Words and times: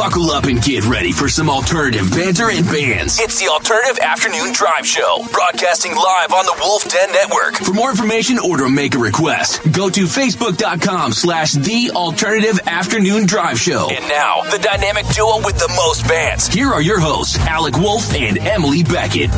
Buckle 0.00 0.30
up 0.30 0.44
and 0.44 0.62
get 0.62 0.86
ready 0.86 1.12
for 1.12 1.28
some 1.28 1.50
alternative 1.50 2.10
banter 2.10 2.48
and 2.48 2.64
bands. 2.64 3.20
It's 3.20 3.38
the 3.38 3.48
Alternative 3.48 3.98
Afternoon 3.98 4.54
Drive 4.54 4.86
Show, 4.86 5.26
broadcasting 5.30 5.94
live 5.94 6.32
on 6.32 6.46
the 6.46 6.56
Wolf 6.58 6.88
Den 6.88 7.12
Network. 7.12 7.56
For 7.56 7.74
more 7.74 7.90
information 7.90 8.38
or 8.38 8.56
to 8.56 8.70
make 8.70 8.94
a 8.94 8.98
request, 8.98 9.60
go 9.72 9.90
to 9.90 10.04
facebook.com 10.04 11.12
slash 11.12 11.52
the 11.52 11.90
Alternative 11.94 12.58
Afternoon 12.66 13.26
Drive 13.26 13.60
Show. 13.60 13.90
And 13.90 14.08
now, 14.08 14.40
the 14.50 14.58
dynamic 14.58 15.06
duo 15.08 15.44
with 15.44 15.58
the 15.58 15.70
most 15.76 16.08
bands. 16.08 16.46
Here 16.46 16.68
are 16.68 16.80
your 16.80 16.98
hosts, 16.98 17.38
Alec 17.40 17.76
Wolf 17.76 18.14
and 18.14 18.38
Emily 18.38 18.82
Beckett. 18.82 19.30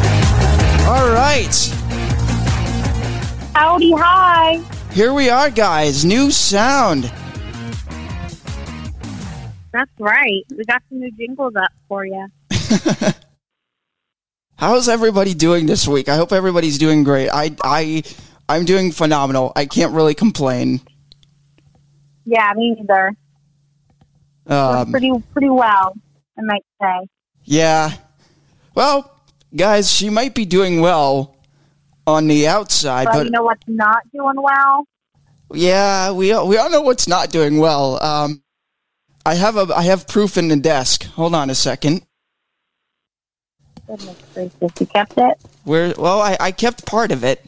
All 0.86 1.10
right. 1.10 1.52
Howdy, 3.52 3.94
hi. 3.96 4.62
Here 4.92 5.12
we 5.12 5.28
are, 5.28 5.50
guys. 5.50 6.04
New 6.04 6.30
sound. 6.30 7.12
That's 9.72 9.90
right. 9.98 10.44
We 10.56 10.64
got 10.64 10.82
some 10.88 11.00
new 11.00 11.10
jingles 11.12 11.54
up 11.56 11.70
for 11.88 12.04
you. 12.04 12.26
How's 14.56 14.88
everybody 14.88 15.34
doing 15.34 15.66
this 15.66 15.88
week? 15.88 16.08
I 16.08 16.16
hope 16.16 16.32
everybody's 16.32 16.78
doing 16.78 17.04
great. 17.04 17.28
I 17.30 17.56
I 17.64 18.02
I'm 18.48 18.64
doing 18.64 18.92
phenomenal. 18.92 19.52
I 19.56 19.66
can't 19.66 19.92
really 19.94 20.14
complain. 20.14 20.80
Yeah, 22.24 22.52
me 22.54 22.76
neither. 22.78 23.12
Um, 24.46 24.90
pretty 24.90 25.10
pretty 25.32 25.48
well, 25.48 25.94
I 26.38 26.42
might 26.42 26.64
say. 26.80 27.08
Yeah. 27.44 27.92
Well, 28.74 29.10
guys, 29.54 29.90
she 29.90 30.10
might 30.10 30.34
be 30.34 30.44
doing 30.44 30.80
well 30.80 31.36
on 32.06 32.26
the 32.28 32.46
outside, 32.48 33.04
But, 33.06 33.12
but 33.14 33.24
you 33.26 33.30
know 33.30 33.42
what's 33.42 33.66
not 33.66 34.02
doing 34.12 34.40
well? 34.40 34.84
yeah, 35.54 36.10
we 36.12 36.32
all, 36.32 36.48
we 36.48 36.56
all 36.56 36.70
know 36.70 36.80
what's 36.82 37.06
not 37.06 37.30
doing 37.30 37.58
well. 37.58 38.02
Um, 38.02 38.41
I 39.24 39.34
have 39.34 39.56
a 39.56 39.74
I 39.74 39.82
have 39.82 40.08
proof 40.08 40.36
in 40.36 40.48
the 40.48 40.56
desk. 40.56 41.04
Hold 41.04 41.34
on 41.34 41.50
a 41.50 41.54
second. 41.54 42.02
Goodness 43.86 44.16
gracious, 44.34 44.80
you 44.80 44.86
kept 44.86 45.14
it. 45.16 45.38
Where? 45.64 45.94
Well, 45.96 46.20
I, 46.20 46.36
I 46.40 46.52
kept 46.52 46.86
part 46.86 47.12
of 47.12 47.24
it, 47.24 47.44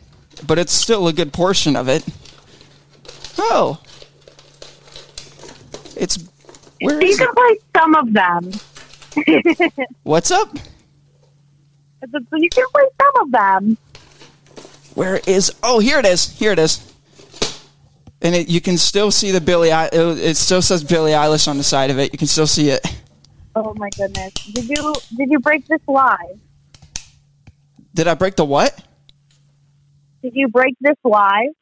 but 0.47 0.58
it's 0.58 0.72
still 0.72 1.08
a 1.08 1.12
good 1.12 1.33
portion 1.33 1.77
of 1.77 1.89
it. 1.89 2.05
Oh, 3.39 3.80
it's 5.97 6.19
where 6.80 7.02
you 7.02 7.17
can 7.17 7.28
it? 7.28 7.34
play 7.34 7.58
some 7.77 7.95
of 7.95 8.12
them. 8.12 8.52
What's 10.02 10.30
up? 10.30 10.56
You 12.02 12.48
can 12.50 12.67
play 12.72 12.84
some 13.00 13.22
of 13.22 13.30
them. 13.33 13.78
Where 14.95 15.20
is? 15.27 15.52
Oh, 15.62 15.80
here 15.80 15.98
it 15.98 16.06
is. 16.06 16.30
Here 16.39 16.52
it 16.52 16.58
is. 16.58 16.94
And 18.25 18.34
it, 18.34 18.48
you 18.48 18.61
can 18.62 18.78
still 18.78 19.11
see 19.11 19.30
the. 19.30 19.41
Eil- 19.70 20.19
It, 20.19 20.36
still 20.36 20.62
says 20.62 20.83
Billie 20.83 21.12
Eilish 21.12 21.47
on 21.47 21.58
the 21.58 21.62
side 21.62 21.91
of 21.91 21.98
it. 21.98 22.12
You 22.12 22.19
can 22.19 22.27
still 22.27 22.47
see 22.47 22.70
it. 22.70 22.80
Oh 23.55 23.75
my 23.77 23.91
goodness! 23.97 24.33
Did 24.53 24.69
you 24.69 24.94
did 25.17 25.30
you 25.30 25.39
break 25.39 25.67
this 25.69 25.80
live? 25.86 26.41
Did 27.95 28.08
I 28.08 28.14
break 28.14 28.34
the 28.34 28.45
what? 28.45 28.83
Did 30.22 30.33
you 30.34 30.48
break 30.48 30.75
this 30.80 30.97
live? 31.05 31.52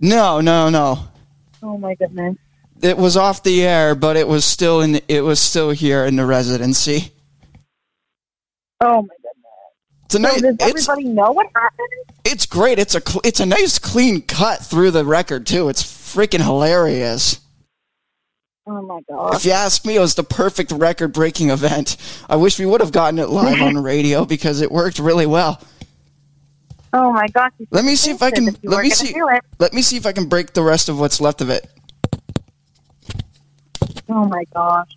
No, 0.00 0.40
no, 0.40 0.70
no. 0.70 1.00
Oh 1.62 1.76
my 1.76 1.96
goodness! 1.96 2.36
It 2.80 2.96
was 2.96 3.16
off 3.16 3.42
the 3.42 3.62
air, 3.64 3.94
but 3.94 4.16
it 4.16 4.28
was 4.28 4.44
still 4.44 4.80
in. 4.80 5.00
It 5.08 5.22
was 5.22 5.40
still 5.40 5.70
here 5.70 6.06
in 6.06 6.16
the 6.16 6.24
residency. 6.24 7.10
Oh 8.80 9.02
my 9.02 9.08
goodness! 9.22 9.25
It's 9.25 9.25
a 9.25 9.25
So 10.08 10.18
nice. 10.18 10.40
does 10.40 10.56
It's 10.60 10.88
everybody 10.88 11.04
know 11.04 11.32
what 11.32 11.46
happened? 11.54 11.88
it's 12.24 12.46
great. 12.46 12.78
It's 12.78 12.94
a 12.94 13.02
it's 13.24 13.40
a 13.40 13.46
nice 13.46 13.78
clean 13.78 14.22
cut 14.22 14.64
through 14.64 14.92
the 14.92 15.04
record 15.04 15.46
too. 15.46 15.68
It's 15.68 15.82
freaking 15.82 16.42
hilarious. 16.42 17.40
Oh 18.68 18.82
my 18.82 19.00
god! 19.08 19.34
If 19.36 19.44
you 19.44 19.52
ask 19.52 19.84
me, 19.84 19.96
it 19.96 20.00
was 20.00 20.14
the 20.16 20.24
perfect 20.24 20.72
record 20.72 21.12
breaking 21.12 21.50
event. 21.50 21.96
I 22.28 22.36
wish 22.36 22.58
we 22.58 22.66
would 22.66 22.80
have 22.80 22.92
gotten 22.92 23.18
it 23.18 23.28
live 23.28 23.60
on 23.62 23.76
radio 23.82 24.24
because 24.24 24.60
it 24.60 24.72
worked 24.72 24.98
really 24.98 25.26
well. 25.26 25.60
Oh 26.92 27.12
my 27.12 27.28
gosh! 27.28 27.52
you 27.58 27.66
Let 27.70 27.84
me 27.84 27.94
see 27.94 28.10
if 28.10 28.22
I 28.22 28.30
can. 28.32 28.48
if 28.48 28.56
Let 28.64 28.82
me 28.82 28.90
see. 28.90 29.14
Let 29.58 29.72
me 29.72 29.82
see 29.82 29.96
if 29.96 30.06
I 30.06 30.12
can 30.12 30.26
break 30.28 30.52
the 30.52 30.62
rest 30.62 30.88
of 30.88 30.98
what's 30.98 31.20
left 31.20 31.40
of 31.40 31.50
it. 31.50 31.68
Oh 34.08 34.24
my 34.26 34.44
gosh. 34.54 34.95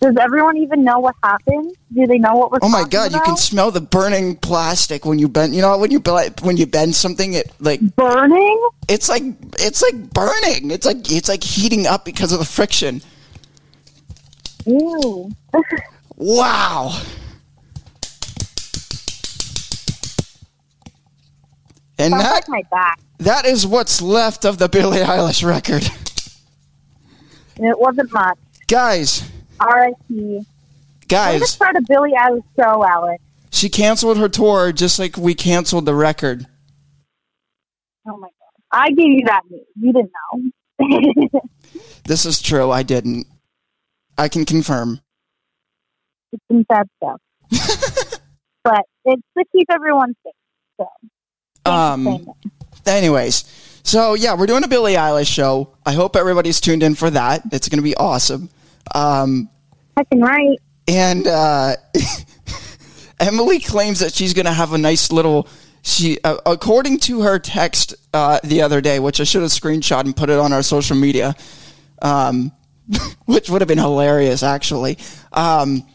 Does 0.00 0.14
everyone 0.20 0.56
even 0.56 0.84
know 0.84 1.00
what 1.00 1.16
happened? 1.24 1.74
Do 1.92 2.06
they 2.06 2.18
know 2.18 2.34
what 2.36 2.52
we're 2.52 2.58
Oh 2.62 2.68
my 2.68 2.84
god, 2.88 3.12
you 3.12 3.20
can 3.20 3.36
smell 3.36 3.72
the 3.72 3.80
burning 3.80 4.36
plastic 4.36 5.04
when 5.04 5.18
you 5.18 5.28
bend. 5.28 5.54
You 5.56 5.62
know 5.62 5.76
when 5.76 5.90
you 5.90 5.98
bend, 5.98 6.38
when 6.42 6.56
you 6.56 6.66
bend 6.66 6.94
something, 6.94 7.32
it 7.34 7.52
like 7.58 7.80
burning? 7.96 8.68
it's 8.88 9.08
like 9.08 9.24
it's 9.58 9.82
like 9.82 9.96
burning. 10.14 10.70
It's 10.70 10.86
like 10.86 11.10
it's 11.10 11.28
like 11.28 11.42
heating 11.42 11.86
up 11.86 12.04
because 12.04 12.32
of 12.32 12.38
the 12.38 12.44
friction. 12.44 13.02
Ew. 14.66 15.30
Wow. 16.16 17.00
And 21.98 22.12
Sounds 22.12 22.22
that 22.22 22.32
like 22.32 22.48
my 22.48 22.62
back. 22.70 23.00
that 23.18 23.44
is 23.46 23.66
what's 23.66 24.00
left 24.00 24.44
of 24.44 24.58
the 24.58 24.68
Billie 24.68 24.98
Eilish 24.98 25.44
record. 25.44 25.84
It 27.60 27.76
wasn't 27.76 28.12
much. 28.12 28.38
Guys, 28.68 29.22
R.I.P. 29.60 30.40
Guys, 31.08 31.50
start 31.50 31.76
a 31.76 31.82
Billie 31.88 32.12
Eilish 32.12 32.42
show, 32.56 32.84
Alex. 32.84 33.22
she 33.50 33.68
canceled 33.68 34.18
her 34.18 34.28
tour 34.28 34.72
just 34.72 34.98
like 34.98 35.16
we 35.16 35.34
canceled 35.34 35.86
the 35.86 35.94
record. 35.94 36.46
Oh 38.06 38.16
my 38.18 38.28
god. 38.28 38.32
I 38.70 38.88
gave 38.90 39.06
you 39.12 39.24
that 39.26 39.42
news. 39.50 39.66
You 39.80 39.92
didn't 39.92 40.12
know. 41.30 41.40
This 42.04 42.24
is 42.24 42.40
true. 42.40 42.70
I 42.70 42.82
didn't. 42.84 43.26
I 44.16 44.28
can 44.28 44.46
confirm. 44.46 45.00
it's 46.32 46.42
some 46.50 46.64
sad 46.72 46.88
stuff. 46.96 47.20
but 48.64 48.80
it's 49.04 49.22
to 49.36 49.44
keep 49.54 49.66
everyone 49.70 50.14
safe. 50.24 50.32
So 50.80 51.70
Um, 51.70 52.26
anyways, 52.86 53.44
so 53.82 54.14
yeah, 54.14 54.34
we're 54.34 54.46
doing 54.46 54.64
a 54.64 54.68
Billie 54.68 54.94
Eilish 54.94 55.26
show. 55.30 55.74
I 55.84 55.92
hope 55.92 56.16
everybody's 56.16 56.62
tuned 56.62 56.82
in 56.82 56.94
for 56.94 57.10
that. 57.10 57.42
It's 57.52 57.68
going 57.68 57.78
to 57.78 57.82
be 57.82 57.94
awesome. 57.96 58.48
Um, 58.94 59.48
Fucking 59.94 60.20
right. 60.20 60.58
and 60.86 61.26
uh, 61.26 61.76
Emily 63.20 63.58
claims 63.60 64.00
that 64.00 64.12
she's 64.14 64.34
going 64.34 64.46
to 64.46 64.52
have 64.52 64.72
a 64.72 64.78
nice 64.78 65.10
little. 65.10 65.48
She, 65.82 66.18
uh, 66.22 66.36
according 66.44 66.98
to 67.00 67.22
her 67.22 67.38
text 67.38 67.94
uh, 68.12 68.40
the 68.44 68.62
other 68.62 68.80
day, 68.80 68.98
which 68.98 69.20
I 69.20 69.24
should 69.24 69.42
have 69.42 69.50
screenshot 69.50 70.00
and 70.00 70.14
put 70.14 70.28
it 70.28 70.38
on 70.38 70.52
our 70.52 70.62
social 70.62 70.96
media, 70.96 71.34
um, 72.02 72.52
which 73.26 73.48
would 73.48 73.60
have 73.60 73.68
been 73.68 73.78
hilarious 73.78 74.42
actually. 74.42 74.98
Um, 75.32 75.86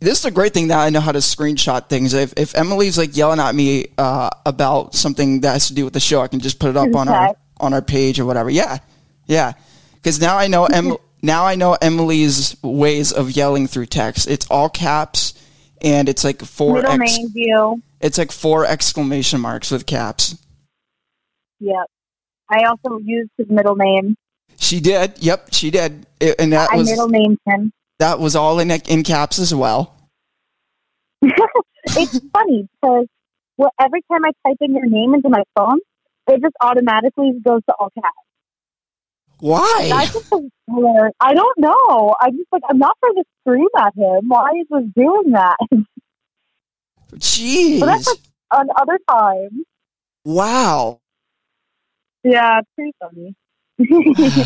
this 0.00 0.20
is 0.20 0.24
a 0.24 0.30
great 0.30 0.54
thing 0.54 0.68
that 0.68 0.78
I 0.78 0.88
know 0.88 1.00
how 1.00 1.12
to 1.12 1.18
screenshot 1.18 1.88
things. 1.88 2.14
If, 2.14 2.32
if 2.36 2.56
Emily's 2.56 2.96
like 2.96 3.16
yelling 3.16 3.38
at 3.38 3.54
me 3.54 3.88
uh, 3.98 4.30
about 4.46 4.94
something 4.94 5.42
that 5.42 5.52
has 5.52 5.68
to 5.68 5.74
do 5.74 5.84
with 5.84 5.92
the 5.92 6.00
show, 6.00 6.22
I 6.22 6.28
can 6.28 6.40
just 6.40 6.58
put 6.58 6.70
it 6.70 6.76
up 6.76 6.94
on 6.94 7.08
our 7.08 7.36
on 7.58 7.74
our 7.74 7.82
page 7.82 8.18
or 8.18 8.24
whatever. 8.24 8.48
Yeah, 8.48 8.78
yeah. 9.26 9.52
Because 9.94 10.18
now 10.18 10.38
I 10.38 10.46
know 10.46 10.64
em- 10.64 10.96
now 11.22 11.44
I 11.46 11.54
know 11.54 11.76
Emily's 11.80 12.56
ways 12.62 13.12
of 13.12 13.30
yelling 13.30 13.66
through 13.66 13.86
text. 13.86 14.28
It's 14.28 14.46
all 14.50 14.68
caps, 14.68 15.34
and 15.82 16.08
it's 16.08 16.24
like 16.24 16.42
four. 16.42 16.74
Middle 16.74 16.92
ex- 17.02 17.16
name 17.18 17.28
you. 17.34 17.82
it's 18.00 18.18
like 18.18 18.32
four 18.32 18.66
exclamation 18.66 19.40
marks 19.40 19.70
with 19.70 19.86
caps. 19.86 20.36
Yep. 21.60 21.86
I 22.48 22.64
also 22.64 22.98
used 22.98 23.30
his 23.36 23.48
middle 23.48 23.76
name. 23.76 24.16
She 24.56 24.80
did. 24.80 25.14
Yep, 25.18 25.48
she 25.52 25.70
did. 25.70 26.06
It- 26.20 26.36
and 26.38 26.52
that 26.52 26.70
I 26.72 26.76
was 26.76 26.90
middle 26.90 27.08
named 27.08 27.38
him. 27.46 27.72
that 27.98 28.18
was 28.18 28.34
all 28.36 28.58
in 28.58 28.70
in 28.70 29.02
caps 29.02 29.38
as 29.38 29.54
well. 29.54 29.94
it's 31.22 32.18
funny 32.32 32.68
because 32.80 33.06
well, 33.56 33.70
every 33.78 34.00
time 34.10 34.24
I 34.24 34.30
type 34.46 34.56
in 34.60 34.74
your 34.74 34.86
name 34.86 35.12
into 35.14 35.28
my 35.28 35.42
phone, 35.54 35.80
it 36.28 36.40
just 36.40 36.54
automatically 36.62 37.32
goes 37.44 37.60
to 37.68 37.74
all 37.78 37.90
caps. 37.90 38.06
Why? 39.40 39.90
I 39.92 40.06
just. 40.06 40.32
I 41.20 41.34
don't 41.34 41.58
know. 41.58 42.14
I'm 42.20 42.36
just 42.36 42.48
like 42.52 42.62
I'm 42.68 42.78
not 42.78 42.96
trying 43.02 43.16
to 43.16 43.24
scream 43.40 43.68
at 43.78 43.94
him. 43.96 44.28
Why 44.28 44.50
is 44.60 44.66
he 44.70 45.00
doing 45.00 45.32
that? 45.32 45.56
Jeez. 47.16 47.80
but 47.80 47.86
that's 47.86 48.06
like 48.06 48.18
on 48.52 48.68
other 48.76 48.98
times. 49.08 49.64
wow. 50.24 51.00
Yeah, 52.22 52.60
it's 52.60 52.68
pretty 52.76 52.92
funny. 53.00 53.34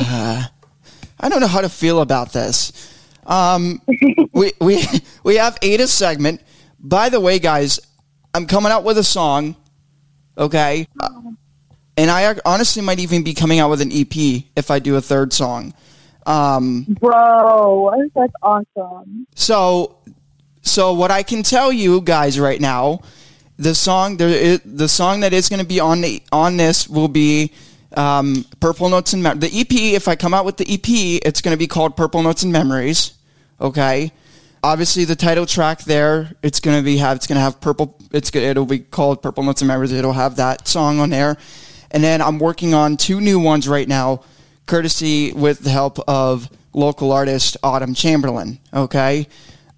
Uh, 0.09 0.45
I 1.21 1.29
don't 1.29 1.41
know 1.41 1.49
how 1.49 1.61
to 1.61 1.69
feel 1.69 2.01
about 2.01 2.33
this. 2.33 2.73
Um, 3.27 3.83
we 4.33 4.53
we 4.61 4.85
we 5.25 5.37
have 5.37 5.59
Ada's 5.61 5.93
segment. 5.93 6.41
By 6.79 7.09
the 7.09 7.19
way, 7.19 7.39
guys, 7.39 7.81
I'm 8.33 8.47
coming 8.47 8.71
out 8.71 8.85
with 8.85 8.97
a 8.99 9.05
song. 9.05 9.57
Okay, 10.39 10.87
Uh, 11.01 11.11
and 11.97 12.11
I 12.11 12.35
honestly 12.45 12.83
might 12.83 12.99
even 13.01 13.23
be 13.23 13.35
coming 13.35 13.59
out 13.61 13.71
with 13.71 13.81
an 13.81 13.91
EP 13.93 14.45
if 14.57 14.71
I 14.71 14.79
do 14.79 14.97
a 14.97 15.01
third 15.01 15.33
song. 15.33 15.75
Um, 16.27 16.87
Bro, 17.01 18.09
that's 18.15 18.33
awesome. 18.43 19.27
so 19.35 19.97
so 20.63 20.95
what 20.95 21.11
I 21.11 21.23
can 21.23 21.43
tell 21.43 21.71
you 21.73 22.01
guys 22.01 22.41
right 22.41 22.61
now, 22.61 23.01
the 23.59 23.75
song 23.75 24.17
there 24.17 24.57
the 24.65 24.89
song 24.89 25.21
that 25.21 25.33
is 25.33 25.49
going 25.49 25.61
to 25.61 25.67
be 25.67 25.81
on 25.81 26.01
the 26.01 26.23
on 26.33 26.57
this 26.57 26.89
will 26.89 27.09
be 27.09 27.53
Um, 27.97 28.45
Purple 28.59 28.89
Notes 28.89 29.13
and 29.13 29.23
Mem- 29.23 29.39
the 29.39 29.51
EP. 29.53 29.71
If 29.71 30.09
I 30.09 30.17
come 30.17 30.35
out 30.35 30.45
with 30.45 30.57
the 30.57 30.67
EP, 30.69 31.21
it's 31.25 31.41
going 31.41 31.55
to 31.55 31.59
be 31.59 31.69
called 31.69 31.97
Purple 31.97 32.23
Notes 32.25 32.43
and 32.43 32.53
Memories. 32.53 33.13
Okay. 33.61 34.11
Obviously, 34.65 35.05
the 35.05 35.15
title 35.15 35.47
track 35.47 35.85
there, 35.85 36.33
it's 36.43 36.59
going 36.59 36.77
to 36.77 36.83
be 36.83 36.97
have 36.97 37.17
it's 37.19 37.27
going 37.29 37.37
to 37.37 37.43
have 37.43 37.61
purple. 37.61 37.97
It's 38.13 38.35
it'll 38.35 38.67
be 38.67 38.81
called 38.81 39.23
Purple 39.23 39.45
Notes 39.45 39.61
and 39.61 39.69
Memories. 39.69 39.93
It'll 39.93 40.15
have 40.15 40.37
that 40.37 40.67
song 40.67 40.99
on 40.99 41.11
there, 41.11 41.37
and 41.95 42.03
then 42.03 42.21
I'm 42.21 42.41
working 42.41 42.75
on 42.75 42.97
two 42.97 43.21
new 43.21 43.39
ones 43.39 43.69
right 43.69 43.87
now, 43.87 44.25
courtesy 44.67 45.33
with 45.33 45.61
the 45.61 45.71
help 45.71 46.01
of 46.09 46.51
local 46.73 47.13
artist 47.13 47.57
Autumn 47.63 47.95
Chamberlain. 47.95 48.59
Okay. 48.75 49.29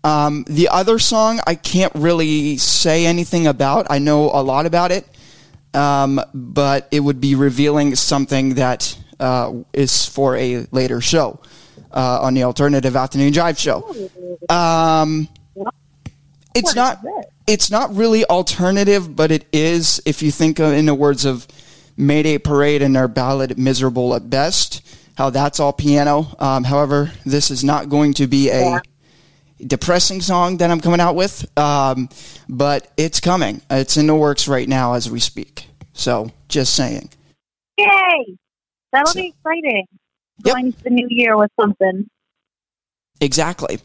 Um, 0.02 0.44
the 0.48 0.70
other 0.70 0.98
song 0.98 1.40
I 1.46 1.56
can't 1.56 1.92
really 1.94 2.56
say 2.56 3.04
anything 3.04 3.46
about. 3.46 3.88
I 3.90 3.98
know 3.98 4.30
a 4.30 4.40
lot 4.40 4.64
about 4.64 4.92
it, 4.92 5.06
um, 5.74 6.18
but 6.32 6.88
it 6.90 7.00
would 7.00 7.20
be 7.20 7.34
revealing 7.34 7.94
something 7.94 8.54
that 8.54 8.96
uh, 9.20 9.52
is 9.74 10.06
for 10.06 10.36
a 10.36 10.66
later 10.70 11.02
show 11.02 11.38
uh, 11.92 12.20
on 12.22 12.32
the 12.32 12.44
Alternative 12.44 12.96
Afternoon 12.96 13.32
Drive 13.32 13.58
show. 13.58 13.94
Um, 14.48 15.28
it's 16.54 16.74
not. 16.74 17.04
It's 17.46 17.70
not 17.70 17.94
really 17.94 18.24
alternative, 18.24 19.14
but 19.14 19.30
it 19.30 19.44
is. 19.52 20.00
If 20.04 20.22
you 20.22 20.30
think 20.32 20.58
of, 20.58 20.72
in 20.72 20.86
the 20.86 20.94
words 20.94 21.24
of 21.24 21.46
Mayday 21.96 22.38
Parade 22.38 22.82
and 22.82 22.94
their 22.94 23.08
ballad 23.08 23.58
"Miserable 23.58 24.14
at 24.14 24.28
Best," 24.30 24.82
how 25.16 25.30
that's 25.30 25.60
all 25.60 25.72
piano. 25.72 26.34
Um, 26.38 26.64
however, 26.64 27.12
this 27.24 27.50
is 27.50 27.64
not 27.64 27.88
going 27.88 28.14
to 28.14 28.26
be 28.26 28.50
a 28.50 28.60
Yeah. 28.60 28.78
depressing 29.66 30.20
song 30.20 30.58
that 30.58 30.70
I'm 30.70 30.80
coming 30.80 31.00
out 31.00 31.14
with, 31.16 31.46
um, 31.58 32.08
but 32.48 32.92
it's 32.96 33.20
coming. 33.20 33.62
It's 33.70 33.96
in 33.96 34.06
the 34.06 34.14
works 34.14 34.46
right 34.48 34.68
now 34.68 34.92
as 34.94 35.10
we 35.10 35.20
speak. 35.20 35.68
So, 35.94 36.30
just 36.48 36.74
saying. 36.74 37.08
Yay! 37.78 38.36
That'll 38.92 39.12
So- 39.12 39.20
be 39.20 39.28
exciting. 39.28 39.86
Yep. 40.44 40.54
Going 40.54 40.66
into 40.66 40.82
the 40.84 40.90
new 40.90 41.06
year 41.10 41.36
with 41.38 41.50
something. 41.58 42.06
Exactly. 43.20 43.80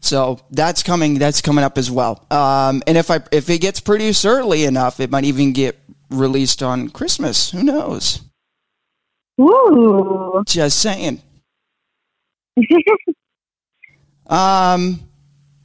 So 0.00 0.38
that's 0.52 0.82
coming. 0.82 1.18
That's 1.18 1.40
coming 1.40 1.64
up 1.64 1.76
as 1.76 1.90
well. 1.90 2.24
Um, 2.30 2.82
and 2.86 2.96
if 2.96 3.10
I 3.10 3.20
if 3.32 3.50
it 3.50 3.58
gets 3.58 3.80
produced 3.80 4.24
early 4.24 4.64
enough, 4.64 5.00
it 5.00 5.10
might 5.10 5.24
even 5.24 5.52
get 5.52 5.78
released 6.10 6.62
on 6.62 6.88
Christmas. 6.90 7.50
Who 7.50 7.62
knows? 7.62 8.22
Ooh. 9.40 10.42
Just 10.46 10.80
saying. 10.80 11.22
Um, 14.30 15.00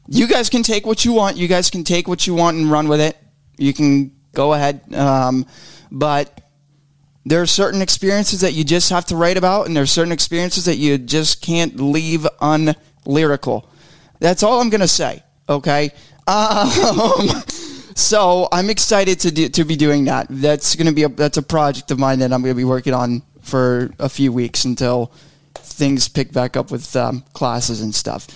you 0.07 0.27
guys 0.27 0.49
can 0.49 0.63
take 0.63 0.85
what 0.85 1.05
you 1.05 1.13
want. 1.13 1.37
You 1.37 1.47
guys 1.47 1.69
can 1.69 1.83
take 1.83 2.07
what 2.07 2.27
you 2.27 2.33
want 2.33 2.57
and 2.57 2.69
run 2.69 2.87
with 2.87 2.99
it. 2.99 3.15
You 3.57 3.73
can 3.73 4.11
go 4.33 4.53
ahead. 4.53 4.93
Um, 4.93 5.45
but 5.91 6.41
there 7.25 7.41
are 7.41 7.45
certain 7.45 7.81
experiences 7.81 8.41
that 8.41 8.53
you 8.53 8.63
just 8.63 8.89
have 8.89 9.05
to 9.05 9.15
write 9.15 9.37
about, 9.37 9.67
and 9.67 9.75
there 9.75 9.83
are 9.83 9.87
certain 9.87 10.11
experiences 10.11 10.65
that 10.65 10.77
you 10.77 10.97
just 10.97 11.41
can't 11.41 11.79
leave 11.79 12.27
unlyrical. 12.41 13.67
That's 14.19 14.43
all 14.43 14.59
I'm 14.59 14.69
gonna 14.69 14.87
say. 14.87 15.23
Okay. 15.47 15.91
Um, 16.27 17.43
so 17.95 18.47
I'm 18.51 18.69
excited 18.69 19.19
to 19.21 19.31
do, 19.31 19.49
to 19.49 19.63
be 19.63 19.75
doing 19.75 20.05
that. 20.05 20.27
That's 20.29 20.75
gonna 20.75 20.91
be 20.93 21.03
a 21.03 21.09
that's 21.09 21.37
a 21.37 21.41
project 21.43 21.89
of 21.91 21.97
mine 21.97 22.19
that 22.19 22.31
I'm 22.31 22.41
gonna 22.43 22.53
be 22.53 22.63
working 22.63 22.93
on 22.93 23.23
for 23.41 23.89
a 23.99 24.09
few 24.09 24.31
weeks 24.31 24.65
until 24.65 25.11
things 25.55 26.07
pick 26.07 26.31
back 26.31 26.55
up 26.55 26.69
with 26.71 26.95
um, 26.95 27.23
classes 27.33 27.81
and 27.81 27.93
stuff. 27.95 28.27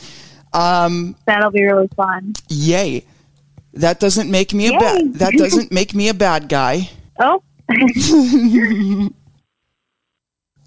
Um, 0.53 1.15
That'll 1.25 1.51
be 1.51 1.63
really 1.63 1.89
fun. 1.95 2.33
yay! 2.49 3.05
That 3.73 3.99
doesn't 3.99 4.31
make 4.31 4.53
me 4.53 4.67
a 4.75 4.79
bad. 4.79 5.13
That 5.15 5.33
doesn't 5.33 5.71
make 5.71 5.93
me 5.93 6.09
a 6.09 6.13
bad 6.13 6.49
guy. 6.49 6.89
Oh, 7.21 7.43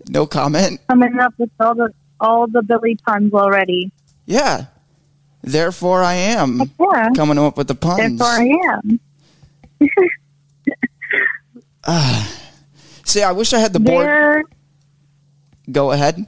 No 0.08 0.26
comment. 0.26 0.80
coming 0.88 1.18
up 1.18 1.32
with 1.38 1.50
all 1.58 1.74
the 1.74 1.92
all 2.20 2.46
the 2.46 2.62
Billy 2.62 2.96
puns 3.06 3.32
already. 3.32 3.90
Yeah. 4.26 4.66
Therefore, 5.42 6.02
I 6.02 6.14
am 6.14 6.70
Yeah. 6.78 7.10
coming 7.16 7.38
up 7.38 7.56
with 7.56 7.68
the 7.68 7.74
puns. 7.74 8.18
Therefore, 8.18 8.26
I 8.26 8.76
am. 8.76 9.00
Ah. 11.84 12.28
See, 13.04 13.22
I 13.22 13.32
wish 13.32 13.52
I 13.52 13.58
had 13.58 13.72
the 13.72 13.80
board. 13.80 14.06
There, 14.06 14.44
Go 15.70 15.90
ahead. 15.90 16.24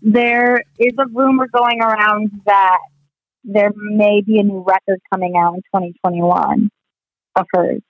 there 0.00 0.62
is 0.78 0.92
a 0.98 1.06
rumor 1.12 1.48
going 1.48 1.80
around 1.80 2.30
that 2.46 2.78
there 3.42 3.72
may 3.74 4.20
be 4.22 4.38
a 4.38 4.42
new 4.42 4.60
record 4.66 5.00
coming 5.12 5.34
out 5.36 5.54
in 5.54 5.60
2021 5.74 6.70
of 7.36 7.46
hers. 7.52 7.82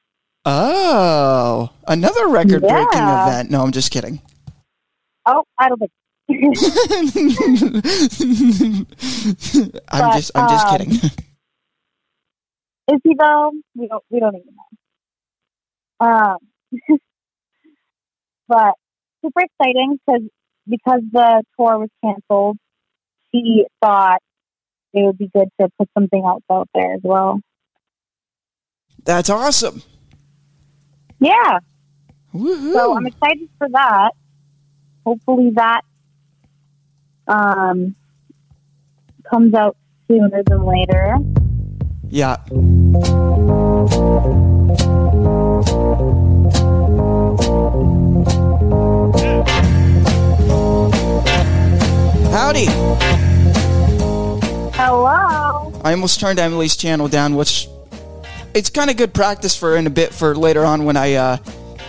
Oh, 0.46 1.70
another 1.86 2.28
record 2.28 2.60
breaking 2.62 2.88
Yeah. 2.94 3.28
event. 3.28 3.50
No, 3.50 3.62
I'm 3.62 3.72
just 3.72 3.90
kidding. 3.90 4.20
Oh, 5.26 5.44
I 5.58 5.68
don't 5.68 5.78
think. 5.78 5.90
I'm 6.28 6.36
But, 9.90 10.14
just 10.14 10.30
I'm 10.34 10.48
just 10.48 10.66
um, 10.66 10.78
kidding. 10.78 10.92
Is 12.92 13.00
he 13.02 13.14
though? 13.18 13.52
We 13.74 13.88
don't. 13.88 14.04
We 14.10 14.20
don't 14.20 14.36
even 14.36 14.54
know. 16.00 16.06
Um, 16.06 16.38
but 18.48 18.74
super 19.22 19.42
exciting 19.42 19.98
because 20.06 20.22
because 20.66 21.00
the 21.12 21.42
tour 21.58 21.78
was 21.78 21.90
canceled, 22.02 22.56
she 23.30 23.64
thought 23.82 24.20
it 24.94 25.04
would 25.04 25.18
be 25.18 25.28
good 25.34 25.48
to 25.60 25.68
put 25.78 25.88
something 25.96 26.24
else 26.24 26.42
out 26.50 26.68
there 26.74 26.94
as 26.94 27.00
well. 27.02 27.40
That's 29.04 29.28
awesome. 29.28 29.82
Yeah, 31.20 31.58
Woohoo. 32.34 32.72
so 32.72 32.96
I'm 32.96 33.06
excited 33.06 33.48
for 33.58 33.68
that. 33.70 34.12
Hopefully 35.04 35.50
that 35.56 35.82
um 37.28 37.94
comes 39.30 39.54
out 39.54 39.76
sooner 40.08 40.42
than 40.44 40.64
later. 40.64 41.16
yeah. 42.08 42.36
Howdy. 52.30 52.66
Hello. 54.74 55.72
I 55.84 55.92
almost 55.92 56.18
turned 56.20 56.38
Emily's 56.38 56.76
channel 56.76 57.08
down, 57.08 57.36
which 57.36 57.68
it's 58.54 58.70
kind 58.70 58.90
of 58.90 58.96
good 58.96 59.14
practice 59.14 59.56
for 59.56 59.76
in 59.76 59.86
a 59.86 59.90
bit 59.90 60.12
for 60.12 60.34
later 60.36 60.64
on 60.64 60.84
when 60.84 60.96
I 60.96 61.14
uh, 61.14 61.36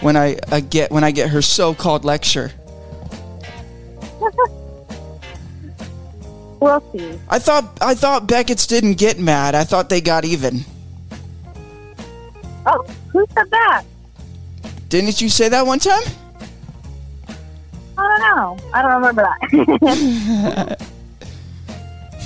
when 0.02 0.16
I 0.16 0.38
uh, 0.52 0.60
get 0.62 0.92
when 0.92 1.04
I 1.04 1.12
get 1.12 1.30
her 1.30 1.42
so-called 1.42 2.06
lecture. 2.06 2.52
We'll 6.66 6.82
see. 6.92 7.20
I 7.30 7.38
thought 7.38 7.78
I 7.80 7.94
thought 7.94 8.26
Beckett's 8.26 8.66
didn't 8.66 8.96
get 8.96 9.20
mad. 9.20 9.54
I 9.54 9.64
thought 9.64 9.88
they 9.88 10.02
got 10.02 10.26
even. 10.26 10.66
Oh, 12.66 12.84
who 13.14 13.24
said 13.36 13.52
that? 13.52 13.84
Didn't 14.90 15.22
you 15.22 15.30
say 15.30 15.48
that 15.48 15.64
one 15.64 15.78
time? 15.78 16.02
I 18.00 18.02
don't 18.02 18.20
know. 18.20 18.58
I 18.74 18.82
don't 18.82 18.94
remember 18.94 19.30
that. 19.52 20.82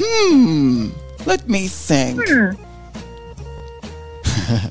Hmm. 0.02 0.92
Let 1.26 1.50
me 1.50 1.68
think. 1.68 2.22
Hmm. 2.26 2.52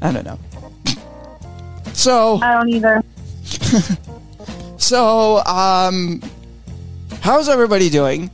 I 0.00 0.10
don't 0.10 0.24
know. 0.24 0.38
So 1.92 2.40
I 2.40 2.54
don't 2.54 2.70
either. 2.70 3.02
so 4.78 5.44
um, 5.44 6.22
how's 7.20 7.48
everybody 7.48 7.90
doing? 7.90 8.30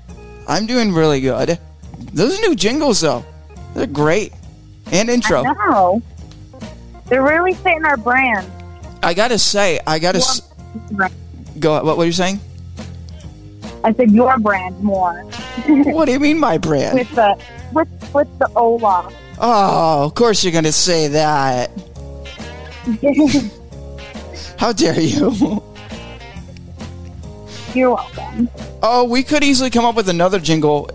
I'm 0.49 0.67
doing 0.67 0.93
really 0.93 1.21
good. 1.21 1.59
Those 2.13 2.39
new 2.41 2.55
jingles 2.55 3.01
though, 3.01 3.25
they're 3.75 3.87
great. 3.87 4.33
And 4.93 5.11
intro. 5.11 5.45
I 5.45 5.53
know. 5.53 6.03
They're 7.07 7.23
really 7.23 7.55
fitting 7.55 7.85
our 7.85 7.97
brand. 7.97 8.51
I 9.03 9.15
gotta 9.15 9.39
say, 9.39 9.81
I 9.87 9.99
gotta 9.99 10.19
s- 10.19 10.43
go. 11.59 11.83
What 11.85 11.97
were 11.99 12.05
you 12.05 12.13
saying? 12.13 12.41
I 13.85 13.93
said 13.93 14.11
your 14.11 14.37
brand 14.39 14.81
more 14.83 15.13
What 15.67 16.07
do 16.07 16.13
you 16.13 16.19
mean, 16.21 16.39
my 16.41 16.59
brand? 16.59 16.99
with 16.99 17.11
the 17.15 17.37
with 17.73 17.89
with 18.15 18.39
the 18.39 18.49
Olaf. 18.57 19.13
Oh, 19.39 20.05
of 20.05 20.15
course 20.15 20.43
you're 20.45 20.53
gonna 20.53 20.73
say 20.73 21.09
that. 21.09 21.71
How 24.59 24.73
dare 24.73 24.99
you? 25.01 25.63
You're 27.77 27.95
welcome. 27.95 28.49
Oh, 28.83 29.05
we 29.05 29.23
could 29.23 29.45
easily 29.45 29.69
come 29.69 29.85
up 29.85 29.97
with 29.97 30.09
another 30.09 30.41
jingle. 30.41 30.91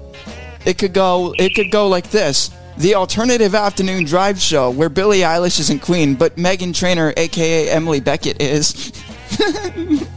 It 0.66 0.80
could 0.80 0.94
go. 0.94 1.36
It 1.38 1.54
could 1.54 1.70
go 1.70 1.88
like 1.88 2.10
this: 2.10 2.50
the 2.78 2.96
alternative 2.96 3.54
afternoon 3.54 4.04
drive 4.06 4.42
show, 4.42 4.72
where 4.72 4.90
Billie 4.90 5.20
Eilish 5.20 5.60
isn't 5.60 5.84
queen, 5.84 6.16
but 6.16 6.38
Meghan 6.38 6.74
Trainor, 6.74 7.14
aka 7.18 7.70
Emily 7.70 8.00
Beckett, 8.00 8.42
is. 8.42 8.92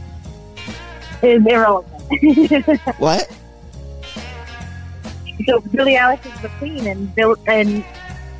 Is 1.21 1.45
irrelevant. 1.45 1.91
What? 2.99 3.31
so 5.47 5.59
Billie 5.59 5.95
Eilish 5.95 6.25
is 6.25 6.41
the 6.41 6.49
queen, 6.59 6.87
and 6.87 7.13
Bill 7.15 7.35
and 7.47 7.83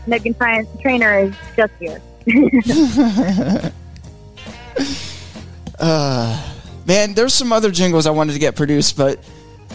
Meghan 0.08 0.38
Tra- 0.38 0.66
Trainor 0.82 1.20
is 1.20 1.36
just 1.56 1.74
here. 1.80 2.02
uh, 5.80 6.55
man, 6.86 7.14
there's 7.14 7.34
some 7.34 7.52
other 7.52 7.72
jingles 7.72 8.08
I 8.08 8.12
wanted 8.12 8.34
to 8.34 8.40
get 8.40 8.56
produced, 8.56 8.98
but 8.98 9.20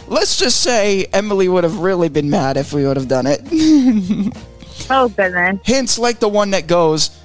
let's 0.09 0.39
just 0.39 0.61
say 0.63 1.07
Emily 1.13 1.49
would 1.49 1.65
have 1.65 1.79
really 1.79 2.09
been 2.09 2.31
mad 2.31 2.57
if 2.57 2.73
we 2.73 2.85
would 2.87 2.97
have 2.97 3.09
done 3.09 3.27
it. 3.27 3.41
oh 4.91 5.09
goodness. 5.09 5.61
Hints 5.65 5.99
like 5.99 6.19
the 6.21 6.29
one 6.29 6.51
that 6.51 6.67
goes, 6.67 7.17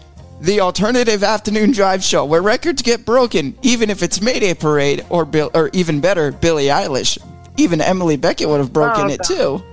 the 0.42 0.60
alternative 0.62 1.24
afternoon 1.24 1.72
drive 1.72 2.04
show 2.04 2.26
where 2.26 2.42
records 2.42 2.82
get 2.82 3.06
broken, 3.06 3.58
even 3.62 3.90
if 3.90 4.04
it's 4.04 4.22
Mayday 4.22 4.54
Parade 4.54 5.06
or 5.10 5.26
Bill, 5.26 5.50
or 5.54 5.70
even 5.74 6.02
better, 6.02 6.32
Billie 6.32 6.66
Eilish. 6.66 7.18
Even 7.58 7.80
Emily 7.80 8.18
Beckett 8.18 8.50
would 8.50 8.60
have 8.60 8.74
broken 8.74 9.06
Oh, 9.06 9.14
it 9.14 9.24
too. 9.24 9.64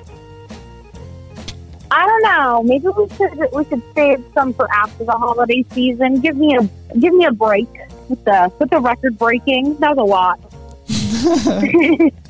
I 1.90 2.06
don't 2.06 2.22
know. 2.22 2.62
Maybe 2.62 2.86
we 2.88 3.08
should 3.16 3.52
we 3.52 3.64
should 3.64 3.82
save 3.94 4.24
some 4.32 4.54
for 4.54 4.72
after 4.72 5.04
the 5.04 5.12
holiday 5.12 5.64
season. 5.72 6.20
Give 6.20 6.36
me 6.36 6.56
a 6.56 6.62
give 6.98 7.12
me 7.12 7.26
a 7.26 7.32
break 7.32 7.68
with 8.08 8.24
the 8.24 8.52
with 8.58 8.70
the 8.70 8.80
record 8.80 9.18
breaking. 9.18 9.76
That 9.78 9.96
was 9.96 9.98
a 9.98 10.10
lot. 10.10 10.40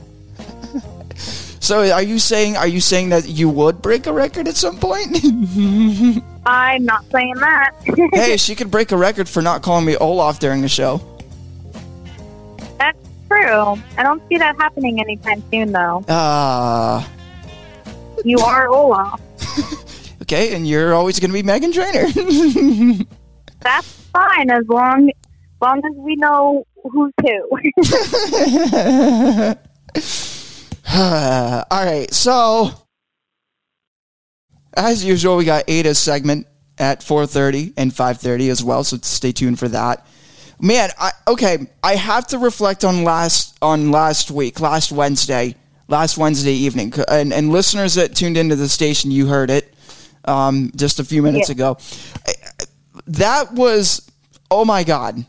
So 1.62 1.88
are 1.92 2.02
you 2.02 2.18
saying 2.18 2.56
are 2.56 2.66
you 2.66 2.80
saying 2.80 3.10
that 3.10 3.28
you 3.28 3.48
would 3.48 3.80
break 3.80 4.08
a 4.08 4.12
record 4.12 4.48
at 4.48 4.56
some 4.56 4.78
point? 4.80 5.16
I'm 6.44 6.84
not 6.84 7.04
saying 7.12 7.34
that. 7.36 7.70
hey, 8.14 8.36
she 8.36 8.56
could 8.56 8.68
break 8.68 8.90
a 8.90 8.96
record 8.96 9.28
for 9.28 9.42
not 9.42 9.62
calling 9.62 9.84
me 9.84 9.96
Olaf 9.96 10.40
during 10.40 10.60
the 10.60 10.68
show. 10.68 11.00
That's 12.78 12.98
true. 13.28 13.76
I 13.96 14.02
don't 14.02 14.20
see 14.28 14.38
that 14.38 14.56
happening 14.56 14.98
anytime 15.00 15.40
soon, 15.52 15.70
though. 15.70 16.04
Ah, 16.08 17.08
You 18.24 18.38
are 18.38 18.66
Olaf. 18.68 19.20
okay, 20.22 20.56
and 20.56 20.66
you're 20.66 20.94
always 20.94 21.20
going 21.20 21.30
to 21.30 21.40
be 21.40 21.44
Meghan 21.44 21.72
Trainor. 21.72 23.04
That's 23.60 23.86
fine 24.12 24.50
as 24.50 24.66
long 24.66 25.12
long 25.62 25.78
as 25.78 25.92
we 25.96 26.16
know 26.16 26.64
who's 26.82 27.12
who. 27.22 27.58
All 30.94 31.64
right, 31.84 32.12
so 32.12 32.70
as 34.74 35.04
usual, 35.04 35.36
we 35.36 35.44
got 35.44 35.64
Ada's 35.68 35.98
segment 35.98 36.46
at 36.78 37.00
4:30 37.00 37.74
and 37.76 37.92
5:30 37.92 38.50
as 38.50 38.64
well, 38.64 38.84
so 38.84 38.98
stay 39.02 39.32
tuned 39.32 39.58
for 39.58 39.68
that. 39.68 40.06
Man, 40.60 40.90
I 40.98 41.10
okay, 41.28 41.66
I 41.82 41.96
have 41.96 42.26
to 42.28 42.38
reflect 42.38 42.84
on 42.84 43.04
last 43.04 43.56
on 43.62 43.90
last 43.90 44.30
week, 44.30 44.60
last 44.60 44.92
Wednesday, 44.92 45.54
last 45.88 46.18
Wednesday 46.18 46.52
evening, 46.52 46.92
and 47.08 47.32
and 47.32 47.50
listeners 47.50 47.94
that 47.94 48.14
tuned 48.14 48.36
into 48.36 48.56
the 48.56 48.68
station, 48.68 49.10
you 49.10 49.26
heard 49.26 49.50
it 49.50 49.72
um, 50.24 50.70
just 50.76 51.00
a 51.00 51.04
few 51.04 51.22
minutes 51.22 51.48
Yeah. 51.48 51.52
ago. 51.54 51.78
That 53.06 53.52
was 53.52 54.08
oh 54.50 54.64
my 54.64 54.84
god, 54.84 55.24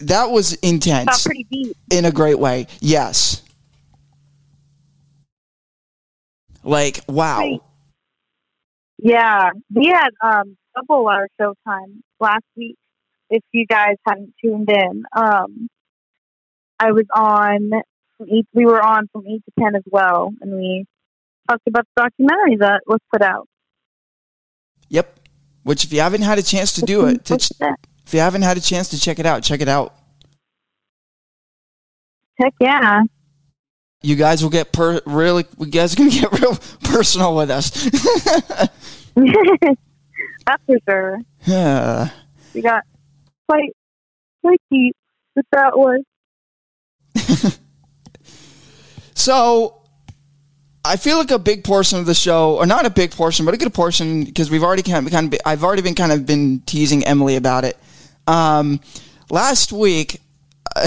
that 0.00 0.30
was 0.30 0.54
intense 0.54 1.24
pretty 1.24 1.46
deep. 1.50 1.76
in 1.90 2.04
a 2.04 2.12
great 2.12 2.38
way. 2.38 2.66
Yes. 2.80 3.42
Like, 6.62 7.00
wow. 7.08 7.38
Right. 7.38 7.60
Yeah, 9.02 9.50
we 9.74 9.86
had 9.86 10.10
um 10.22 10.56
double 10.76 11.08
our 11.08 11.26
showtime 11.40 12.02
last 12.18 12.44
week. 12.56 12.76
If 13.30 13.42
you 13.52 13.64
guys 13.66 13.96
hadn't 14.06 14.34
tuned 14.44 14.68
in, 14.70 15.04
um, 15.16 15.68
I 16.78 16.92
was 16.92 17.06
on 17.14 17.70
from 18.18 18.28
eight. 18.30 18.46
We 18.52 18.66
were 18.66 18.82
on 18.82 19.08
from 19.12 19.26
eight 19.26 19.42
to 19.44 19.52
ten 19.58 19.74
as 19.74 19.84
well, 19.86 20.34
and 20.40 20.52
we 20.52 20.84
talked 21.48 21.66
about 21.66 21.86
the 21.96 22.02
documentary 22.02 22.56
that 22.56 22.82
was 22.86 22.98
put 23.10 23.22
out. 23.22 23.48
Yep. 24.88 25.18
Which, 25.62 25.84
if 25.84 25.92
you 25.92 26.00
haven't 26.00 26.22
had 26.22 26.38
a 26.38 26.42
chance 26.42 26.72
to 26.74 26.82
do 26.82 27.06
it, 27.06 27.24
to 27.26 27.38
if 28.10 28.14
you 28.14 28.18
haven't 28.18 28.42
had 28.42 28.56
a 28.56 28.60
chance 28.60 28.88
to 28.88 28.98
check 28.98 29.20
it 29.20 29.26
out, 29.26 29.44
check 29.44 29.60
it 29.60 29.68
out. 29.68 29.94
Heck 32.40 32.54
yeah! 32.60 33.02
You 34.02 34.16
guys 34.16 34.42
will 34.42 34.50
get 34.50 34.72
per 34.72 35.00
really. 35.06 35.44
You 35.60 35.66
guys 35.66 35.94
are 35.94 35.96
gonna 35.96 36.10
get 36.10 36.32
real 36.40 36.56
personal 36.82 37.36
with 37.36 37.52
us. 37.52 37.70
That's 39.14 40.64
for 40.66 40.78
sure. 40.88 41.20
Yeah. 41.46 42.08
We 42.52 42.62
got 42.62 42.82
quite 43.48 43.76
quite 44.42 44.60
deep 44.72 44.96
with 45.36 45.46
that 45.52 45.78
one. 45.78 46.02
So, 49.20 49.82
I 50.82 50.96
feel 50.96 51.18
like 51.18 51.30
a 51.30 51.38
big 51.38 51.62
portion 51.62 51.98
of 51.98 52.06
the 52.06 52.14
show, 52.14 52.56
or 52.56 52.64
not 52.64 52.86
a 52.86 52.90
big 52.90 53.10
portion, 53.10 53.44
but 53.44 53.52
a 53.52 53.58
good 53.58 53.74
portion, 53.74 54.24
because 54.24 54.50
we've 54.50 54.62
already 54.62 54.82
kind 54.82 55.04
of, 55.06 55.12
kind 55.12 55.34
of, 55.34 55.40
I've 55.44 55.62
already 55.62 55.82
been 55.82 55.94
kind 55.94 56.10
of 56.10 56.24
been 56.24 56.60
teasing 56.60 57.04
Emily 57.04 57.36
about 57.36 57.66
it. 57.66 57.76
Um, 58.30 58.80
last 59.28 59.72
week, 59.72 60.20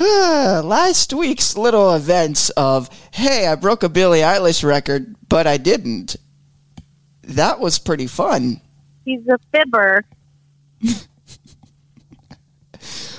last 0.00 1.12
week's 1.12 1.56
little 1.56 1.94
events 1.94 2.50
of, 2.50 2.90
hey, 3.12 3.46
I 3.46 3.54
broke 3.54 3.84
a 3.84 3.88
Billie 3.88 4.18
Eilish 4.18 4.64
record, 4.64 5.14
but 5.28 5.46
I 5.46 5.58
didn't. 5.58 6.16
That 7.22 7.60
was 7.60 7.78
pretty 7.78 8.08
fun. 8.08 8.60
He's 9.04 9.22
a 9.28 9.38
fibber. 9.52 10.04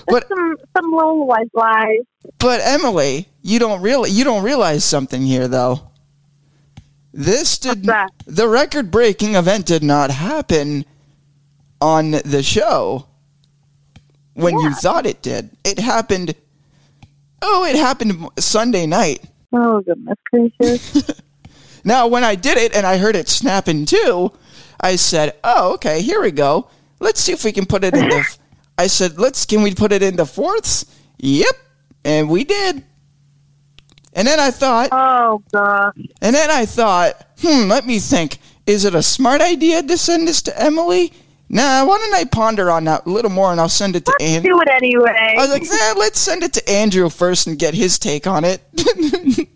But- 0.05 0.27
some 0.27 0.57
some 0.75 0.91
little 0.91 1.25
white 1.25 1.49
lies. 1.53 2.01
But 2.37 2.59
Emily, 2.61 3.29
you 3.41 3.57
don't 3.57 3.81
really 3.81 4.11
you 4.11 4.25
don't 4.25 4.43
realize 4.43 4.83
something 4.83 5.21
here 5.21 5.47
though. 5.47 5.91
This 7.13 7.57
did 7.57 7.89
the 8.25 8.49
record 8.49 8.91
breaking 8.91 9.35
event 9.35 9.65
did 9.65 9.81
not 9.81 10.11
happen 10.11 10.83
on 11.83 12.11
the 12.11 12.41
show 12.41 13.05
when 14.33 14.57
you 14.57 14.73
thought 14.73 15.05
it 15.05 15.21
did. 15.21 15.51
It 15.63 15.77
happened 15.77 16.33
Oh, 17.45 17.65
it 17.65 17.75
happened 17.75 18.29
Sunday 18.39 18.85
night. 18.87 19.21
Oh 19.51 19.81
goodness 19.81 20.17
gracious! 20.31 21.11
Now, 21.85 22.07
when 22.07 22.23
I 22.23 22.35
did 22.35 22.57
it 22.57 22.73
and 22.73 22.85
I 22.85 22.95
heard 22.97 23.17
it 23.17 23.27
snapping 23.27 23.85
too, 23.85 24.31
I 24.79 24.95
said, 24.95 25.35
"Oh, 25.43 25.73
okay, 25.73 26.01
here 26.01 26.21
we 26.21 26.31
go. 26.31 26.69
Let's 27.01 27.19
see 27.19 27.33
if 27.33 27.43
we 27.43 27.51
can 27.51 27.65
put 27.65 27.83
it 27.83 27.93
into." 27.93 28.23
I 28.77 28.87
said, 28.87 29.19
"Let's 29.19 29.45
can 29.45 29.61
we 29.63 29.75
put 29.75 29.91
it 29.91 30.01
into 30.01 30.25
fourths?" 30.25 30.85
Yep, 31.17 31.55
and 32.05 32.29
we 32.29 32.45
did. 32.45 32.85
And 34.13 34.25
then 34.25 34.39
I 34.39 34.51
thought, 34.51 34.89
oh 34.93 35.43
gosh. 35.51 35.97
and 36.21 36.33
then 36.33 36.49
I 36.49 36.65
thought, 36.65 37.27
hmm, 37.41 37.67
let 37.67 37.85
me 37.85 37.99
think. 37.99 38.37
Is 38.65 38.85
it 38.85 38.95
a 38.95 39.03
smart 39.03 39.41
idea 39.41 39.83
to 39.83 39.97
send 39.97 40.27
this 40.27 40.41
to 40.43 40.57
Emily? 40.61 41.11
Nah, 41.49 41.85
why 41.85 41.97
don't 41.99 42.13
I 42.15 42.23
ponder 42.25 42.71
on 42.71 42.85
that 42.85 43.05
a 43.05 43.09
little 43.09 43.29
more 43.29 43.51
and 43.51 43.59
I'll 43.61 43.69
send 43.69 43.95
it 43.95 44.05
to 44.05 44.13
Andrew. 44.21 44.53
do 44.53 44.61
it 44.61 44.69
anyway. 44.69 45.35
I 45.37 45.41
was 45.41 45.49
like, 45.51 45.63
nah, 45.63 45.99
let's 45.99 46.19
send 46.19 46.41
it 46.43 46.53
to 46.53 46.69
Andrew 46.69 47.09
first 47.09 47.45
and 47.47 47.59
get 47.59 47.73
his 47.75 47.99
take 47.99 48.25
on 48.25 48.43
it. 48.43 48.61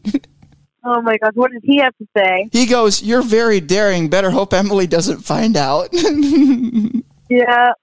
oh 0.84 1.01
my 1.01 1.17
gosh, 1.17 1.32
what 1.34 1.51
does 1.51 1.62
he 1.63 1.79
have 1.79 1.96
to 1.98 2.08
say? 2.15 2.50
he 2.51 2.65
goes, 2.67 3.01
You're 3.01 3.24
very 3.24 3.60
daring. 3.60 4.10
Better 4.10 4.29
hope 4.29 4.53
Emily 4.53 4.86
doesn't 4.88 5.22
find 5.22 5.58
out. 5.58 5.89
Yeah, 7.29 7.74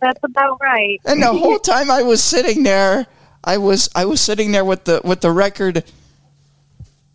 that's 0.00 0.20
about 0.22 0.58
right. 0.60 1.00
and 1.04 1.20
the 1.20 1.32
whole 1.32 1.58
time 1.72 1.90
I 1.90 2.02
was 2.02 2.22
sitting 2.22 2.62
there, 2.62 3.06
I 3.42 3.58
was 3.58 3.88
I 3.96 4.04
was 4.04 4.20
sitting 4.20 4.52
there 4.52 4.64
with 4.64 4.84
the 4.84 5.00
with 5.04 5.20
the 5.20 5.32
record 5.32 5.82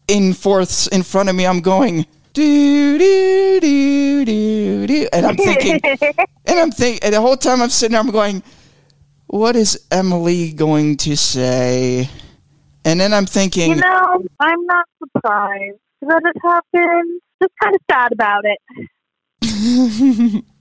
in 0.10 0.34
fourths 0.34 0.88
in 0.88 1.04
front 1.04 1.30
of 1.30 1.36
me. 1.36 1.48
I'm 1.48 1.62
going 1.62 2.06
do 2.34 2.98
do 2.98 3.60
do 3.62 3.68
do 4.26 4.88
do, 4.88 5.08
and 5.14 5.26
I'm 5.26 5.38
thinking, 5.38 5.80
and 6.46 6.60
I'm 6.60 6.72
thinking, 6.72 7.04
and 7.04 7.14
the 7.14 7.22
whole 7.22 7.38
time 7.38 7.62
I'm 7.62 7.70
sitting 7.70 7.94
there, 7.94 8.02
I'm 8.02 8.12
going, 8.12 8.44
what 9.28 9.56
is 9.56 9.86
Emily 9.92 10.52
going 10.54 10.98
to 10.98 11.16
say? 11.16 12.10
And 12.86 13.00
then 13.00 13.14
I'm 13.14 13.26
thinking, 13.26 13.72
you 13.72 13.76
know, 13.76 14.24
I'm 14.40 14.66
not 14.66 14.86
surprised 15.00 15.78
that 16.02 16.22
it 16.24 16.36
happened. 16.42 17.22
Just 17.42 17.54
kind 17.62 17.76
of 17.76 17.82
sad 17.90 18.12
about 18.12 18.44
it. 18.46 20.44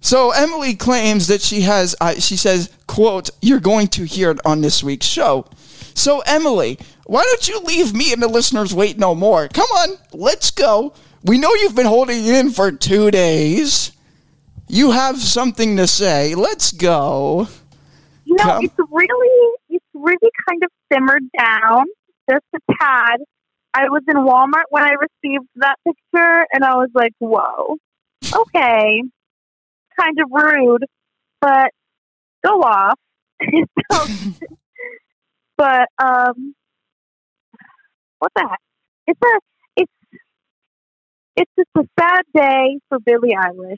So 0.00 0.30
Emily 0.30 0.74
claims 0.74 1.26
that 1.26 1.42
she 1.42 1.62
has. 1.62 1.96
Uh, 2.00 2.14
she 2.14 2.36
says, 2.36 2.70
"quote 2.86 3.30
You're 3.42 3.60
going 3.60 3.88
to 3.88 4.04
hear 4.04 4.30
it 4.30 4.40
on 4.46 4.60
this 4.60 4.82
week's 4.82 5.06
show." 5.06 5.44
So 5.94 6.20
Emily, 6.20 6.78
why 7.06 7.24
don't 7.24 7.48
you 7.48 7.60
leave 7.60 7.92
me 7.94 8.12
and 8.12 8.22
the 8.22 8.28
listeners 8.28 8.74
wait 8.74 8.98
no 8.98 9.14
more? 9.14 9.48
Come 9.48 9.68
on, 9.76 9.98
let's 10.12 10.50
go. 10.50 10.94
We 11.24 11.38
know 11.38 11.52
you've 11.54 11.74
been 11.74 11.86
holding 11.86 12.26
in 12.26 12.50
for 12.50 12.70
two 12.72 13.10
days. 13.10 13.92
You 14.68 14.92
have 14.92 15.18
something 15.18 15.76
to 15.76 15.86
say. 15.86 16.34
Let's 16.34 16.72
go. 16.72 17.48
You 18.24 18.36
know, 18.36 18.44
Come. 18.44 18.64
it's 18.64 18.74
really, 18.90 19.52
it's 19.70 19.84
really 19.94 20.30
kind 20.48 20.62
of 20.62 20.70
simmered 20.92 21.24
down 21.38 21.86
just 22.30 22.44
a 22.54 22.58
tad. 22.80 23.20
I 23.74 23.88
was 23.88 24.02
in 24.08 24.16
Walmart 24.16 24.64
when 24.70 24.82
I 24.82 24.92
received 24.92 25.46
that 25.56 25.76
picture, 25.84 26.46
and 26.52 26.64
I 26.64 26.74
was 26.74 26.90
like, 26.94 27.12
"Whoa, 27.18 27.76
okay, 28.34 29.02
kind 29.98 30.18
of 30.20 30.30
rude, 30.30 30.84
but 31.40 31.70
go 32.44 32.60
off." 32.62 32.98
But 35.58 35.88
um, 36.00 36.54
what 38.20 38.30
the 38.36 38.46
heck? 38.48 38.60
It's 39.08 39.20
a, 39.20 39.40
it's, 41.40 41.50
just 41.58 41.68
a 41.76 41.88
sad 41.98 42.22
day 42.34 42.78
for 42.88 42.98
Billie 42.98 43.34
Eilish, 43.34 43.76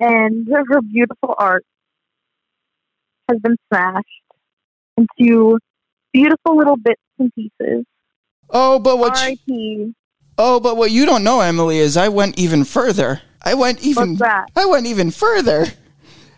and 0.00 0.48
her 0.48 0.80
beautiful 0.82 1.34
art 1.38 1.64
has 3.28 3.38
been 3.40 3.56
smashed 3.72 4.06
into 4.96 5.58
beautiful 6.12 6.56
little 6.56 6.76
bits 6.76 7.00
and 7.18 7.32
pieces. 7.34 7.84
Oh, 8.50 8.78
but 8.78 8.98
what? 8.98 9.18
you- 9.46 9.94
oh, 10.38 10.60
but 10.60 10.76
what 10.76 10.90
you 10.90 11.06
don't 11.06 11.24
know, 11.24 11.40
Emily, 11.40 11.78
is 11.78 11.96
I 11.96 12.08
went 12.08 12.38
even 12.38 12.64
further. 12.64 13.22
I 13.42 13.54
went 13.54 13.82
even. 13.84 14.18
I 14.56 14.66
went 14.66 14.86
even 14.86 15.10
further, 15.10 15.66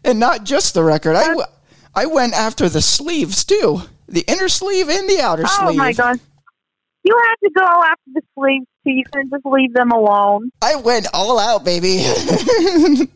and 0.04 0.18
not 0.18 0.44
just 0.44 0.74
the 0.74 0.82
record. 0.82 1.16
I, 1.16 1.28
w- 1.28 1.46
I 1.94 2.06
went 2.06 2.34
after 2.34 2.68
the 2.68 2.82
sleeves 2.82 3.44
too, 3.44 3.82
the 4.08 4.24
inner 4.26 4.48
sleeve 4.48 4.88
and 4.88 5.08
the 5.08 5.20
outer 5.20 5.44
Oh 5.46 5.66
sleeve. 5.66 5.80
Oh 5.80 5.82
my 5.82 5.92
gosh. 5.92 6.18
You 7.08 7.16
had 7.16 7.36
to 7.44 7.50
go 7.54 7.64
after 7.64 8.10
the 8.14 8.22
sleeves 8.36 8.66
too. 8.84 8.90
You 8.90 9.04
couldn't 9.12 9.30
just 9.30 9.46
leave 9.46 9.72
them 9.74 9.92
alone. 9.92 10.50
I 10.60 10.74
went 10.76 11.06
all 11.14 11.38
out, 11.38 11.64
baby. 11.64 12.04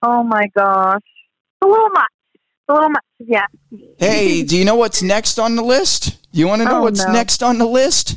Oh 0.00 0.22
my 0.22 0.46
gosh. 0.56 1.00
It's 1.04 1.62
a 1.62 1.66
little 1.66 1.88
much. 1.90 2.04
It's 2.34 2.68
a 2.68 2.72
little 2.72 2.90
much, 2.90 3.02
if 3.18 3.28
you 3.28 3.34
ask 3.34 3.50
me. 3.72 3.88
hey, 3.98 4.42
do 4.44 4.56
you 4.56 4.64
know 4.64 4.76
what's 4.76 5.02
next 5.02 5.40
on 5.40 5.56
the 5.56 5.62
list? 5.62 6.16
You 6.30 6.46
want 6.46 6.62
to 6.62 6.66
know 6.68 6.78
Oh, 6.78 6.82
what's 6.82 7.04
no. 7.04 7.12
next 7.12 7.42
on 7.42 7.58
the 7.58 7.66
list? 7.66 8.16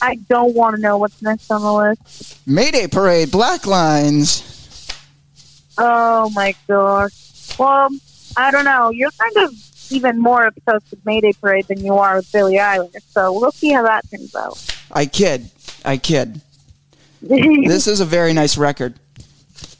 I 0.00 0.14
don't 0.28 0.54
want 0.54 0.76
to 0.76 0.80
know 0.80 0.98
what's 0.98 1.20
next 1.20 1.50
on 1.50 1.62
the 1.62 1.72
list. 1.72 2.46
Mayday 2.46 2.86
Parade, 2.86 3.32
Black 3.32 3.66
Lines. 3.66 4.44
Oh 5.78 6.30
my 6.30 6.54
gosh. 6.68 7.58
Well, 7.58 7.88
I 8.36 8.52
don't 8.52 8.64
know. 8.64 8.90
You're 8.90 9.10
kind 9.18 9.48
of 9.48 9.54
even 9.92 10.20
more 10.20 10.46
obsessed 10.46 10.90
with 10.90 11.04
Mayday 11.04 11.32
Parade 11.32 11.66
than 11.68 11.84
you 11.84 11.94
are 11.94 12.16
with 12.16 12.30
Billie 12.32 12.56
Eilish. 12.56 13.02
So 13.10 13.32
we'll 13.32 13.52
see 13.52 13.70
how 13.72 13.82
that 13.82 14.08
turns 14.10 14.34
out. 14.34 14.62
I 14.92 15.06
kid. 15.06 15.50
I 15.84 15.96
kid. 15.96 16.40
This 17.20 17.86
is 17.88 18.00
a 18.00 18.04
very 18.04 18.32
nice 18.32 18.56
record. 18.56 18.94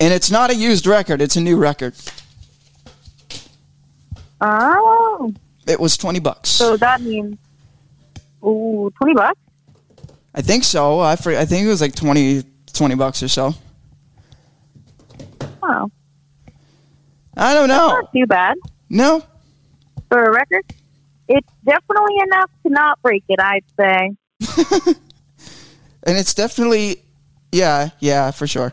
And 0.00 0.12
it's 0.12 0.30
not 0.30 0.50
a 0.50 0.54
used 0.56 0.86
record, 0.86 1.20
it's 1.22 1.36
a 1.36 1.40
new 1.40 1.56
record. 1.56 1.94
oh, 4.40 5.32
It 5.66 5.78
was 5.80 5.96
20 5.96 6.18
bucks. 6.20 6.48
so 6.50 6.76
that 6.76 7.00
means 7.00 7.36
ooh, 8.44 8.90
twenty 8.96 9.14
bucks. 9.14 9.38
I 10.34 10.42
think 10.42 10.64
so. 10.64 11.00
I 11.00 11.16
for, 11.16 11.34
I 11.36 11.44
think 11.44 11.64
it 11.64 11.68
was 11.68 11.80
like 11.80 11.94
20 11.94 12.42
20 12.72 12.94
bucks 12.94 13.22
or 13.22 13.28
so. 13.28 13.54
Oh, 15.62 15.90
I 17.36 17.54
don't 17.54 17.68
know. 17.68 17.88
not 17.88 18.12
too 18.12 18.26
bad 18.26 18.56
No. 18.88 19.22
For 20.10 20.22
a 20.24 20.32
record. 20.32 20.64
It's 21.28 21.48
definitely 21.64 22.14
enough 22.24 22.50
to 22.64 22.70
not 22.70 23.00
break 23.02 23.24
it. 23.28 23.38
I'd 23.40 23.64
say. 23.78 24.10
And 26.04 26.16
it's 26.16 26.32
definitely 26.34 27.02
yeah, 27.52 27.90
yeah, 28.00 28.30
for 28.30 28.46
sure. 28.46 28.72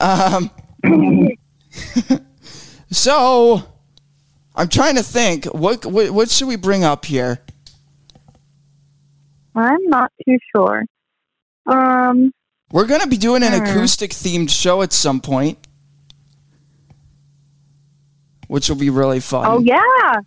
Um 0.00 0.50
So 2.90 3.62
I'm 4.54 4.68
trying 4.68 4.96
to 4.96 5.02
think 5.02 5.46
what 5.46 5.84
what, 5.86 6.10
what 6.10 6.30
should 6.30 6.48
we 6.48 6.56
bring 6.56 6.84
up 6.84 7.04
here? 7.06 7.40
I'm 9.54 9.82
not 9.86 10.12
too 10.26 10.36
sure. 10.54 10.84
Um, 11.66 12.32
We're 12.72 12.86
going 12.86 13.00
to 13.00 13.06
be 13.06 13.16
doing 13.16 13.42
an 13.44 13.52
Hmm. 13.52 13.62
acoustic 13.64 14.10
themed 14.10 14.50
show 14.50 14.82
at 14.82 14.92
some 14.92 15.20
point. 15.20 15.58
Which 18.48 18.68
will 18.68 18.76
be 18.76 18.90
really 18.90 19.20
fun. 19.20 19.44
oh 19.46 19.60
yeah, 19.60 20.20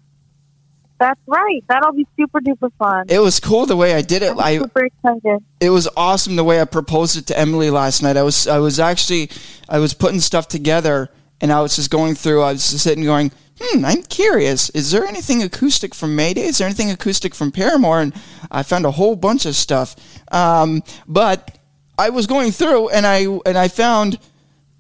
that's 1.00 1.20
right. 1.28 1.64
That'll 1.68 1.94
be 1.94 2.08
super 2.18 2.40
duper 2.40 2.72
fun. 2.80 3.06
It 3.10 3.20
was 3.20 3.40
cool 3.40 3.66
the 3.66 3.78
way 3.78 3.94
I 3.94 4.02
did 4.02 4.24
it. 4.24 4.32
I'm 4.32 4.40
I 4.40 4.58
super 4.58 4.86
excited. 4.86 5.44
it 5.60 5.70
was 5.70 5.88
awesome 5.96 6.36
the 6.36 6.44
way 6.44 6.60
I 6.62 6.66
proposed 6.66 7.18
it 7.18 7.28
to 7.28 7.38
Emily 7.38 7.70
last 7.70 8.02
night. 8.02 8.18
I 8.18 8.24
was 8.24 8.48
I 8.48 8.60
was 8.60 8.80
actually 8.80 9.30
I 9.70 9.80
was 9.80 9.94
putting 9.94 10.20
stuff 10.20 10.48
together 10.48 11.10
and 11.42 11.52
I 11.52 11.62
was 11.62 11.76
just 11.76 11.90
going 11.92 12.16
through. 12.16 12.42
I 12.42 12.54
was 12.54 12.72
just 12.72 12.84
sitting 12.84 13.04
going, 13.04 13.32
hmm, 13.60 13.86
I'm 13.86 14.04
curious. 14.04 14.70
Is 14.72 14.92
there 14.92 15.06
anything 15.06 15.44
acoustic 15.44 15.94
from 15.94 16.16
Mayday? 16.16 16.42
Is 16.42 16.58
there 16.58 16.68
anything 16.68 16.92
acoustic 16.92 17.36
from 17.36 17.52
Paramore? 17.52 18.02
And 18.02 18.14
I 18.52 18.64
found 18.64 18.86
a 18.86 18.92
whole 18.92 19.16
bunch 19.16 19.46
of 19.46 19.56
stuff. 19.56 19.96
Um, 20.32 20.84
but 21.08 21.58
I 21.98 22.10
was 22.10 22.28
going 22.28 22.52
through 22.52 22.90
and 22.90 23.06
I 23.06 23.26
and 23.46 23.58
I 23.58 23.68
found 23.68 24.20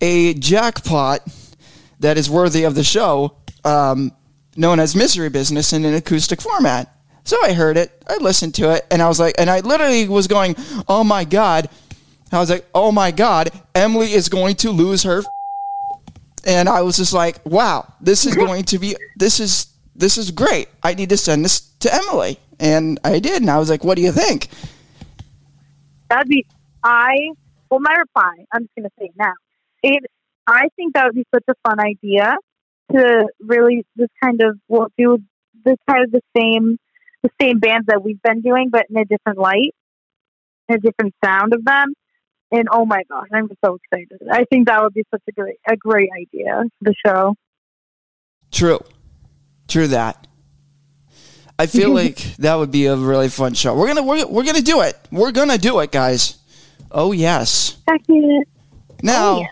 a 0.01 0.34
jackpot 0.36 1.21
that 1.99 2.17
is 2.17 2.30
worthy 2.30 2.63
of 2.63 2.75
the 2.75 2.84
show, 2.84 3.36
um, 3.63 4.12
known 4.57 4.79
as 4.79 4.95
Misery 4.95 5.29
Business 5.29 5.73
in 5.73 5.85
an 5.85 5.93
acoustic 5.93 6.41
format. 6.41 6.93
So 7.23 7.37
I 7.43 7.53
heard 7.53 7.77
it, 7.77 8.03
I 8.07 8.17
listened 8.17 8.55
to 8.55 8.73
it, 8.73 8.85
and 8.89 9.01
I 9.01 9.07
was 9.07 9.19
like, 9.19 9.35
and 9.37 9.49
I 9.49 9.59
literally 9.59 10.07
was 10.07 10.27
going, 10.27 10.55
oh 10.87 11.03
my 11.03 11.23
God. 11.23 11.69
I 12.31 12.39
was 12.39 12.49
like, 12.49 12.65
oh 12.73 12.91
my 12.91 13.11
God, 13.11 13.51
Emily 13.75 14.11
is 14.13 14.29
going 14.29 14.55
to 14.57 14.71
lose 14.71 15.03
her. 15.03 15.23
And 16.45 16.69
I 16.69 16.81
was 16.81 16.97
just 16.97 17.13
like, 17.13 17.45
wow, 17.45 17.93
this 18.01 18.25
is 18.25 18.35
going 18.35 18.63
to 18.65 18.79
be, 18.79 18.95
this 19.17 19.39
is, 19.39 19.67
this 19.95 20.17
is 20.17 20.31
great. 20.31 20.69
I 20.83 20.93
need 20.93 21.09
to 21.09 21.17
send 21.17 21.43
this 21.43 21.59
to 21.79 21.93
Emily. 21.93 22.39
And 22.59 22.99
I 23.03 23.19
did. 23.19 23.41
And 23.41 23.51
I 23.51 23.59
was 23.59 23.69
like, 23.69 23.83
what 23.83 23.95
do 23.95 24.01
you 24.01 24.11
think? 24.11 24.47
That'd 26.09 26.29
be 26.29 26.45
I. 26.83 27.31
Well, 27.69 27.79
my 27.81 27.93
reply. 27.93 28.45
I'm 28.53 28.63
just 28.63 28.75
gonna 28.75 28.89
say 28.97 29.05
it 29.05 29.13
now. 29.17 29.33
It. 29.83 30.05
I 30.47 30.69
think 30.77 30.93
that 30.93 31.05
would 31.05 31.15
be 31.15 31.25
such 31.33 31.43
a 31.49 31.53
fun 31.67 31.79
idea 31.81 32.37
to 32.91 33.28
really 33.41 33.86
just 33.97 34.12
kind 34.23 34.41
of 34.41 34.58
well 34.67 34.88
do 34.97 35.19
this 35.65 35.78
kind 35.89 36.04
of 36.04 36.12
the 36.12 36.21
same 36.38 36.78
the 37.23 37.30
same 37.41 37.60
bands 37.60 37.88
that 37.88 38.04
we've 38.04 38.21
been 38.21 38.41
doing, 38.41 38.69
but 38.69 38.86
in 38.89 38.97
a 38.97 39.06
different 39.06 39.38
light, 39.39 39.73
a 40.69 40.78
different 40.78 41.13
sound 41.23 41.54
of 41.54 41.65
them. 41.65 41.93
And 42.52 42.69
oh 42.71 42.86
my 42.86 43.04
gosh, 43.10 43.28
I'm 43.34 43.50
so 43.65 43.78
excited. 43.91 44.26
I 44.32 44.45
think 44.45 44.67
that 44.67 44.82
would 44.82 44.93
be 44.93 45.04
such 45.12 45.23
a 45.28 45.32
great 45.34 45.58
a 45.69 45.76
great 45.76 46.10
idea 46.17 46.63
for 46.80 46.91
the 46.91 46.95
show. 47.06 47.36
True. 48.52 48.80
True 49.67 49.88
that. 49.88 50.28
I 51.60 51.65
feel 51.65 51.93
like 51.93 52.17
that 52.38 52.56
would 52.56 52.71
be 52.71 52.86
a 52.86 52.95
really 52.95 53.28
fun 53.30 53.54
show. 53.54 53.76
We're 53.76 53.88
gonna 53.88 54.04
we're, 54.04 54.26
we're 54.28 54.45
gonna 54.45 54.62
do 54.62 54.82
it. 54.82 54.97
We're 55.12 55.32
gonna 55.32 55.58
do 55.58 55.80
it, 55.80 55.91
guys. 55.91 56.38
Oh 56.89 57.12
yes. 57.12 57.78
Now, 59.04 59.36
Oh, 59.36 59.39
yeah. 59.41 59.47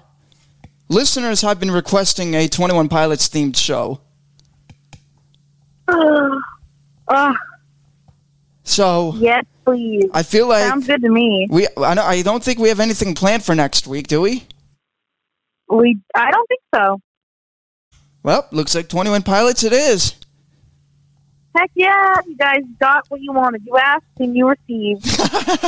Listeners 0.89 1.41
have 1.41 1.59
been 1.59 1.71
requesting 1.71 2.33
a 2.33 2.47
Twenty 2.47 2.73
One 2.73 2.89
Pilots 2.89 3.27
themed 3.29 3.55
show. 3.57 4.01
Ugh. 5.87 6.31
Ugh. 7.07 7.35
So 8.63 9.13
yes, 9.17 9.45
please. 9.63 10.05
I 10.13 10.23
feel 10.23 10.47
like 10.47 10.63
Sounds 10.67 10.87
good 10.87 11.01
to 11.01 11.09
me. 11.09 11.47
we. 11.51 11.67
I, 11.77 11.93
don't- 11.95 12.05
I 12.05 12.21
don't 12.21 12.43
think 12.43 12.59
we 12.59 12.69
have 12.69 12.79
anything 12.79 13.13
planned 13.13 13.43
for 13.43 13.53
next 13.55 13.85
week, 13.87 14.07
do 14.07 14.21
we? 14.21 14.43
We. 15.69 15.99
I 16.15 16.31
don't 16.31 16.47
think 16.47 16.61
so. 16.73 16.99
Well, 18.23 18.47
looks 18.51 18.73
like 18.73 18.89
Twenty 18.89 19.11
One 19.11 19.21
Pilots 19.23 19.63
it 19.63 19.73
is. 19.73 20.15
Heck 21.55 21.71
yeah, 21.75 22.15
you 22.27 22.35
guys 22.35 22.63
got 22.81 23.05
what 23.09 23.21
you 23.21 23.31
wanted. 23.31 23.61
You 23.65 23.77
asked 23.77 24.03
and 24.19 24.35
you 24.35 24.49
received. 24.49 25.03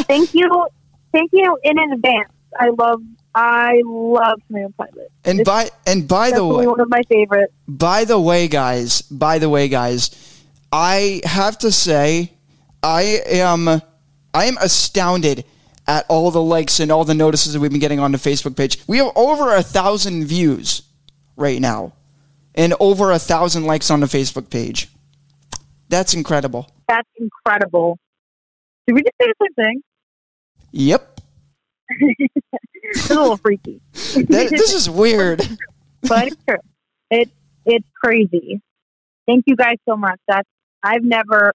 thank 0.08 0.34
you, 0.34 0.68
thank 1.14 1.30
you 1.32 1.58
in 1.64 1.78
advance. 1.80 2.30
I 2.60 2.70
love, 2.78 3.02
I 3.36 3.82
love 3.86 4.42
Moon 4.50 4.74
Pilot. 4.78 5.12
And 5.24 5.42
It's 5.42 5.48
by 5.50 5.70
and 5.86 6.08
by 6.08 6.32
the 6.32 6.46
way, 6.46 6.66
one 6.66 6.80
of 6.80 6.90
my 6.90 7.02
favorites. 7.10 7.54
by 7.68 8.06
the 8.06 8.20
way, 8.20 8.48
guys, 8.48 9.02
by 9.04 9.38
the 9.40 9.50
way, 9.50 9.68
guys, 9.68 10.44
I 10.72 11.22
have 11.24 11.58
to 11.60 11.72
say, 11.72 12.34
I 12.82 13.22
am, 13.28 13.68
I 13.68 14.46
am 14.46 14.58
astounded 14.60 15.46
at 15.88 16.06
all 16.10 16.32
the 16.32 16.42
likes 16.42 16.80
and 16.80 16.92
all 16.92 17.06
the 17.06 17.14
notices 17.14 17.54
that 17.54 17.60
we've 17.60 17.72
been 17.72 17.80
getting 17.80 18.00
on 18.00 18.12
the 18.12 18.18
Facebook 18.18 18.58
page. 18.58 18.80
We 18.88 18.98
have 18.98 19.12
over 19.16 19.56
a 19.56 19.62
thousand 19.64 20.26
views 20.26 20.82
right 21.36 21.62
now, 21.62 21.94
and 22.56 22.74
over 22.80 23.12
a 23.12 23.20
thousand 23.20 23.66
likes 23.66 23.92
on 23.92 24.00
the 24.00 24.08
Facebook 24.08 24.50
page. 24.50 24.90
That's 25.90 26.14
incredible. 26.14 26.70
That's 26.90 27.08
incredible. 27.18 27.98
Did 28.88 28.94
we 28.94 29.02
just 29.04 29.14
say 29.22 29.28
the 29.28 29.34
same 29.46 29.54
thing? 29.54 29.84
Yep, 30.72 31.22
It's 32.90 33.10
a 33.10 33.20
little 33.20 33.38
freaky, 33.38 33.82
that, 33.94 34.48
this 34.50 34.74
is 34.74 34.90
weird. 34.90 35.40
but 36.04 36.28
it's 36.28 36.36
true. 36.48 36.58
It 37.10 37.30
it's 37.66 37.88
crazy. 38.04 38.62
Thank 39.28 39.44
you 39.48 39.56
guys 39.56 39.76
so 39.88 39.96
much. 39.98 40.20
That's 40.28 40.48
I've 40.84 41.04
never. 41.04 41.54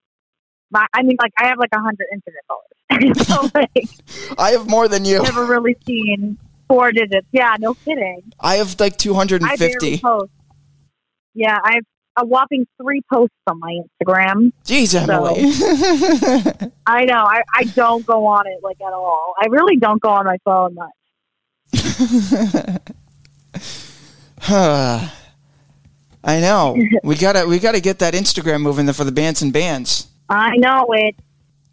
My, 0.71 0.87
I 0.95 1.03
mean, 1.03 1.17
like 1.21 1.33
I 1.39 1.49
have 1.49 1.59
like 1.59 1.71
a 1.75 1.81
hundred 1.81 2.07
internet 2.13 2.43
followers, 2.49 3.27
so 3.27 3.51
like 3.55 4.39
I 4.39 4.51
have 4.53 4.69
more 4.69 4.89
than 4.89 5.05
you. 5.05 5.23
never 5.23 5.45
really 5.45 5.77
seen 5.87 6.39
four 6.69 6.93
digits. 6.93 7.27
Yeah, 7.33 7.57
no 7.59 7.75
kidding. 7.75 8.33
I 8.41 8.57
have 8.57 8.79
like 8.81 8.97
two 8.97 9.15
hundred 9.15 9.43
and 9.43 9.51
fifty. 9.53 9.65
and 9.65 9.73
I 9.75 9.79
barely 9.79 9.91
fifty. 9.91 10.03
post. 10.03 10.31
Yeah, 11.35 11.59
I 11.63 11.75
have 11.75 11.85
a 12.19 12.27
whopping 12.27 12.67
three 12.81 13.03
posts 13.13 13.35
on 13.47 13.59
my 13.59 13.81
Instagram. 14.05 14.53
Jeez, 14.65 14.95
Emily. 14.95 15.53
I 16.87 17.05
know. 17.05 17.25
I, 17.25 17.43
I 17.55 17.65
don't 17.65 18.05
go 18.05 18.27
on 18.27 18.47
it 18.47 18.61
like 18.63 18.81
at 18.81 18.93
all. 18.93 19.35
I 19.41 19.47
really 19.47 19.77
don't 19.77 20.01
go 20.01 20.11
on 20.11 20.27
my 20.27 20.37
phone 20.45 20.75
much. 20.75 20.91
I 26.25 26.41
know. 26.41 26.77
We 27.03 27.17
gotta 27.17 27.47
we 27.47 27.59
gotta 27.59 27.81
get 27.81 27.99
that 28.01 28.15
Instagram 28.15 28.61
moving 28.63 28.91
for 28.93 29.05
the 29.05 29.13
bands 29.13 29.43
and 29.43 29.53
bands. 29.53 30.09
I 30.29 30.57
know 30.57 30.87
it. 30.91 31.17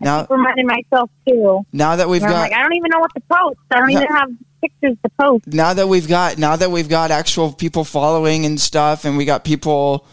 Now, 0.02 0.26
reminding 0.30 0.66
myself 0.66 1.10
too. 1.28 1.62
now 1.74 1.98
that 1.98 2.08
we've 2.08 2.22
got 2.22 2.32
like, 2.32 2.54
I 2.54 2.62
don't 2.62 2.74
even 2.74 2.90
know 2.90 3.00
what 3.00 3.14
to 3.16 3.22
post. 3.32 3.58
I 3.72 3.80
don't 3.80 3.92
No. 3.92 4.00
even 4.02 4.16
have 4.16 4.30
pictures 4.62 4.98
to 5.04 5.10
post. 5.22 5.46
now 5.48 5.74
that 5.74 5.88
we've 5.88 6.08
got 6.08 6.38
now 6.38 6.56
that 6.56 6.72
we've 6.72 6.88
got 6.90 7.12
actual 7.12 7.52
people 7.52 7.84
following 7.84 8.46
and 8.46 8.60
stuff, 8.60 9.04
and 9.06 9.18
we 9.18 9.26
got 9.26 9.44
people, 9.44 10.08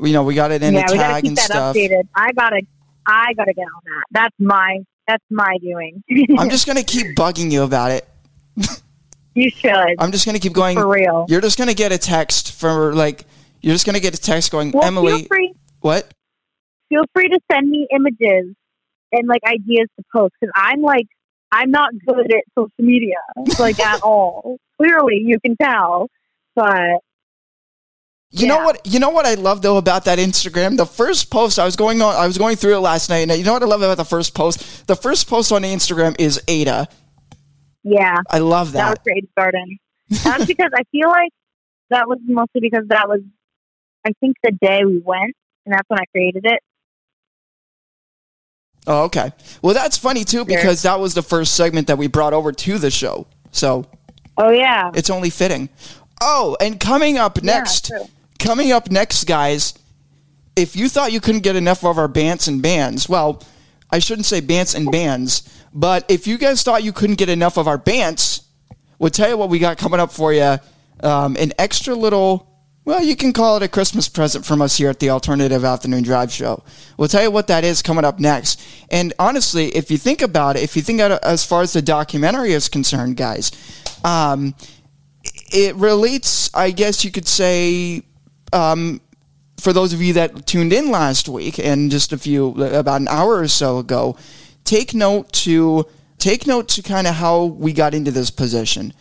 you 0.00 0.12
know, 0.12 0.22
we 0.22 0.34
got 0.34 0.52
it 0.52 0.62
in 0.62 0.74
yeah, 0.74 0.84
a 0.84 0.88
tag 0.88 1.22
keep 1.24 1.30
and 1.30 1.36
that 1.36 1.44
stuff. 1.46 1.76
updated. 1.76 2.06
I 2.14 2.32
gotta, 2.32 2.62
I 3.06 3.32
gotta 3.36 3.52
get 3.52 3.62
on 3.62 3.80
that. 3.86 4.04
That's 4.12 4.34
my, 4.38 4.78
that's 5.08 5.24
my 5.30 5.56
doing. 5.60 6.02
I'm 6.38 6.48
just 6.48 6.66
gonna 6.66 6.84
keep 6.84 7.16
bugging 7.16 7.50
you 7.50 7.64
about 7.64 7.90
it. 7.90 8.08
you 9.34 9.50
should 9.50 9.94
I'm 9.98 10.12
just 10.12 10.26
gonna 10.26 10.38
keep 10.38 10.52
going. 10.52 10.76
for 10.76 10.88
real. 10.88 11.26
You're 11.28 11.40
just 11.40 11.58
gonna 11.58 11.74
get 11.74 11.92
a 11.92 11.98
text 11.98 12.52
for 12.52 12.94
like 12.94 13.24
you're 13.60 13.74
just 13.74 13.86
gonna 13.86 14.00
get 14.00 14.14
a 14.16 14.20
text 14.20 14.50
going, 14.50 14.70
Well, 14.72 14.84
Emily. 14.84 15.18
feel 15.20 15.26
free, 15.28 15.54
What? 15.80 16.12
feel 16.88 17.04
free 17.14 17.28
to 17.28 17.40
send 17.50 17.68
me 17.70 17.86
images 17.94 18.54
and 19.12 19.26
like 19.28 19.40
ideas 19.46 19.88
to 19.98 20.04
post 20.12 20.34
because 20.40 20.52
I'm 20.56 20.82
like, 20.82 21.06
I'm 21.52 21.70
not 21.70 21.90
good 22.06 22.32
at 22.32 22.42
social 22.58 22.70
media, 22.78 23.16
like 23.58 23.80
at 23.80 24.02
all. 24.02 24.58
Clearly, 24.76 25.22
you 25.24 25.38
can 25.40 25.56
tell, 25.56 26.08
but 26.56 26.98
You 28.32 28.48
know 28.48 28.58
what? 28.64 28.84
You 28.84 28.98
know 28.98 29.10
what 29.10 29.24
I 29.24 29.34
love 29.34 29.62
though 29.62 29.76
about 29.76 30.04
that 30.06 30.18
Instagram. 30.18 30.76
The 30.76 30.84
first 30.86 31.30
post 31.30 31.58
I 31.60 31.64
was 31.64 31.76
going 31.76 32.02
on, 32.02 32.14
I 32.16 32.26
was 32.26 32.36
going 32.38 32.56
through 32.56 32.74
it 32.76 32.80
last 32.80 33.08
night, 33.08 33.28
and 33.28 33.38
you 33.38 33.44
know 33.44 33.52
what 33.52 33.62
I 33.62 33.66
love 33.66 33.82
about 33.82 33.96
the 33.96 34.04
first 34.04 34.34
post? 34.34 34.86
The 34.88 34.96
first 34.96 35.28
post 35.28 35.52
on 35.52 35.62
Instagram 35.62 36.16
is 36.18 36.42
Ada. 36.48 36.88
Yeah, 37.84 38.16
I 38.28 38.38
love 38.38 38.72
that 38.72 38.88
was 38.88 38.94
that. 38.94 39.02
Creative 39.04 39.34
Garden. 39.36 39.78
That's 40.10 40.44
because 40.46 40.70
I 40.74 40.82
feel 40.90 41.08
like 41.08 41.30
that 41.90 42.08
was 42.08 42.18
mostly 42.26 42.60
because 42.60 42.84
that 42.88 43.08
was, 43.08 43.20
I 44.04 44.12
think, 44.20 44.36
the 44.42 44.52
day 44.52 44.84
we 44.84 44.98
went, 44.98 45.34
and 45.64 45.74
that's 45.74 45.88
when 45.88 46.00
I 46.00 46.04
created 46.10 46.44
it. 46.44 46.60
Oh, 48.86 49.04
okay. 49.04 49.32
Well, 49.62 49.74
that's 49.74 49.96
funny 49.96 50.24
too 50.24 50.44
because 50.44 50.82
that 50.82 51.00
was 51.00 51.14
the 51.14 51.22
first 51.22 51.54
segment 51.54 51.86
that 51.86 51.96
we 51.96 52.06
brought 52.06 52.32
over 52.34 52.52
to 52.52 52.78
the 52.78 52.90
show, 52.90 53.26
so 53.50 53.86
Oh 54.36 54.50
yeah, 54.50 54.90
it's 54.94 55.10
only 55.10 55.30
fitting. 55.30 55.68
Oh, 56.20 56.56
and 56.60 56.78
coming 56.78 57.18
up 57.18 57.42
next, 57.42 57.86
true. 57.86 58.04
coming 58.38 58.72
up 58.72 58.90
next, 58.90 59.24
guys. 59.24 59.74
If 60.56 60.76
you 60.76 60.88
thought 60.88 61.12
you 61.12 61.20
couldn't 61.20 61.42
get 61.42 61.56
enough 61.56 61.84
of 61.84 61.98
our 61.98 62.08
bants 62.08 62.46
and 62.46 62.62
bands, 62.62 63.08
well, 63.08 63.42
I 63.94 64.00
shouldn't 64.00 64.26
say 64.26 64.40
bants 64.40 64.74
and 64.74 64.90
bands, 64.90 65.48
but 65.72 66.04
if 66.10 66.26
you 66.26 66.36
guys 66.36 66.64
thought 66.64 66.82
you 66.82 66.92
couldn't 66.92 67.14
get 67.14 67.28
enough 67.28 67.56
of 67.56 67.68
our 67.68 67.78
bants, 67.78 68.42
we'll 68.98 69.10
tell 69.10 69.28
you 69.28 69.38
what 69.38 69.50
we 69.50 69.60
got 69.60 69.78
coming 69.78 70.00
up 70.00 70.10
for 70.10 70.32
you. 70.32 70.58
Um, 71.00 71.36
an 71.38 71.52
extra 71.60 71.94
little, 71.94 72.44
well, 72.84 73.04
you 73.04 73.14
can 73.14 73.32
call 73.32 73.56
it 73.56 73.62
a 73.62 73.68
Christmas 73.68 74.08
present 74.08 74.44
from 74.44 74.60
us 74.62 74.76
here 74.76 74.90
at 74.90 74.98
the 74.98 75.10
Alternative 75.10 75.64
Afternoon 75.64 76.02
Drive 76.02 76.32
Show. 76.32 76.64
We'll 76.98 77.06
tell 77.06 77.22
you 77.22 77.30
what 77.30 77.46
that 77.46 77.62
is 77.62 77.82
coming 77.82 78.04
up 78.04 78.18
next. 78.18 78.60
And 78.90 79.12
honestly, 79.20 79.66
if 79.76 79.92
you 79.92 79.96
think 79.96 80.22
about 80.22 80.56
it, 80.56 80.64
if 80.64 80.74
you 80.74 80.82
think 80.82 81.00
as 81.00 81.46
far 81.46 81.62
as 81.62 81.72
the 81.72 81.80
documentary 81.80 82.50
is 82.50 82.68
concerned, 82.68 83.16
guys, 83.16 83.52
um, 84.02 84.56
it 85.52 85.76
relates, 85.76 86.52
I 86.52 86.72
guess 86.72 87.04
you 87.04 87.12
could 87.12 87.28
say, 87.28 88.02
um, 88.52 89.00
for 89.64 89.72
those 89.72 89.94
of 89.94 90.02
you 90.02 90.12
that 90.12 90.44
tuned 90.44 90.74
in 90.74 90.90
last 90.90 91.26
week 91.26 91.58
and 91.58 91.90
just 91.90 92.12
a 92.12 92.18
few 92.18 92.50
about 92.62 93.00
an 93.00 93.08
hour 93.08 93.38
or 93.38 93.48
so 93.48 93.78
ago, 93.78 94.14
take 94.64 94.92
note 94.92 95.32
to 95.32 95.86
take 96.18 96.46
note 96.46 96.68
to 96.68 96.82
kind 96.82 97.06
of 97.06 97.14
how 97.14 97.44
we 97.44 97.72
got 97.72 97.94
into 97.94 98.10
this 98.10 98.30
position. 98.30 98.92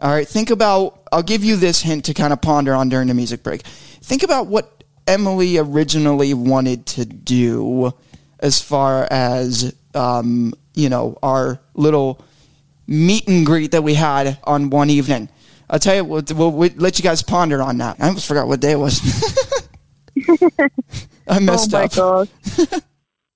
All 0.00 0.10
right, 0.10 0.26
think 0.26 0.50
about. 0.50 1.02
I'll 1.10 1.24
give 1.24 1.42
you 1.42 1.56
this 1.56 1.82
hint 1.82 2.04
to 2.04 2.14
kind 2.14 2.32
of 2.32 2.40
ponder 2.40 2.72
on 2.72 2.88
during 2.88 3.08
the 3.08 3.14
music 3.14 3.42
break. 3.42 3.62
Think 3.62 4.22
about 4.22 4.46
what 4.46 4.84
Emily 5.08 5.58
originally 5.58 6.34
wanted 6.34 6.86
to 6.86 7.04
do, 7.04 7.92
as 8.38 8.62
far 8.62 9.08
as 9.10 9.74
um, 9.92 10.54
you 10.72 10.88
know, 10.88 11.18
our 11.20 11.60
little 11.74 12.24
meet 12.86 13.26
and 13.26 13.44
greet 13.44 13.72
that 13.72 13.82
we 13.82 13.94
had 13.94 14.38
on 14.44 14.70
one 14.70 14.88
evening. 14.88 15.28
I'll 15.68 15.80
tell 15.80 15.96
you, 15.96 16.04
we'll, 16.04 16.22
we'll, 16.34 16.52
we'll 16.52 16.70
let 16.76 16.98
you 16.98 17.02
guys 17.02 17.22
ponder 17.22 17.60
on 17.60 17.78
that. 17.78 17.96
I 17.98 18.06
almost 18.06 18.28
forgot 18.28 18.46
what 18.46 18.60
day 18.60 18.72
it 18.72 18.78
was. 18.78 19.00
I 21.28 21.38
messed 21.38 21.72
oh 21.74 21.78
my 21.78 21.84
up. 21.84 21.92
gosh, 21.94 22.28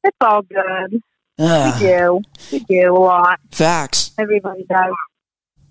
it's 0.05 0.16
all 0.20 0.42
good. 0.42 0.92
We 1.38 1.44
Ah, 1.44 1.77
do, 1.79 2.22
we 2.53 2.61
do 2.61 2.96
a 2.96 2.99
lot. 2.99 3.38
facts. 3.51 4.12
Everybody 4.18 4.64
does. 4.68 4.94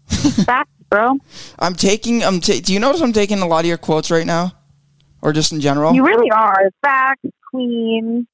Facts, 0.46 0.70
bro. 0.90 1.18
I'm 1.58 1.74
taking. 1.76 2.24
I'm. 2.24 2.40
Ta- 2.40 2.60
do 2.64 2.72
you 2.74 2.80
notice 2.80 3.02
I'm 3.02 3.14
taking 3.14 3.40
a 3.40 3.48
lot 3.48 3.62
of 3.62 3.66
your 3.66 3.78
quotes 3.78 4.12
right 4.12 4.26
now, 4.26 4.54
or 5.24 5.34
just 5.34 5.52
in 5.52 5.60
general? 5.62 5.94
You 5.96 6.06
really 6.06 6.30
are. 6.30 6.70
Facts, 6.84 7.28
queen. 7.50 8.28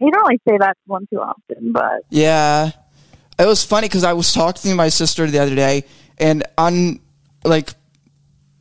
You 0.00 0.10
don't 0.12 0.22
really 0.28 0.40
say 0.48 0.56
that 0.58 0.76
one 0.86 1.06
too 1.12 1.20
often, 1.20 1.72
but 1.72 2.02
Yeah. 2.10 2.70
It 3.36 3.46
was 3.46 3.64
funny 3.64 3.88
because 3.88 4.04
I 4.04 4.12
was 4.12 4.32
talking 4.32 4.70
to 4.70 4.74
my 4.76 4.88
sister 4.88 5.26
the 5.26 5.40
other 5.40 5.54
day, 5.56 5.84
and 6.18 6.44
on 6.56 7.00
like 7.44 7.74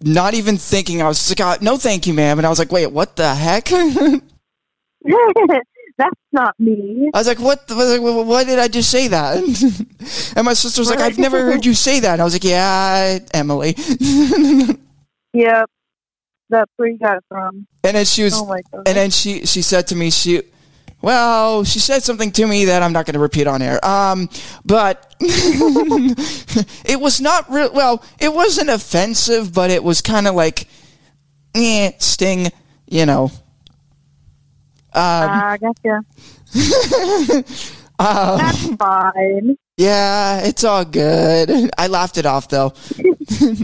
not 0.03 0.33
even 0.33 0.57
thinking, 0.57 1.01
I 1.01 1.07
was 1.07 1.17
just 1.17 1.39
like, 1.39 1.41
"Ah, 1.41 1.57
"No, 1.63 1.77
thank 1.77 2.05
you, 2.07 2.13
ma'am." 2.13 2.39
And 2.39 2.45
I 2.45 2.49
was 2.49 2.59
like, 2.59 2.71
"Wait, 2.71 2.87
what 2.87 3.15
the 3.15 3.33
heck?" 3.33 3.69
That's 5.99 6.13
not 6.31 6.53
me. 6.59 7.09
I 7.11 7.17
was 7.17 7.27
like, 7.27 7.39
"What? 7.39 7.67
The, 7.67 7.73
I 7.73 7.77
was 7.77 7.99
like, 7.99 8.27
why 8.27 8.43
did 8.43 8.59
I 8.59 8.67
just 8.67 8.91
say 8.91 9.07
that?" 9.07 9.37
and 10.35 10.45
my 10.45 10.53
sister 10.53 10.81
was 10.81 10.89
like, 10.89 10.99
"I've 10.99 11.17
never 11.17 11.41
heard 11.41 11.65
you 11.65 11.73
say 11.73 11.99
that." 12.01 12.13
And 12.13 12.21
I 12.21 12.23
was 12.23 12.33
like, 12.33 12.43
"Yeah, 12.43 13.19
Emily." 13.33 13.75
Yep, 15.33 15.69
that's 16.49 16.71
where 16.77 16.87
you 16.87 16.97
got 16.97 17.17
it 17.17 17.23
from. 17.27 17.67
and 17.83 17.95
then 17.95 18.05
she 18.05 18.23
was, 18.23 18.33
Oh 18.33 18.51
and 18.51 18.85
then 18.95 19.11
she 19.11 19.45
she 19.45 19.61
said 19.61 19.87
to 19.87 19.95
me, 19.95 20.09
she. 20.09 20.41
Well, 20.99 21.63
she 21.63 21.77
said 21.77 22.01
something 22.01 22.31
to 22.31 22.47
me 22.47 22.65
that 22.65 22.81
I'm 22.81 22.91
not 22.91 23.05
going 23.05 23.13
to 23.13 23.19
repeat 23.19 23.45
on 23.45 23.61
air. 23.61 23.83
Um, 23.85 24.29
but 24.65 25.06
it 26.85 26.99
was 26.99 27.19
not 27.21 27.49
real. 27.51 27.71
Well, 27.73 28.03
it 28.19 28.33
wasn't 28.33 28.69
offensive, 28.69 29.53
but 29.53 29.69
it 29.71 29.83
was 29.83 30.01
kind 30.01 30.27
of 30.27 30.35
like, 30.35 30.67
eh, 31.55 31.91
sting, 31.99 32.47
you 32.87 33.05
know. 33.05 33.25
Um, 34.93 35.29
Ah, 35.29 35.49
I 35.51 35.57
gotcha. 35.57 36.01
uh, 37.99 38.37
That's 38.37 38.67
fine. 38.75 39.57
yeah, 39.77 40.41
it's 40.45 40.63
all 40.63 40.85
good. 40.85 41.69
I 41.77 41.87
laughed 41.87 42.17
it 42.17 42.25
off 42.25 42.47
though, 42.49 42.73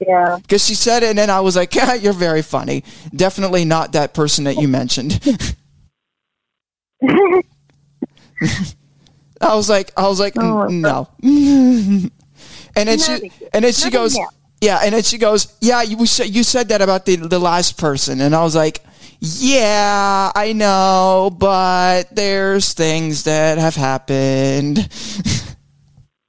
Yeah. 0.00 0.38
because 0.42 0.64
she 0.66 0.74
said 0.74 1.02
it, 1.04 1.10
and 1.10 1.18
then 1.18 1.30
I 1.30 1.40
was 1.40 1.54
like, 1.56 1.74
yeah, 1.74 1.94
"You're 1.94 2.12
very 2.12 2.42
funny." 2.42 2.82
Definitely 3.14 3.64
not 3.64 3.92
that 3.92 4.14
person 4.14 4.44
that 4.44 4.56
you 4.56 4.66
mentioned. 4.68 5.20
I 9.42 9.54
was 9.54 9.68
like, 9.68 9.92
I 9.96 10.06
was 10.08 10.20
like, 10.20 10.34
Oh, 10.36 10.66
"Mm, 10.70 10.80
no. 10.80 11.08
and 12.76 12.88
then 12.88 12.98
she, 12.98 13.30
and 13.52 13.64
then 13.64 13.72
she 13.72 13.90
goes, 13.90 14.16
yeah, 14.60 14.78
and 14.84 14.94
then 14.94 15.02
she 15.02 15.18
goes, 15.18 15.56
yeah, 15.60 15.82
you 15.82 16.06
said 16.06 16.28
you 16.28 16.42
said 16.44 16.68
that 16.68 16.80
about 16.80 17.04
the 17.04 17.16
the 17.16 17.38
last 17.40 17.76
person, 17.78 18.20
and 18.20 18.34
I 18.34 18.42
was 18.42 18.54
like, 18.54 18.80
yeah, 19.20 20.30
I 20.34 20.52
know, 20.52 21.34
but 21.36 22.14
there's 22.14 22.72
things 22.72 23.24
that 23.24 23.58
have 23.58 23.74
happened. 23.74 24.88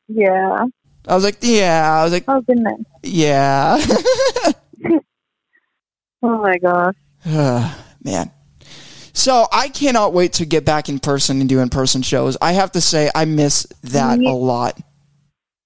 Yeah. 0.08 0.66
I 1.08 1.16
was 1.16 1.24
like, 1.24 1.38
yeah, 1.42 2.00
I 2.00 2.04
was 2.04 2.14
like, 2.14 2.24
Oh 2.28 2.42
goodness. 2.42 2.82
yeah, 3.04 3.78
Oh 6.24 6.42
my 6.42 6.58
gosh. 6.58 6.96
man. 7.26 8.32
So 9.14 9.46
I 9.52 9.70
cannot 9.70 10.14
wait 10.14 10.34
to 10.34 10.46
get 10.46 10.66
back 10.66 10.90
in 10.90 11.00
person 11.00 11.40
and 11.40 11.48
do 11.48 11.60
in 11.60 11.70
person 11.70 12.02
shows. 12.02 12.36
I 12.42 12.54
have 12.54 12.72
to 12.74 12.82
say, 12.82 13.10
I 13.14 13.26
miss 13.26 13.66
that 13.84 14.20
Me- 14.20 14.28
a 14.28 14.34
lot. 14.34 14.80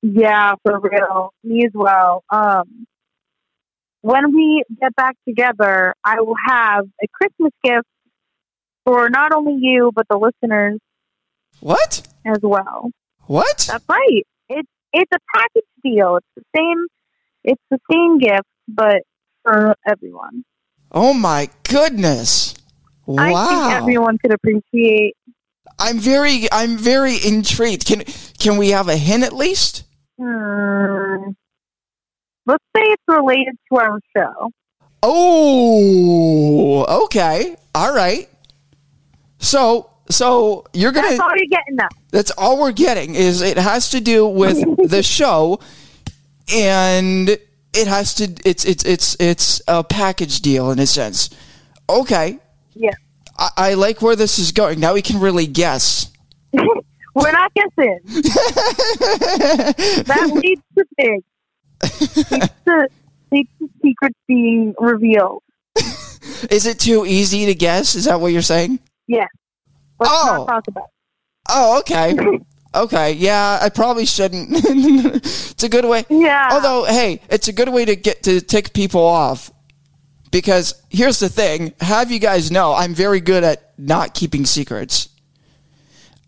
Yeah, 0.01 0.55
for 0.63 0.79
real. 0.79 1.33
Me 1.43 1.65
as 1.65 1.71
well. 1.73 2.23
Um, 2.29 2.85
when 4.01 4.33
we 4.33 4.63
get 4.79 4.95
back 4.95 5.15
together, 5.27 5.93
I 6.03 6.21
will 6.21 6.35
have 6.45 6.85
a 7.01 7.07
Christmas 7.13 7.51
gift 7.63 7.87
for 8.85 9.09
not 9.09 9.33
only 9.33 9.57
you 9.59 9.91
but 9.93 10.05
the 10.09 10.17
listeners 10.17 10.79
What? 11.59 12.07
as 12.25 12.37
well. 12.41 12.91
What? 13.25 13.65
That's 13.69 13.83
right. 13.89 14.23
It's 14.49 14.69
it's 14.93 15.11
a 15.13 15.19
package 15.35 15.63
deal. 15.83 16.17
It's 16.17 16.27
the 16.35 16.43
same. 16.55 16.85
It's 17.43 17.61
the 17.71 17.79
same 17.91 18.19
gift, 18.19 18.47
but 18.67 19.01
for 19.43 19.75
everyone. 19.85 20.43
Oh 20.91 21.13
my 21.13 21.49
goodness! 21.63 22.53
I 23.17 23.47
think 23.47 23.73
everyone 23.73 24.17
could 24.17 24.33
appreciate. 24.33 25.15
I'm 25.79 25.99
very, 25.99 26.51
I'm 26.51 26.77
very 26.77 27.17
intrigued. 27.23 27.85
Can 27.85 28.03
can 28.39 28.57
we 28.57 28.69
have 28.69 28.89
a 28.89 28.97
hint 28.97 29.23
at 29.23 29.33
least? 29.33 29.83
Hmm, 30.19 31.31
let's 32.45 32.63
say 32.75 32.83
it's 32.83 33.03
related 33.07 33.55
to 33.71 33.79
our 33.79 33.99
show. 34.15 34.51
Oh, 35.03 37.05
okay, 37.05 37.55
all 37.75 37.93
right. 37.93 38.27
So, 39.39 39.91
so 40.09 40.65
you're 40.73 40.91
gonna. 40.91 41.09
That's 41.09 41.19
all 41.19 41.35
you're 41.35 41.47
getting. 41.49 41.77
That's 42.11 42.31
all 42.31 42.59
we're 42.59 42.71
getting 42.71 43.15
is 43.15 43.41
it 43.41 43.57
has 43.57 43.89
to 43.91 44.01
do 44.01 44.27
with 44.27 44.57
the 44.89 45.03
show, 45.03 45.59
and 46.51 47.29
it 47.29 47.87
has 47.87 48.15
to. 48.15 48.33
It's 48.43 48.65
it's 48.65 48.83
it's 48.85 49.15
it's 49.19 49.61
a 49.67 49.83
package 49.83 50.41
deal 50.41 50.71
in 50.71 50.79
a 50.79 50.87
sense. 50.87 51.29
Okay, 51.89 52.39
Yeah. 52.77 52.91
I, 53.37 53.49
I 53.57 53.73
like 53.75 54.01
where 54.01 54.15
this 54.15 54.39
is 54.39 54.51
going. 54.51 54.79
Now 54.79 54.93
we 54.93 55.01
can 55.01 55.19
really 55.19 55.47
guess. 55.47 56.11
We're 56.53 57.31
not 57.31 57.51
guessing. 57.55 57.99
that 60.05 60.29
leads 60.33 60.61
to 60.77 60.85
big. 60.97 61.23
Leads 61.83 62.49
to, 62.65 62.87
leads 63.31 63.49
to 63.59 63.69
secrets 63.81 64.17
being 64.27 64.73
revealed. 64.79 65.41
Is 66.51 66.65
it 66.65 66.79
too 66.79 67.05
easy 67.05 67.45
to 67.47 67.55
guess? 67.55 67.95
Is 67.95 68.05
that 68.05 68.19
what 68.19 68.31
you're 68.33 68.41
saying? 68.41 68.79
Yeah. 69.07 69.25
Let's 69.99 70.11
Oh. 70.13 70.35
not 70.37 70.47
talk 70.47 70.67
about 70.67 70.89
Oh, 71.49 71.79
okay. 71.79 72.15
Okay, 72.75 73.13
yeah, 73.13 73.57
I 73.61 73.69
probably 73.69 74.05
shouldn't. 74.05 74.49
it's 74.51 75.63
a 75.63 75.69
good 75.69 75.85
way. 75.85 76.05
Yeah. 76.09 76.49
Although, 76.51 76.83
hey, 76.83 77.21
it's 77.29 77.47
a 77.47 77.53
good 77.53 77.69
way 77.69 77.85
to 77.85 77.95
get 77.95 78.23
to 78.23 78.41
tick 78.41 78.73
people 78.73 79.01
off. 79.01 79.49
Because 80.37 80.83
here's 80.89 81.17
the 81.17 81.29
thing: 81.29 81.73
have 81.81 82.11
you 82.11 82.19
guys 82.19 82.51
know 82.51 82.71
I'm 82.71 82.93
very 82.93 83.19
good 83.19 83.43
at 83.43 83.71
not 83.75 84.13
keeping 84.13 84.45
secrets. 84.45 85.09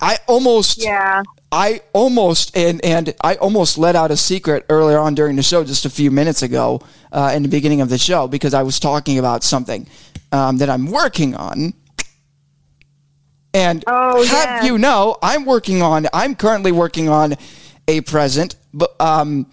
I 0.01 0.17
almost, 0.27 0.83
yeah. 0.83 1.21
I 1.51 1.81
almost, 1.93 2.57
and 2.57 2.83
and 2.83 3.13
I 3.21 3.35
almost 3.35 3.77
let 3.77 3.95
out 3.95 4.09
a 4.09 4.17
secret 4.17 4.65
earlier 4.67 4.97
on 4.97 5.13
during 5.13 5.35
the 5.35 5.43
show, 5.43 5.63
just 5.63 5.85
a 5.85 5.91
few 5.91 6.09
minutes 6.09 6.41
ago, 6.41 6.81
uh, 7.11 7.33
in 7.35 7.43
the 7.43 7.49
beginning 7.49 7.81
of 7.81 7.89
the 7.89 7.99
show, 7.99 8.27
because 8.27 8.55
I 8.55 8.63
was 8.63 8.79
talking 8.79 9.19
about 9.19 9.43
something 9.43 9.85
um, 10.31 10.57
that 10.57 10.71
I'm 10.71 10.87
working 10.89 11.35
on. 11.35 11.75
And 13.53 13.83
Oh, 13.85 14.25
have 14.25 14.63
yeah. 14.63 14.65
you 14.65 14.79
know, 14.79 15.17
I'm 15.21 15.45
working 15.45 15.83
on, 15.83 16.07
I'm 16.13 16.35
currently 16.35 16.71
working 16.71 17.09
on 17.09 17.35
a 17.87 18.01
present, 18.01 18.55
but 18.73 18.99
um, 18.99 19.45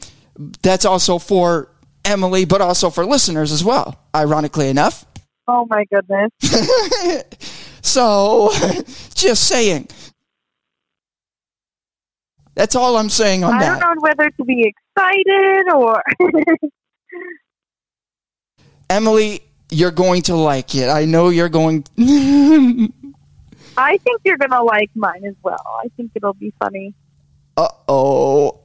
that's 0.62 0.86
also 0.86 1.18
for 1.18 1.68
Emily, 2.06 2.44
but 2.44 2.60
also 2.60 2.88
for 2.90 3.04
listeners 3.04 3.52
as 3.52 3.62
well. 3.64 3.98
Ironically 4.14 4.68
enough. 4.68 5.04
Oh 5.48 5.66
my 5.68 5.84
goodness. 5.92 6.30
So, 7.86 8.50
just 9.14 9.44
saying. 9.46 9.86
That's 12.56 12.74
all 12.74 12.96
I'm 12.96 13.08
saying 13.08 13.44
on 13.44 13.54
I 13.54 13.60
that. 13.60 13.80
don't 13.80 13.94
know 13.94 14.00
whether 14.00 14.28
to 14.28 14.44
be 14.44 14.72
excited 14.96 15.72
or. 15.72 16.02
Emily, 18.90 19.40
you're 19.70 19.92
going 19.92 20.22
to 20.22 20.34
like 20.34 20.74
it. 20.74 20.88
I 20.88 21.04
know 21.04 21.28
you're 21.28 21.48
going. 21.48 21.84
I 23.76 23.98
think 23.98 24.20
you're 24.24 24.38
gonna 24.38 24.64
like 24.64 24.90
mine 24.96 25.24
as 25.24 25.34
well. 25.44 25.64
I 25.84 25.88
think 25.96 26.10
it'll 26.16 26.34
be 26.34 26.52
funny. 26.60 26.92
uh 27.56 27.68
oh. 27.88 28.60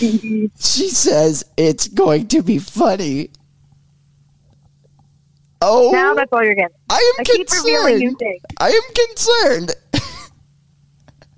She 0.58 0.88
says 0.88 1.44
it's 1.56 1.88
going 1.88 2.28
to 2.28 2.42
be 2.42 2.58
funny. 2.58 3.30
Oh, 5.62 5.90
now 5.90 6.14
that's 6.14 6.32
all 6.32 6.44
you're 6.44 6.54
getting. 6.54 6.76
I 6.90 6.96
am 6.96 7.20
I 7.20 7.24
keep 7.24 7.50
revealing 7.50 7.98
new 7.98 8.16
concerned. 8.16 8.40
I 8.60 8.70
am 8.70 8.82
concerned. 8.94 9.74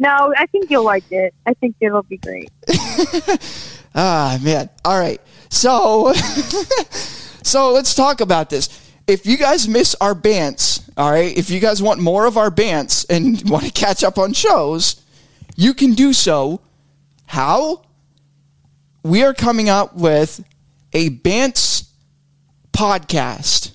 No, 0.01 0.33
I 0.37 0.47
think 0.47 0.71
you'll 0.71 0.85
like 0.85 1.11
it. 1.11 1.35
I 1.44 1.55
think 1.55 1.75
it'll 1.81 2.05
be 2.05 2.18
great. 2.18 2.51
Ah, 3.94 4.38
man. 4.42 4.68
All 4.85 4.97
right. 4.97 5.21
So, 5.49 6.12
so 7.42 7.73
let's 7.73 7.94
talk 7.97 8.21
about 8.21 8.49
this. 8.49 8.68
If 9.09 9.27
you 9.27 9.37
guys 9.37 9.66
miss 9.66 9.97
our 10.01 10.14
bants, 10.14 10.88
all 10.97 11.11
right, 11.11 11.37
if 11.37 11.51
you 11.51 11.59
guys 11.59 11.83
want 11.83 11.99
more 11.99 12.27
of 12.27 12.37
our 12.37 12.51
bants 12.51 13.07
and 13.11 13.42
want 13.51 13.64
to 13.64 13.73
catch 13.73 14.05
up 14.05 14.16
on 14.16 14.35
shows, 14.35 15.03
you 15.57 15.75
can 15.75 15.94
do 15.94 16.12
so. 16.12 16.61
How? 17.27 17.83
We 19.02 19.22
are 19.22 19.34
coming 19.34 19.68
out 19.68 19.96
with 19.96 20.44
a 20.92 21.11
Bants 21.11 21.88
podcast. 22.72 23.72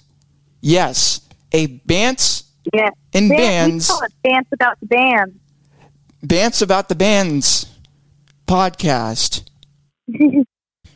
Yes, 0.61 1.21
a 1.51 1.67
Bants 1.67 2.43
Yeah. 2.73 2.89
in 3.13 3.29
bands. 3.29 3.89
We 3.89 3.93
call 3.93 4.03
it 4.03 4.13
dance 4.23 4.47
about 4.51 4.79
the 4.79 4.85
band. 4.87 5.39
Bants 6.25 6.61
about 6.61 6.89
the 6.89 6.95
bands 6.95 7.67
podcast. 8.47 9.43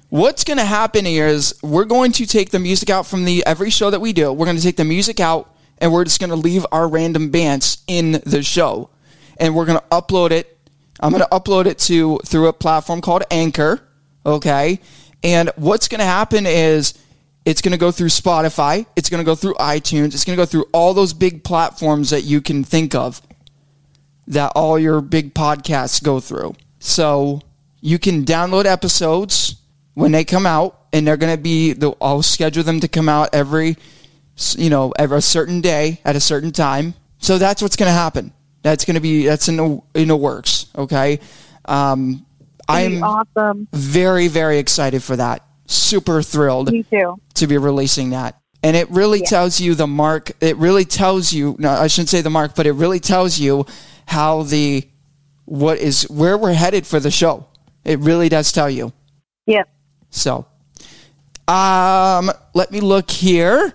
What's 0.10 0.46
going 0.46 0.58
to 0.58 0.66
happen 0.66 1.04
here 1.04 1.28
is 1.28 1.54
we're 1.62 1.84
going 1.84 2.14
to 2.14 2.26
take 2.26 2.52
the 2.52 2.60
music 2.60 2.90
out 2.90 3.06
from 3.06 3.26
the 3.26 3.46
every 3.46 3.70
show 3.70 3.90
that 3.90 4.00
we 4.00 4.14
do. 4.14 4.32
We're 4.32 4.46
going 4.46 4.56
to 4.58 4.64
take 4.64 4.78
the 4.78 4.86
music 4.86 5.20
out 5.20 5.54
and 5.80 5.92
we're 5.92 6.06
just 6.06 6.22
going 6.22 6.30
to 6.30 6.36
leave 6.38 6.66
our 6.72 6.88
random 6.88 7.30
bands 7.30 7.84
in 7.88 8.14
the 8.26 8.42
show. 8.42 8.90
And 9.38 9.54
we're 9.54 9.66
going 9.66 9.80
to 9.80 9.86
upload 9.92 10.32
it. 10.32 10.58
I'm 11.02 11.12
going 11.12 11.24
to 11.24 11.30
upload 11.30 11.66
it 11.66 11.78
to 11.80 12.20
through 12.26 12.48
a 12.48 12.54
platform 12.54 13.02
called 13.02 13.24
Anchor, 13.30 13.82
okay? 14.28 14.80
And 15.24 15.50
what's 15.56 15.88
going 15.88 16.00
to 16.00 16.06
happen 16.06 16.46
is 16.46 16.94
it's 17.46 17.62
going 17.62 17.72
to 17.72 17.78
go 17.78 17.92
through 17.92 18.10
Spotify, 18.10 18.86
it's 18.96 19.10
going 19.10 19.24
to 19.24 19.26
go 19.26 19.36
through 19.36 19.56
iTunes, 19.56 20.08
it's 20.08 20.26
going 20.26 20.36
to 20.38 20.42
go 20.42 20.46
through 20.46 20.66
all 20.74 20.94
those 20.94 21.14
big 21.14 21.44
platforms 21.44 22.12
that 22.12 22.22
you 22.22 22.42
can 22.42 22.64
think 22.64 22.94
of 22.94 23.22
that 24.28 24.52
all 24.56 24.78
your 24.78 25.02
big 25.02 25.34
podcasts 25.34 26.04
go 26.04 26.20
through. 26.20 26.54
So 26.80 27.42
you 27.82 27.98
can 27.98 28.26
download 28.26 28.66
episodes 28.66 29.56
when 29.94 30.12
they 30.12 30.26
come 30.26 30.46
out, 30.46 30.78
and 30.94 31.08
they're 31.08 31.18
going 31.18 31.36
to 31.36 31.42
be. 31.42 31.76
I'll 32.00 32.22
schedule 32.22 32.64
them 32.64 32.80
to 32.82 32.88
come 32.88 33.10
out 33.10 33.30
every, 33.34 33.78
you 34.58 34.70
know, 34.70 34.94
every 35.00 35.18
a 35.18 35.22
certain 35.22 35.62
day 35.62 36.00
at 36.06 36.16
a 36.16 36.20
certain 36.20 36.52
time. 36.52 36.94
So 37.18 37.40
that's 37.40 37.62
what's 37.62 37.76
going 37.76 37.90
to 37.90 37.94
happen. 37.94 38.32
That's 38.62 38.86
going 38.86 38.96
to 38.96 39.02
be 39.02 39.26
that's 39.26 39.48
in 39.48 39.58
the 39.58 39.82
in 39.96 40.10
the 40.10 40.16
works. 40.16 40.68
Okay, 40.78 41.20
um, 41.66 42.27
I'm 42.68 43.04
awesome. 43.04 43.68
very 43.74 44.28
very 44.28 44.58
excited 44.58 45.04
for 45.04 45.16
that. 45.16 45.44
Super 45.66 46.22
thrilled 46.22 46.72
Me 46.72 46.84
too. 46.84 47.20
to 47.36 47.48
be 47.48 47.58
releasing 47.58 48.12
that. 48.12 48.40
And 48.64 48.76
it 48.76 48.90
really 48.90 49.22
tells 49.22 49.62
you 49.62 49.76
the 49.76 49.88
mark. 49.88 50.32
It 50.42 50.58
really 50.58 50.84
tells 50.86 51.32
you. 51.32 51.56
No, 51.60 51.70
I 51.70 51.88
shouldn't 51.88 52.10
say 52.10 52.22
the 52.22 52.30
mark, 52.30 52.56
but 52.56 52.66
it 52.66 52.74
really 52.74 53.00
tells 53.00 53.40
you 53.40 53.66
how 54.08 54.44
the 54.44 54.88
what 55.46 55.78
is 55.78 56.04
where 56.10 56.38
we're 56.38 56.54
headed 56.54 56.86
for 56.86 57.00
the 57.00 57.12
show. 57.12 57.46
It 57.86 58.00
really 58.00 58.30
does 58.30 58.52
tell 58.52 58.70
you. 58.70 58.92
Yeah. 59.46 59.64
So, 60.10 60.46
um, 61.48 62.32
let 62.54 62.72
me 62.72 62.82
look 62.82 63.10
here. 63.12 63.74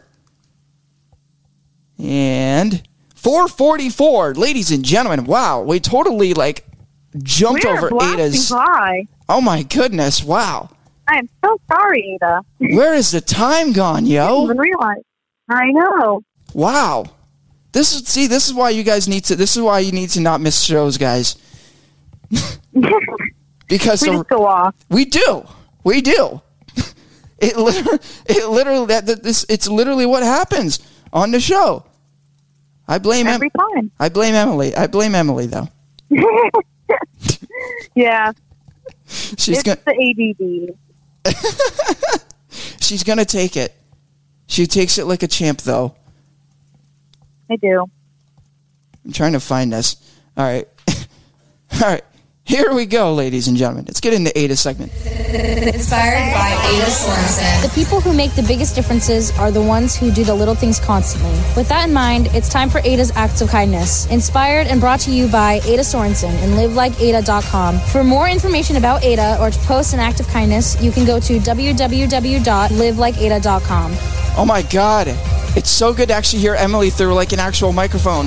And 1.98 2.83
444, 3.14 4.35
ladies 4.35 4.70
and 4.72 4.85
gentlemen. 4.85 5.24
Wow, 5.24 5.62
we 5.62 5.78
totally 5.78 6.35
like 6.35 6.66
jumped 7.22 7.64
We're 7.64 7.77
over 7.79 7.90
Ada's. 8.03 8.51
by. 8.51 9.07
Oh 9.29 9.40
my 9.40 9.62
goodness! 9.62 10.22
Wow, 10.25 10.70
I 11.09 11.16
am 11.16 11.29
so 11.44 11.59
sorry, 11.70 12.18
Ada. 12.22 12.42
where 12.75 12.94
is 12.94 13.11
the 13.11 13.20
time 13.20 13.72
gone, 13.72 14.05
I 14.05 14.09
yo? 14.09 14.29
didn't 14.29 14.44
even 14.44 14.59
realize. 14.59 15.03
I 15.48 15.70
know. 15.72 16.22
Wow. 16.55 17.05
This 17.72 17.94
is 17.94 18.07
see, 18.07 18.27
this 18.27 18.46
is 18.48 18.55
why 18.55 18.70
you 18.70 18.83
guys 18.83 19.09
need 19.09 19.25
to 19.25 19.37
this 19.37 19.57
is 19.57 19.62
why 19.62 19.79
you 19.81 19.92
need 19.92 20.11
to 20.11 20.20
not 20.20 20.40
miss 20.40 20.62
shows, 20.62 20.98
guys. 20.98 21.37
because 23.68 24.03
we 24.03 24.09
the- 24.16 24.25
go 24.29 24.46
off. 24.46 24.75
we 24.90 25.05
do. 25.05 25.46
We 25.85 26.01
do. 26.01 26.40
It 27.42 27.57
literally, 27.57 27.98
it 28.27 28.48
literally 28.48 28.87
that, 28.87 29.07
that 29.07 29.25
this 29.25 29.44
it's 29.48 29.66
literally 29.66 30.07
what 30.07 30.22
happens 30.22 30.79
on 31.12 31.33
the 31.33 31.40
show. 31.40 31.85
I 32.87 32.98
blame 32.98 33.27
em- 33.27 33.35
Every 33.35 33.51
time. 33.51 33.90
I 33.98 34.11
blame 34.11 34.37
Emily. 34.37 34.77
I 34.77 34.87
blame 34.87 35.16
Emily 35.16 35.46
though. 35.46 35.66
Yeah. 37.94 38.33
She's 39.07 39.59
it's 39.59 39.62
gonna 39.62 39.81
the 39.85 40.76
ADD. 41.24 42.24
she's 42.81 43.05
gonna 43.05 43.24
take 43.24 43.57
it. 43.57 43.74
She 44.46 44.66
takes 44.66 44.98
it 44.98 45.05
like 45.07 45.22
a 45.22 45.28
champ 45.28 45.61
though. 45.62 45.94
I 47.50 47.57
do. 47.57 47.85
I'm 49.05 49.12
trying 49.12 49.33
to 49.33 49.40
find 49.40 49.72
this. 49.72 49.96
All 50.37 50.44
right. 50.44 50.66
All 51.74 51.81
right. 51.81 52.05
Here 52.44 52.74
we 52.74 52.87
go, 52.87 53.14
ladies 53.14 53.46
and 53.46 53.57
gentlemen. 53.57 53.85
Let's 53.87 54.00
get 54.00 54.14
into 54.14 54.37
Ada's 54.37 54.59
segment. 54.61 54.90
Inspired 54.92 56.33
by 56.35 56.50
Ada 56.74 56.90
Sorensen. 56.90 57.62
The 57.62 57.70
people 57.72 58.00
who 58.00 58.12
make 58.12 58.35
the 58.35 58.42
biggest 58.42 58.74
differences 58.74 59.31
are 59.38 59.52
the 59.52 59.62
ones 59.62 59.94
who 59.96 60.11
do 60.11 60.24
the 60.24 60.35
little 60.35 60.57
things 60.57 60.81
constantly. 60.81 61.31
With 61.57 61.68
that 61.68 61.87
in 61.88 61.94
mind, 61.94 62.26
it's 62.33 62.48
time 62.48 62.68
for 62.68 62.81
Ada's 62.81 63.12
Acts 63.12 63.42
of 63.42 63.48
Kindness, 63.48 64.07
inspired 64.11 64.66
and 64.66 64.81
brought 64.81 64.98
to 65.00 65.12
you 65.12 65.28
by 65.28 65.61
Ada 65.64 65.83
Sorensen 65.83 66.33
and 66.42 66.55
livelikeada.com. 66.55 67.78
For 67.78 68.02
more 68.02 68.28
information 68.28 68.74
about 68.76 69.05
Ada 69.05 69.38
or 69.40 69.50
to 69.50 69.59
post 69.61 69.94
an 69.94 70.00
act 70.00 70.18
of 70.18 70.26
kindness, 70.26 70.76
you 70.83 70.90
can 70.90 71.07
go 71.07 71.20
to 71.20 71.38
www.livelikeada.com. 71.38 73.92
Oh 74.37 74.44
my 74.44 74.62
god. 74.62 75.07
It's 75.55 75.70
so 75.70 75.92
good 75.94 76.09
to 76.09 76.14
actually 76.14 76.40
hear 76.40 76.55
Emily 76.55 76.90
through 76.90 77.14
like 77.14 77.33
an 77.33 77.38
actual 77.38 77.72
microphone. 77.72 78.26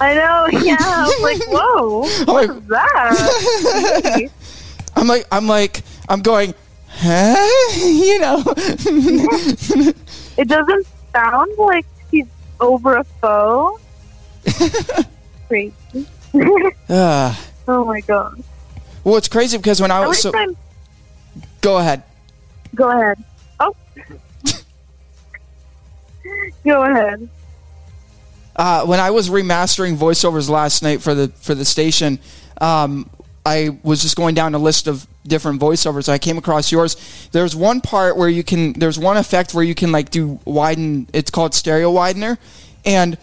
I 0.00 0.14
know. 0.14 0.46
Yeah. 0.62 0.76
I 0.80 1.04
was 1.04 1.20
like, 1.22 1.42
whoa. 1.48 2.00
like- 2.32 2.48
What's 2.50 2.66
that? 2.68 4.30
I'm 4.96 5.06
like 5.06 5.26
I'm 5.30 5.46
like 5.46 5.82
I'm 6.08 6.22
going, 6.22 6.54
huh? 6.88 7.36
You 7.76 8.18
know. 8.20 8.42
It 10.36 10.48
doesn't 10.48 10.86
sound 11.12 11.50
like 11.58 11.84
he's 12.10 12.26
over 12.60 12.96
a 12.96 13.04
phone. 13.20 13.78
Crazy. 15.48 15.74
uh, 16.88 17.34
Oh 17.66 17.84
my 17.84 18.00
god. 18.00 18.42
well, 19.04 19.16
it's 19.16 19.28
crazy 19.28 19.56
because 19.56 19.80
when 19.80 19.90
I 19.90 20.06
was 20.06 20.20
so, 20.22 20.30
time. 20.32 20.56
go 21.60 21.78
ahead. 21.78 22.02
Go 22.74 22.90
ahead. 22.90 23.22
Oh. 23.60 23.74
Go 26.64 26.82
ahead. 26.82 27.28
Uh, 28.58 28.84
when 28.84 28.98
I 28.98 29.12
was 29.12 29.30
remastering 29.30 29.96
voiceovers 29.96 30.50
last 30.50 30.82
night 30.82 31.00
for 31.00 31.14
the 31.14 31.28
for 31.28 31.54
the 31.54 31.64
station, 31.64 32.18
um, 32.60 33.08
I 33.46 33.78
was 33.84 34.02
just 34.02 34.16
going 34.16 34.34
down 34.34 34.54
a 34.56 34.58
list 34.58 34.88
of 34.88 35.06
different 35.26 35.60
voiceovers. 35.60 36.08
I 36.08 36.18
came 36.18 36.36
across 36.36 36.72
yours. 36.72 36.96
There's 37.30 37.54
one 37.54 37.80
part 37.80 38.16
where 38.16 38.28
you 38.28 38.42
can. 38.42 38.72
There's 38.72 38.98
one 38.98 39.16
effect 39.16 39.54
where 39.54 39.62
you 39.62 39.76
can 39.76 39.92
like 39.92 40.10
do 40.10 40.40
widen. 40.44 41.06
It's 41.12 41.30
called 41.30 41.54
stereo 41.54 41.92
widener, 41.92 42.36
and 42.84 43.16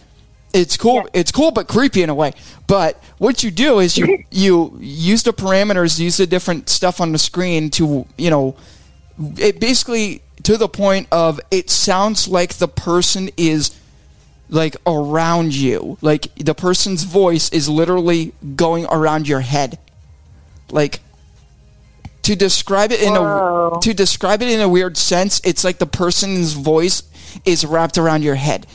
it's 0.54 0.78
cool. 0.78 0.94
Yeah. 0.94 1.20
It's 1.20 1.32
cool, 1.32 1.50
but 1.50 1.68
creepy 1.68 2.02
in 2.02 2.08
a 2.08 2.14
way. 2.14 2.32
But 2.66 3.02
what 3.18 3.44
you 3.44 3.50
do 3.50 3.78
is 3.80 3.98
you 3.98 4.24
you 4.30 4.74
use 4.80 5.22
the 5.22 5.34
parameters, 5.34 6.00
use 6.00 6.16
the 6.16 6.26
different 6.26 6.70
stuff 6.70 6.98
on 6.98 7.12
the 7.12 7.18
screen 7.18 7.68
to 7.72 8.06
you 8.16 8.30
know, 8.30 8.56
it 9.36 9.60
basically 9.60 10.22
to 10.44 10.56
the 10.56 10.68
point 10.68 11.08
of 11.12 11.40
it 11.50 11.68
sounds 11.68 12.26
like 12.26 12.54
the 12.54 12.68
person 12.68 13.28
is 13.36 13.78
like 14.48 14.76
around 14.86 15.54
you, 15.54 15.98
like 16.00 16.34
the 16.36 16.54
person's 16.54 17.02
voice 17.04 17.48
is 17.50 17.68
literally 17.68 18.32
going 18.54 18.86
around 18.86 19.28
your 19.28 19.40
head, 19.40 19.78
like. 20.70 21.00
To 22.22 22.34
describe 22.34 22.90
it 22.90 23.00
in 23.00 23.12
Whoa. 23.12 23.74
a 23.78 23.80
to 23.82 23.94
describe 23.94 24.42
it 24.42 24.48
in 24.48 24.60
a 24.60 24.68
weird 24.68 24.96
sense, 24.96 25.40
it's 25.44 25.62
like 25.62 25.78
the 25.78 25.86
person's 25.86 26.54
voice 26.54 27.04
is 27.44 27.64
wrapped 27.64 27.98
around 27.98 28.24
your 28.24 28.34
head. 28.34 28.66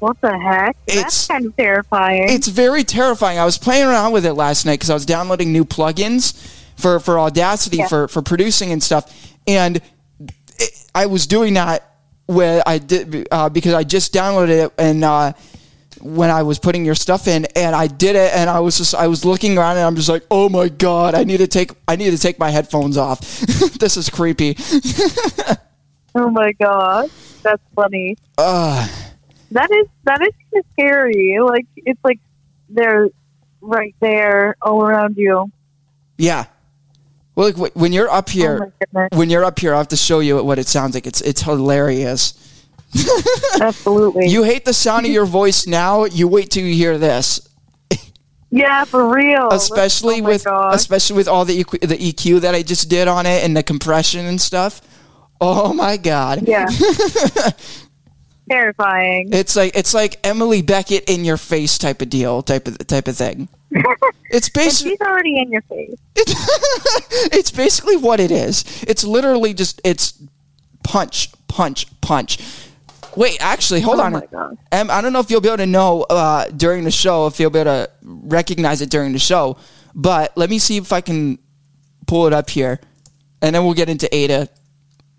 What 0.00 0.20
the 0.20 0.36
heck? 0.38 0.76
It's- 0.86 1.02
That's 1.02 1.26
kind 1.26 1.46
of 1.46 1.56
terrifying. 1.56 2.28
It's 2.28 2.48
very 2.48 2.84
terrifying. 2.84 3.38
I 3.38 3.46
was 3.46 3.56
playing 3.56 3.86
around 3.86 4.12
with 4.12 4.26
it 4.26 4.34
last 4.34 4.66
night 4.66 4.74
because 4.74 4.90
I 4.90 4.94
was 4.94 5.06
downloading 5.06 5.50
new 5.52 5.64
plugins 5.64 6.34
for, 6.76 7.00
for 7.00 7.18
Audacity 7.18 7.78
Yeah. 7.78 7.88
for, 7.88 8.08
for 8.08 8.20
producing 8.20 8.70
and 8.72 8.82
stuff, 8.82 9.10
and 9.46 9.80
it, 10.58 10.70
I 10.94 11.06
was 11.06 11.26
doing 11.26 11.54
that 11.54 11.95
where 12.26 12.62
I 12.66 12.78
did 12.78 13.28
uh, 13.30 13.48
because 13.48 13.74
I 13.74 13.84
just 13.84 14.12
downloaded 14.12 14.66
it 14.66 14.72
and 14.78 15.04
uh, 15.04 15.32
when 16.00 16.30
I 16.30 16.42
was 16.42 16.58
putting 16.58 16.84
your 16.84 16.94
stuff 16.94 17.26
in, 17.26 17.46
and 17.56 17.74
I 17.74 17.86
did 17.86 18.16
it, 18.16 18.30
and 18.34 18.50
I 18.50 18.60
was 18.60 18.76
just 18.76 18.94
I 18.94 19.06
was 19.08 19.24
looking 19.24 19.56
around 19.56 19.78
and 19.78 19.86
I'm 19.86 19.96
just 19.96 20.10
like, 20.10 20.24
oh 20.30 20.48
my 20.50 20.68
god, 20.68 21.14
I 21.14 21.24
need 21.24 21.38
to 21.38 21.46
take 21.46 21.70
I 21.88 21.96
need 21.96 22.10
to 22.10 22.18
take 22.18 22.38
my 22.38 22.50
headphones 22.50 22.96
off. 22.96 23.20
this 23.78 23.96
is 23.96 24.10
creepy. 24.10 24.56
oh 26.14 26.30
my 26.30 26.52
god 26.52 27.10
that's 27.46 27.62
funny. 27.74 28.16
Uh, 28.36 28.86
That 29.52 29.70
is 29.70 29.86
that 30.04 30.20
is 30.20 30.32
kind 30.52 30.64
of 30.64 30.64
scary. 30.72 31.38
Like 31.40 31.66
it's 31.76 32.00
like 32.04 32.18
they're 32.68 33.08
right 33.60 33.94
there 34.00 34.56
all 34.60 34.82
around 34.82 35.16
you. 35.16 35.50
yeah. 36.18 36.46
Well, 37.36 37.52
like 37.52 37.76
when 37.76 37.92
you're 37.92 38.10
up 38.10 38.28
oh 38.28 38.32
here, 38.32 38.72
Oh 38.94 39.08
when 39.12 39.28
you're 39.28 39.44
up 39.44 39.58
here, 39.58 39.74
I 39.74 39.78
have 39.78 39.88
to 39.88 39.96
show 39.96 40.20
you 40.20 40.42
what 40.42 40.58
it 40.58 40.66
sounds 40.66 40.94
like. 40.94 41.06
It's 41.06 41.20
it's 41.20 41.42
hilarious. 41.42 42.42
Absolutely. 43.60 44.28
You 44.28 44.42
hate 44.42 44.64
the 44.64 44.72
sound 44.72 45.04
of 45.04 45.12
your 45.12 45.26
voice 45.26 45.66
now. 45.66 46.06
You 46.06 46.28
wait 46.28 46.50
till 46.50 46.64
you 46.64 46.74
hear 46.74 46.96
this, 46.96 47.46
yeah, 48.50 48.84
for 48.84 49.14
real. 49.14 49.48
especially 49.50 50.20
oh 50.22 50.24
with 50.24 50.46
especially 50.46 51.16
with 51.16 51.28
all 51.28 51.44
the 51.44 51.62
EQ, 51.62 51.80
the 51.80 51.98
EQ 51.98 52.40
that 52.40 52.54
I 52.54 52.62
just 52.62 52.88
did 52.88 53.06
on 53.06 53.26
it 53.26 53.44
and 53.44 53.54
the 53.54 53.62
compression 53.62 54.24
and 54.24 54.40
stuff. 54.40 54.80
Oh 55.38 55.74
my 55.74 55.98
god! 55.98 56.48
yeah. 56.48 56.68
Terrifying. 58.50 59.30
It's 59.32 59.56
like 59.56 59.76
it's 59.76 59.92
like 59.92 60.20
Emily 60.24 60.62
Beckett 60.62 61.10
in 61.10 61.24
your 61.24 61.36
face 61.36 61.76
type 61.76 62.00
of 62.00 62.08
deal, 62.08 62.42
type 62.42 62.66
of 62.66 62.78
type 62.86 63.08
of 63.08 63.16
thing. 63.16 63.48
It's 64.30 64.48
basically 64.48 64.92
she's 64.92 65.00
already 65.00 65.38
in 65.38 65.50
your 65.50 65.62
face. 65.62 65.94
it's 67.32 67.50
basically 67.50 67.96
what 67.96 68.20
it 68.20 68.30
is. 68.30 68.64
It's 68.86 69.04
literally 69.04 69.54
just 69.54 69.80
it's 69.84 70.20
punch, 70.82 71.30
punch, 71.48 71.86
punch. 72.00 72.38
Wait, 73.16 73.38
actually, 73.40 73.80
hold 73.80 73.98
Oh 73.98 74.02
on. 74.02 74.58
Em, 74.72 74.90
I 74.90 75.00
don't 75.00 75.12
know 75.12 75.20
if 75.20 75.30
you'll 75.30 75.40
be 75.40 75.48
able 75.48 75.56
to 75.58 75.66
know 75.66 76.02
uh, 76.02 76.48
during 76.48 76.84
the 76.84 76.90
show, 76.90 77.26
if 77.26 77.40
you'll 77.40 77.50
be 77.50 77.60
able 77.60 77.86
to 77.86 77.90
recognize 78.02 78.82
it 78.82 78.90
during 78.90 79.12
the 79.12 79.18
show, 79.18 79.56
but 79.94 80.36
let 80.36 80.50
me 80.50 80.58
see 80.58 80.76
if 80.76 80.92
I 80.92 81.00
can 81.00 81.38
pull 82.06 82.26
it 82.26 82.34
up 82.34 82.50
here, 82.50 82.78
and 83.40 83.54
then 83.54 83.64
we'll 83.64 83.74
get 83.74 83.88
into 83.88 84.14
Ada. 84.14 84.48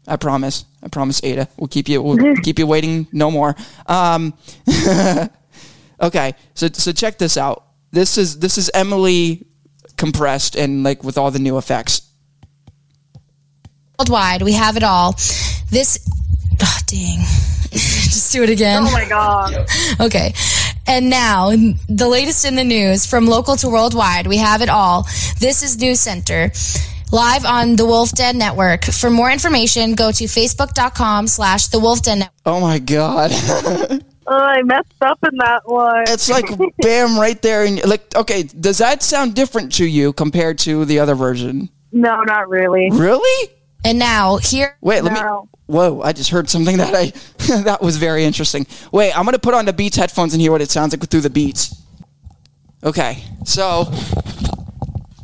I 0.07 0.15
promise. 0.15 0.65
I 0.83 0.87
promise, 0.89 1.21
Ada. 1.23 1.49
We'll 1.57 1.67
keep 1.67 1.89
you. 1.89 2.01
We'll 2.01 2.35
keep 2.43 2.59
you 2.59 2.67
waiting 2.67 3.07
no 3.11 3.31
more. 3.31 3.55
Um, 3.87 4.35
okay, 6.01 6.35
so 6.53 6.67
so 6.67 6.91
check 6.91 7.17
this 7.17 7.35
out. 7.35 7.66
This 7.91 8.17
is 8.17 8.39
this 8.39 8.57
is 8.57 8.69
Emily 8.73 9.45
compressed 9.97 10.55
and 10.55 10.83
like 10.83 11.03
with 11.03 11.17
all 11.17 11.31
the 11.31 11.39
new 11.39 11.57
effects. 11.57 12.01
Worldwide, 13.99 14.43
we 14.43 14.53
have 14.53 14.77
it 14.77 14.83
all. 14.83 15.13
This, 15.71 16.07
oh, 16.61 16.79
dang. 16.85 17.19
Just 17.71 18.31
do 18.31 18.43
it 18.43 18.49
again. 18.49 18.83
Oh 18.85 18.91
my 18.91 19.07
god. 19.07 19.65
Okay. 19.99 20.33
And 20.89 21.09
now, 21.09 21.49
the 21.89 22.07
latest 22.07 22.45
in 22.45 22.55
the 22.55 22.63
news 22.63 23.05
from 23.05 23.25
local 23.25 23.57
to 23.57 23.67
worldwide, 23.67 24.25
we 24.27 24.37
have 24.37 24.61
it 24.61 24.69
all. 24.69 25.05
This 25.39 25.63
is 25.63 25.77
News 25.77 25.99
Center. 25.99 26.51
Live 27.11 27.43
on 27.43 27.75
the 27.75 27.85
Wolf 27.85 28.11
Den 28.11 28.37
Network. 28.37 28.85
For 28.85 29.09
more 29.09 29.29
information, 29.31 29.95
go 29.95 30.11
to 30.11 30.25
facebook.com 30.25 31.27
slash 31.27 31.67
the 31.67 31.79
Wolf 31.79 32.03
Den 32.03 32.19
Network. 32.19 32.41
Oh 32.45 32.61
my 32.61 32.79
god. 32.79 33.31
Oh, 34.29 34.35
I 34.35 34.61
messed 34.63 34.93
up 35.01 35.19
in 35.23 35.37
that 35.37 35.61
one. 35.65 36.03
it's 36.07 36.29
like 36.29 36.45
bam 36.79 37.17
right 37.17 37.41
there 37.41 37.63
and 37.63 37.83
like 37.85 38.13
okay, 38.15 38.43
does 38.43 38.79
that 38.79 39.01
sound 39.01 39.35
different 39.35 39.73
to 39.75 39.85
you 39.85 40.11
compared 40.13 40.59
to 40.59 40.83
the 40.85 40.99
other 40.99 41.15
version? 41.15 41.69
no, 41.91 42.21
not 42.23 42.49
really. 42.49 42.89
Really? 42.91 43.51
And 43.85 43.99
now, 43.99 44.37
here, 44.37 44.77
Wait, 44.81 45.01
let 45.01 45.13
me 45.13 45.19
No. 45.21 45.47
Whoa, 45.67 46.01
I 46.01 46.13
just 46.13 46.29
heard 46.29 46.49
something 46.49 46.77
that 46.77 46.93
I 46.93 47.11
that 47.63 47.81
was 47.81 47.97
very 47.97 48.23
interesting. 48.23 48.65
Wait, 48.91 49.17
I'm 49.17 49.23
going 49.23 49.33
to 49.33 49.39
put 49.39 49.53
on 49.53 49.65
the 49.65 49.73
Beats 49.73 49.97
headphones 49.97 50.33
and 50.33 50.41
hear 50.41 50.51
what 50.51 50.61
it 50.61 50.71
sounds 50.71 50.93
like 50.93 51.07
through 51.09 51.21
the 51.21 51.29
Beats. 51.29 51.81
Okay. 52.83 53.23
So 53.45 53.85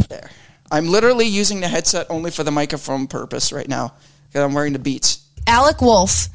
there. 0.10 0.30
I'm 0.72 0.88
literally 0.88 1.26
using 1.26 1.60
the 1.60 1.68
headset 1.68 2.08
only 2.10 2.32
for 2.32 2.44
the 2.44 2.52
microphone 2.52 3.08
purpose 3.08 3.52
right 3.54 3.68
now 3.68 3.94
because 4.28 4.44
I'm 4.44 4.54
wearing 4.54 4.74
the 4.74 4.80
Beats. 4.80 5.26
Alec 5.48 5.82
Wolf. 5.82 6.28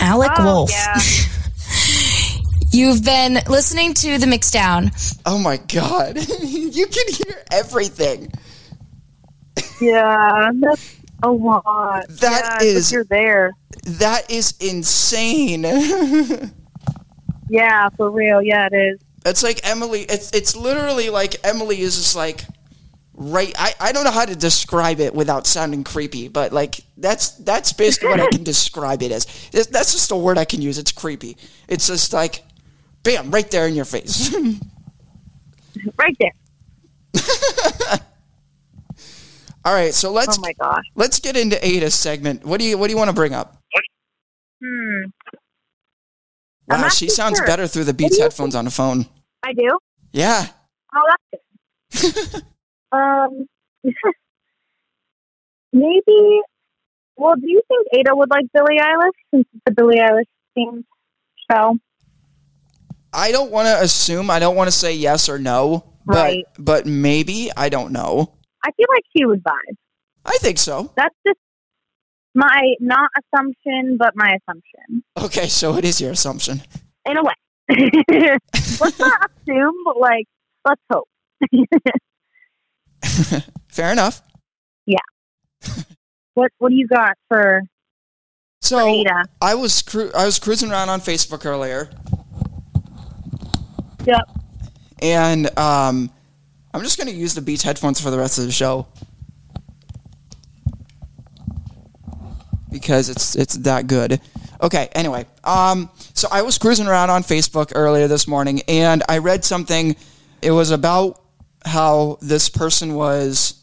Alec 0.00 0.30
Oh, 0.38 0.44
Wolf. 0.44 0.70
yeah. 0.70 0.98
You've 2.72 3.04
been 3.04 3.38
listening 3.48 3.94
to 3.94 4.18
the 4.18 4.26
Mixdown. 4.26 4.92
Oh 5.26 5.38
my 5.38 5.56
god. 5.56 6.16
you 6.42 6.86
can 6.86 7.06
hear 7.14 7.42
everything. 7.52 8.30
Yeah, 9.80 10.50
that's 10.54 10.96
a 11.22 11.30
lot. 11.30 12.06
That 12.08 12.58
yeah, 12.60 12.66
is- 12.66 12.92
you're 12.92 13.04
there. 13.04 13.52
That 13.84 14.30
is 14.30 14.54
insane. 14.60 15.64
Yeah, 17.52 17.88
for 17.96 18.12
real. 18.12 18.40
Yeah, 18.40 18.68
it 18.70 18.76
is. 18.76 19.00
It's 19.26 19.42
like 19.42 19.58
Emily. 19.68 20.02
It's 20.02 20.30
it's 20.32 20.54
literally 20.54 21.10
like 21.10 21.34
Emily 21.44 21.80
is 21.80 21.96
just 21.96 22.14
like 22.14 22.44
right. 23.20 23.52
I, 23.56 23.74
I 23.78 23.92
don't 23.92 24.02
know 24.04 24.10
how 24.10 24.24
to 24.24 24.34
describe 24.34 24.98
it 24.98 25.14
without 25.14 25.46
sounding 25.46 25.84
creepy, 25.84 26.26
but 26.26 26.52
like 26.52 26.80
that's 26.96 27.30
that's 27.36 27.72
basically 27.72 28.08
what 28.08 28.20
I 28.20 28.26
can 28.28 28.42
describe 28.42 29.02
it 29.02 29.12
as. 29.12 29.26
It's- 29.52 29.66
That's 29.68 29.92
just 29.92 30.10
a 30.10 30.16
word 30.16 30.38
I 30.38 30.44
can 30.44 30.60
use. 30.60 30.78
It's 30.78 30.90
creepy. 30.90 31.36
It's 31.68 31.86
just 31.86 32.12
like, 32.12 32.42
bam, 33.04 33.30
right 33.30 33.48
there 33.50 33.68
in 33.68 33.74
your 33.74 33.84
face. 33.84 34.34
Right 35.96 36.16
there. 36.18 36.32
All 39.64 39.72
right, 39.72 39.94
so 39.94 40.10
let's 40.10 40.36
Oh 40.36 40.40
my 40.40 40.52
gosh. 40.54 40.84
let's 40.94 41.20
get 41.20 41.36
into 41.36 41.64
Ada's 41.64 41.94
segment. 41.94 42.44
What 42.44 42.58
do 42.60 42.66
you 42.66 42.76
what 42.76 42.88
do 42.88 42.92
you 42.92 42.96
want 42.98 43.08
to 43.08 43.14
bring 43.14 43.34
up? 43.34 43.62
Hmm. 44.62 45.02
Wow, 46.66 46.88
she 46.88 47.08
sounds 47.08 47.38
sure. 47.38 47.46
better 47.46 47.66
through 47.66 47.84
the 47.84 47.94
Beats 47.94 48.16
do 48.16 48.18
you 48.18 48.22
headphones 48.24 48.54
on 48.54 48.64
the 48.64 48.70
phone. 48.70 49.06
I 49.42 49.52
do. 49.52 49.78
Yeah. 50.12 50.46
Oh, 50.94 51.14
that's 51.92 52.02
good. 52.32 52.42
um, 52.92 53.46
maybe. 55.72 56.40
Well, 57.16 57.34
do 57.36 57.42
you 57.50 57.60
think 57.68 57.86
Ada 57.92 58.14
would 58.16 58.30
like 58.30 58.46
Billie 58.54 58.78
Eilish 58.80 59.10
since 59.34 59.46
it's 59.52 59.62
a 59.66 59.72
Billie 59.72 59.98
Eilish 59.98 60.24
themed 60.56 60.84
show? 61.50 61.74
I 63.12 63.30
don't 63.32 63.50
want 63.50 63.66
to 63.66 63.80
assume. 63.82 64.30
I 64.30 64.38
don't 64.38 64.56
want 64.56 64.68
to 64.68 64.72
say 64.72 64.94
yes 64.94 65.28
or 65.28 65.38
no. 65.38 65.84
But 66.06 66.14
Right. 66.16 66.44
but 66.58 66.86
maybe 66.86 67.50
I 67.56 67.68
don't 67.68 67.92
know. 67.92 68.32
I 68.64 68.70
feel 68.72 68.86
like 68.88 69.04
she 69.16 69.26
would 69.26 69.42
vibe. 69.44 69.76
I 70.24 70.36
think 70.40 70.58
so. 70.58 70.92
That's 70.96 71.14
just 71.26 71.38
my 72.34 72.74
not 72.80 73.10
assumption, 73.18 73.96
but 73.98 74.12
my 74.16 74.36
assumption 74.40 75.02
Okay, 75.18 75.48
so 75.48 75.76
it 75.76 75.84
is 75.84 76.00
your 76.00 76.12
assumption. 76.12 76.62
in 77.06 77.16
a 77.18 77.22
way. 77.22 77.34
let's 78.80 78.98
not 78.98 79.30
assume, 79.30 79.74
but 79.84 79.98
like, 80.00 80.26
let's 80.64 80.80
hope. 80.90 81.08
Fair 83.68 83.92
enough. 83.92 84.22
Yeah. 84.86 84.98
what 86.34 86.50
What 86.58 86.70
do 86.70 86.74
you 86.76 86.86
got 86.88 87.16
for 87.28 87.62
So 88.60 88.78
Ada? 88.86 89.24
I 89.40 89.54
was 89.54 89.82
cru- 89.82 90.10
I 90.14 90.24
was 90.26 90.38
cruising 90.38 90.70
around 90.70 90.88
on 90.88 91.00
Facebook 91.00 91.44
earlier, 91.46 91.90
Yep. 94.06 94.28
and 95.02 95.58
um, 95.58 96.10
I'm 96.74 96.82
just 96.82 96.98
gonna 96.98 97.10
use 97.10 97.34
the 97.34 97.40
Beats 97.42 97.62
headphones 97.62 98.00
for 98.00 98.10
the 98.10 98.18
rest 98.18 98.38
of 98.38 98.44
the 98.44 98.52
show 98.52 98.86
because 102.70 103.08
it's 103.08 103.36
it's 103.36 103.54
that 103.58 103.86
good. 103.86 104.20
Okay, 104.62 104.88
anyway, 104.92 105.24
um, 105.44 105.88
so 106.14 106.28
I 106.30 106.42
was 106.42 106.58
cruising 106.58 106.86
around 106.86 107.08
on 107.10 107.22
Facebook 107.22 107.72
earlier 107.74 108.08
this 108.08 108.28
morning 108.28 108.60
and 108.68 109.02
I 109.08 109.18
read 109.18 109.44
something. 109.44 109.96
It 110.42 110.50
was 110.50 110.70
about 110.70 111.19
how 111.64 112.18
this 112.20 112.48
person 112.48 112.94
was 112.94 113.60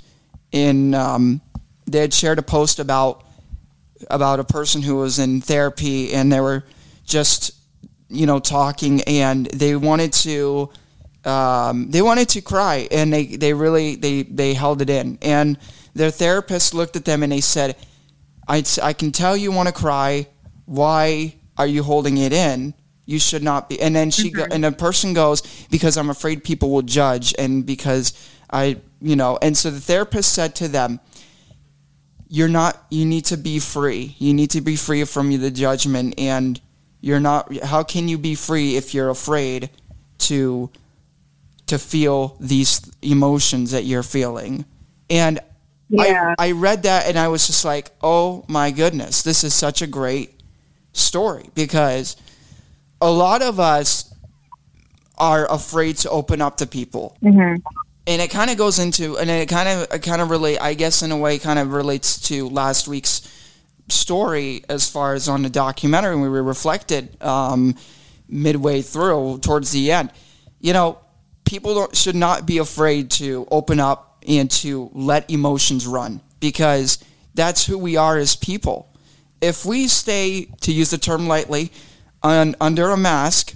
in, 0.52 0.94
um, 0.94 1.42
they 1.86 2.00
had 2.00 2.14
shared 2.14 2.40
a 2.40 2.44
post 2.44 2.80
about 2.80 3.24
about 4.12 4.40
a 4.40 4.44
person 4.44 4.84
who 4.84 4.98
was 4.98 5.18
in 5.18 5.42
therapy 5.42 6.14
and 6.14 6.32
they 6.32 6.40
were 6.40 6.64
just 7.04 7.52
you 8.10 8.28
know 8.28 8.40
talking 8.40 9.02
and 9.02 9.48
they 9.48 9.76
wanted 9.76 10.14
to 10.14 10.70
um, 11.28 11.92
they 11.92 12.02
wanted 12.02 12.30
to 12.30 12.42
cry 12.42 12.88
and 12.90 13.12
they, 13.12 13.26
they 13.26 13.54
really 13.54 13.96
they, 13.96 14.24
they 14.24 14.54
held 14.54 14.82
it 14.82 14.90
in. 14.90 15.18
And 15.22 15.58
their 15.94 16.10
therapist 16.10 16.74
looked 16.74 16.96
at 16.96 17.06
them 17.06 17.22
and 17.22 17.32
they 17.32 17.42
said 17.42 17.76
I, 18.48 18.64
I 18.82 18.94
can 18.94 19.12
tell 19.12 19.36
you 19.36 19.52
want 19.52 19.68
to 19.68 19.74
cry. 19.74 20.28
Why 20.66 21.36
are 21.58 21.68
you 21.68 21.84
holding 21.84 22.18
it 22.18 22.32
in 22.32 22.74
you 23.08 23.18
should 23.18 23.42
not 23.42 23.70
be 23.70 23.82
and 23.82 23.96
then 23.96 24.12
she 24.12 24.30
go, 24.30 24.44
mm-hmm. 24.44 24.52
and 24.52 24.64
the 24.64 24.72
person 24.72 25.14
goes 25.14 25.42
because 25.72 25.98
i'm 25.98 26.12
afraid 26.12 26.44
people 26.44 26.70
will 26.70 26.84
judge 26.84 27.34
and 27.40 27.66
because 27.66 28.14
i 28.52 28.78
you 29.02 29.16
know 29.16 29.40
and 29.42 29.58
so 29.58 29.72
the 29.72 29.80
therapist 29.80 30.32
said 30.32 30.54
to 30.54 30.68
them 30.68 31.00
you're 32.30 32.48
not 32.48 32.86
you 32.90 33.06
need 33.06 33.26
to 33.26 33.38
be 33.38 33.60
free. 33.60 34.16
You 34.18 34.34
need 34.34 34.52
to 34.52 34.62
be 34.62 34.76
free 34.76 35.04
from 35.06 35.36
the 35.38 35.52
judgment 35.52 36.16
and 36.18 36.60
you're 37.02 37.20
not 37.20 37.56
how 37.64 37.84
can 37.84 38.08
you 38.08 38.18
be 38.18 38.36
free 38.36 38.76
if 38.76 38.94
you're 38.94 39.10
afraid 39.10 39.70
to 40.20 40.70
to 41.68 41.78
feel 41.78 42.36
these 42.40 42.90
emotions 43.02 43.72
that 43.72 43.84
you're 43.84 44.04
feeling? 44.04 44.66
And 45.10 45.40
Yeah. 45.90 46.36
I, 46.38 46.50
I 46.50 46.52
read 46.52 46.84
that 46.84 47.08
and 47.08 47.18
i 47.18 47.30
was 47.30 47.48
just 47.48 47.64
like 47.64 47.92
oh 48.02 48.44
my 48.50 48.72
goodness 48.72 49.22
this 49.22 49.46
is 49.46 49.54
such 49.54 49.82
a 49.82 49.88
great 49.88 50.34
story 50.92 51.50
because 51.56 52.18
a 53.02 53.10
lot 53.12 53.42
of 53.42 53.60
us 53.60 54.14
are 55.18 55.52
afraid 55.52 55.98
to 55.98 56.10
open 56.10 56.42
up 56.42 56.58
to 56.58 56.68
people. 56.68 57.16
Mhm. 57.24 57.62
and 58.10 58.22
it 58.22 58.30
kind 58.30 58.50
of 58.50 58.58
goes 58.58 58.80
into 58.80 59.18
and 59.18 59.30
it 59.30 59.50
kind 59.50 59.68
of 59.68 60.02
kind 60.02 60.22
of 60.22 60.30
relate 60.30 60.58
i 60.62 60.74
guess 60.74 61.02
in 61.04 61.12
a 61.12 61.18
way 61.18 61.38
kind 61.38 61.60
of 61.60 61.74
relates 61.74 62.22
to 62.22 62.48
last 62.48 62.88
week's 62.88 63.22
story 63.90 64.64
as 64.70 64.90
far 64.90 65.14
as 65.14 65.28
on 65.28 65.42
the 65.44 65.50
documentary 65.50 66.16
we 66.16 66.28
reflected 66.28 67.22
um, 67.22 67.76
midway 68.30 68.82
through 68.82 69.40
towards 69.40 69.72
the 69.72 69.92
end. 69.92 70.12
You 70.60 70.74
know 70.74 71.00
people 71.46 71.74
don't, 71.74 71.96
should 71.96 72.16
not 72.16 72.46
be 72.46 72.58
afraid 72.58 73.10
to 73.12 73.48
open 73.52 73.80
up 73.80 74.24
and 74.28 74.52
to 74.52 74.90
let 74.94 75.30
emotions 75.30 75.88
run 75.88 76.20
because 76.40 77.00
that's 77.36 77.66
who 77.66 77.78
we 77.78 77.96
are 77.96 78.18
as 78.18 78.36
people. 78.36 78.90
If 79.40 79.66
we 79.66 79.88
stay 79.88 80.48
to 80.62 80.74
use 80.74 80.90
the 80.90 80.98
term 80.98 81.28
lightly 81.28 81.72
un, 82.28 82.56
under 82.60 82.90
a 82.90 82.98
mask 82.98 83.54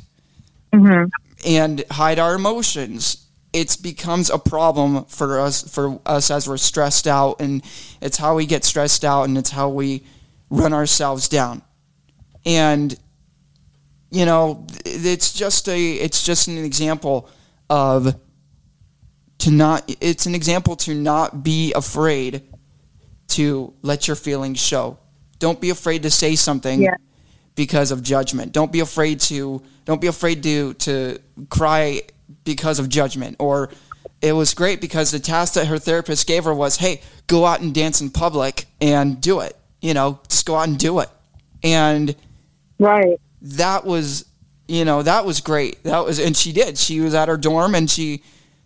mm-hmm. 0.74 1.10
and 1.46 1.84
hide 1.92 2.20
our 2.20 2.36
emotions. 2.36 3.28
It 3.54 3.78
becomes 3.82 4.30
a 4.30 4.38
problem 4.38 5.06
for 5.06 5.40
us 5.40 5.70
for 5.70 6.00
us 6.06 6.32
as 6.32 6.48
we're 6.48 6.58
stressed 6.58 7.06
out 7.06 7.42
and 7.42 7.62
it's 8.02 8.18
how 8.18 8.36
we 8.36 8.46
get 8.46 8.64
stressed 8.64 9.04
out 9.04 9.24
and 9.24 9.38
it's 9.38 9.50
how 9.50 9.70
we 9.70 10.04
run 10.50 10.74
ourselves 10.74 11.28
down. 11.28 11.62
And 12.46 12.98
you 14.10 14.26
know 14.26 14.66
it's 14.86 15.34
just 15.34 15.68
a 15.68 15.94
it's 15.94 16.24
just 16.24 16.48
an 16.48 16.58
example 16.58 17.30
of 17.70 18.16
to 19.40 19.52
not 19.52 19.84
it's 20.00 20.26
an 20.26 20.36
example 20.36 20.76
to 20.78 20.94
not 20.94 21.44
be 21.44 21.74
afraid 21.74 22.44
to 23.30 23.74
let 23.82 24.08
your 24.08 24.16
feelings 24.16 24.60
show. 24.60 24.98
Don't 25.40 25.60
be 25.60 25.72
afraid 25.72 26.04
to 26.04 26.10
say 26.10 26.36
something 26.36 26.82
Yeah. 26.82 26.96
Because 27.62 27.92
of 27.92 28.02
judgment. 28.02 28.52
Don't 28.52 28.72
be 28.72 28.80
afraid 28.80 29.20
to 29.20 29.62
don't 29.86 30.02
be 30.02 30.08
afraid 30.08 30.42
to 30.42 30.74
to 30.74 31.20
cry 31.50 32.02
because 32.44 32.80
of 32.80 32.90
judgment. 32.90 33.36
Or 33.38 33.70
it 34.20 34.34
was 34.34 34.56
great 34.56 34.82
because 34.82 35.12
the 35.12 35.20
task 35.20 35.54
that 35.54 35.68
her 35.68 35.78
therapist 35.78 36.26
gave 36.26 36.46
her 36.46 36.56
was, 36.56 36.78
"Hey, 36.78 37.02
go 37.28 37.46
out 37.46 37.62
and 37.62 37.72
dance 37.72 38.02
in 38.02 38.10
public 38.10 38.66
and 38.82 39.22
do 39.22 39.42
it. 39.42 39.56
You 39.80 39.94
know, 39.94 40.20
just 40.28 40.48
go 40.48 40.56
out 40.56 40.70
and 40.70 40.80
do 40.80 41.02
it." 41.02 41.10
And 41.62 42.16
Right. 42.80 43.20
that 43.44 43.86
was 43.86 44.26
you 44.68 44.84
know 44.84 45.04
that 45.04 45.24
was 45.24 45.40
great 45.40 45.84
that 45.84 46.04
was 46.04 46.18
and 46.18 46.36
she 46.36 46.52
did 46.52 46.80
she 46.80 47.00
was 47.00 47.14
at 47.14 47.28
her 47.28 47.38
dorm 47.38 47.76
and 47.76 47.92
she 47.92 48.24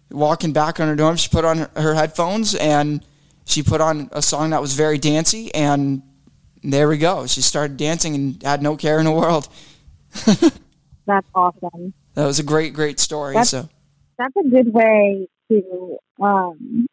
walking 0.10 0.54
back 0.54 0.80
on 0.80 0.88
her 0.88 0.96
dorm 0.96 1.18
she 1.18 1.28
put 1.28 1.43
on 1.43 1.58
her, 1.58 1.70
her 1.76 1.96
headphones 1.96 2.56
and 2.56 3.04
she 3.46 3.62
put 3.62 3.82
on 3.82 4.08
a 4.14 4.22
song 4.22 4.52
that 4.52 4.62
was 4.62 4.74
very 4.74 4.98
dancey 4.98 5.54
and 5.54 6.02
there 6.72 6.88
we 6.88 6.97
go 6.97 7.26
she 7.28 7.41
started 7.41 7.78
dancing 7.78 8.16
and 8.16 8.43
had 8.43 8.61
no 8.61 8.76
care 8.76 8.99
in 8.99 9.05
the 9.05 9.11
world 9.11 9.47
That's 11.07 11.28
awesome. 11.36 11.93
that 12.16 12.26
was 12.26 12.39
a 12.39 12.43
great 12.43 12.74
great 12.74 12.99
story 12.99 13.34
That's- 13.34 13.49
so 13.51 13.70
That's 14.18 14.34
a 14.38 14.49
good 14.49 14.74
way 14.74 15.28
to. 15.51 15.97
Um, 16.22 16.86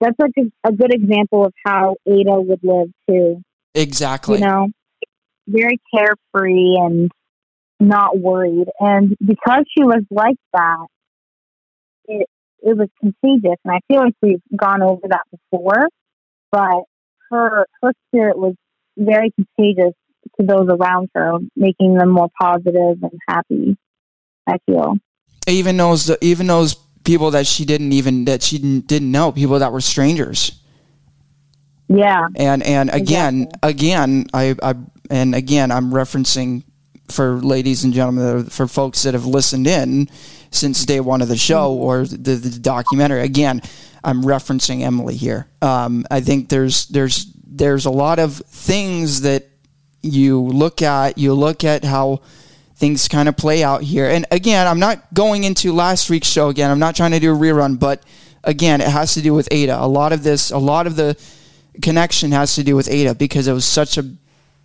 that's 0.00 0.16
like 0.18 0.32
a, 0.38 0.68
a 0.68 0.72
good 0.72 0.92
example 0.94 1.44
of 1.44 1.52
how 1.66 1.96
Ada 2.06 2.40
would 2.40 2.60
live 2.62 2.88
too. 3.08 3.42
exactly 3.74 4.38
You 4.38 4.44
know, 4.46 4.68
very 5.46 5.78
carefree 5.94 6.76
and 6.78 7.10
not 7.78 8.18
worried. 8.18 8.68
And 8.80 9.16
because 9.24 9.64
she 9.76 9.84
was 9.84 10.02
like 10.10 10.36
that, 10.54 10.86
it 12.06 12.26
it 12.62 12.76
was 12.76 12.88
contagious. 13.00 13.58
And 13.64 13.74
I 13.74 13.80
feel 13.88 14.00
like 14.02 14.14
we've 14.22 14.40
gone 14.56 14.82
over 14.82 15.06
that 15.08 15.24
before, 15.30 15.88
but 16.50 16.84
her 17.30 17.66
her 17.82 17.92
spirit 18.08 18.38
was 18.38 18.54
very 18.96 19.30
contagious 19.32 19.92
to 20.40 20.46
those 20.46 20.68
around 20.68 21.08
her, 21.14 21.38
making 21.56 21.94
them 21.96 22.10
more 22.10 22.28
positive 22.40 23.02
and 23.02 23.12
happy. 23.28 23.76
I 24.46 24.58
feel. 24.66 24.94
even 25.48 25.76
those 25.76 26.10
even 26.20 26.46
those 26.48 26.74
people 27.04 27.30
that 27.32 27.46
she 27.46 27.64
didn't 27.64 27.92
even 27.92 28.24
that 28.26 28.42
she 28.42 28.58
didn't, 28.58 29.10
know 29.10 29.30
people 29.32 29.58
that 29.58 29.72
were 29.72 29.80
strangers 29.80 30.60
Yeah. 31.88 32.26
and 32.36 32.62
and 32.62 32.90
again 32.90 33.42
Exactly. 33.42 33.70
again 33.70 34.26
I, 34.32 34.54
I 34.62 34.74
and 35.10 35.34
again 35.34 35.70
i'm 35.70 35.90
referencing 35.92 36.62
for 37.08 37.36
ladies 37.40 37.84
and 37.84 37.92
gentlemen 37.92 38.44
for 38.46 38.66
folks 38.66 39.02
that 39.02 39.14
have 39.14 39.26
listened 39.26 39.66
in 39.66 40.08
since 40.50 40.84
day 40.86 41.00
one 41.00 41.20
of 41.22 41.28
the 41.28 41.36
show 41.36 41.72
or 41.72 42.06
the, 42.06 42.34
the 42.34 42.58
documentary 42.58 43.22
again 43.22 43.60
i'm 44.04 44.22
referencing 44.22 44.82
emily 44.82 45.16
here 45.16 45.46
um, 45.60 46.04
i 46.10 46.20
think 46.20 46.48
there's 46.48 46.86
there's 46.86 47.26
there's 47.56 47.86
a 47.86 47.90
lot 47.90 48.18
of 48.18 48.36
things 48.36 49.22
that 49.22 49.48
you 50.02 50.40
look 50.40 50.82
at 50.82 51.18
you 51.18 51.34
look 51.34 51.64
at 51.64 51.84
how 51.84 52.20
things 52.76 53.06
kind 53.08 53.28
of 53.28 53.36
play 53.36 53.62
out 53.62 53.82
here 53.82 54.08
and 54.08 54.26
again 54.30 54.66
i'm 54.66 54.80
not 54.80 55.12
going 55.14 55.44
into 55.44 55.72
last 55.72 56.10
week's 56.10 56.26
show 56.26 56.48
again 56.48 56.70
i'm 56.70 56.80
not 56.80 56.96
trying 56.96 57.12
to 57.12 57.20
do 57.20 57.32
a 57.32 57.38
rerun 57.38 57.78
but 57.78 58.02
again 58.42 58.80
it 58.80 58.88
has 58.88 59.14
to 59.14 59.22
do 59.22 59.32
with 59.32 59.46
ada 59.52 59.80
a 59.80 59.86
lot 59.86 60.12
of 60.12 60.24
this 60.24 60.50
a 60.50 60.58
lot 60.58 60.86
of 60.86 60.96
the 60.96 61.16
connection 61.80 62.32
has 62.32 62.54
to 62.56 62.64
do 62.64 62.76
with 62.76 62.90
Ada 62.90 63.14
because 63.14 63.48
it 63.48 63.52
was 63.52 63.64
such 63.64 63.96
a 63.96 64.04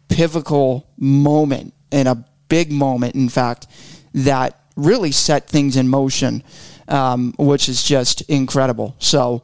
pivotal 0.10 0.90
moment 0.98 1.74
and 1.92 2.08
a 2.08 2.26
big 2.50 2.72
moment, 2.72 3.16
in 3.16 3.30
fact, 3.30 3.68
that 4.14 4.60
really 4.76 5.12
set 5.12 5.48
things 5.48 5.78
in 5.78 5.88
motion, 5.88 6.44
um, 6.88 7.34
which 7.38 7.70
is 7.70 7.84
just 7.84 8.22
incredible. 8.30 8.96
So, 9.00 9.44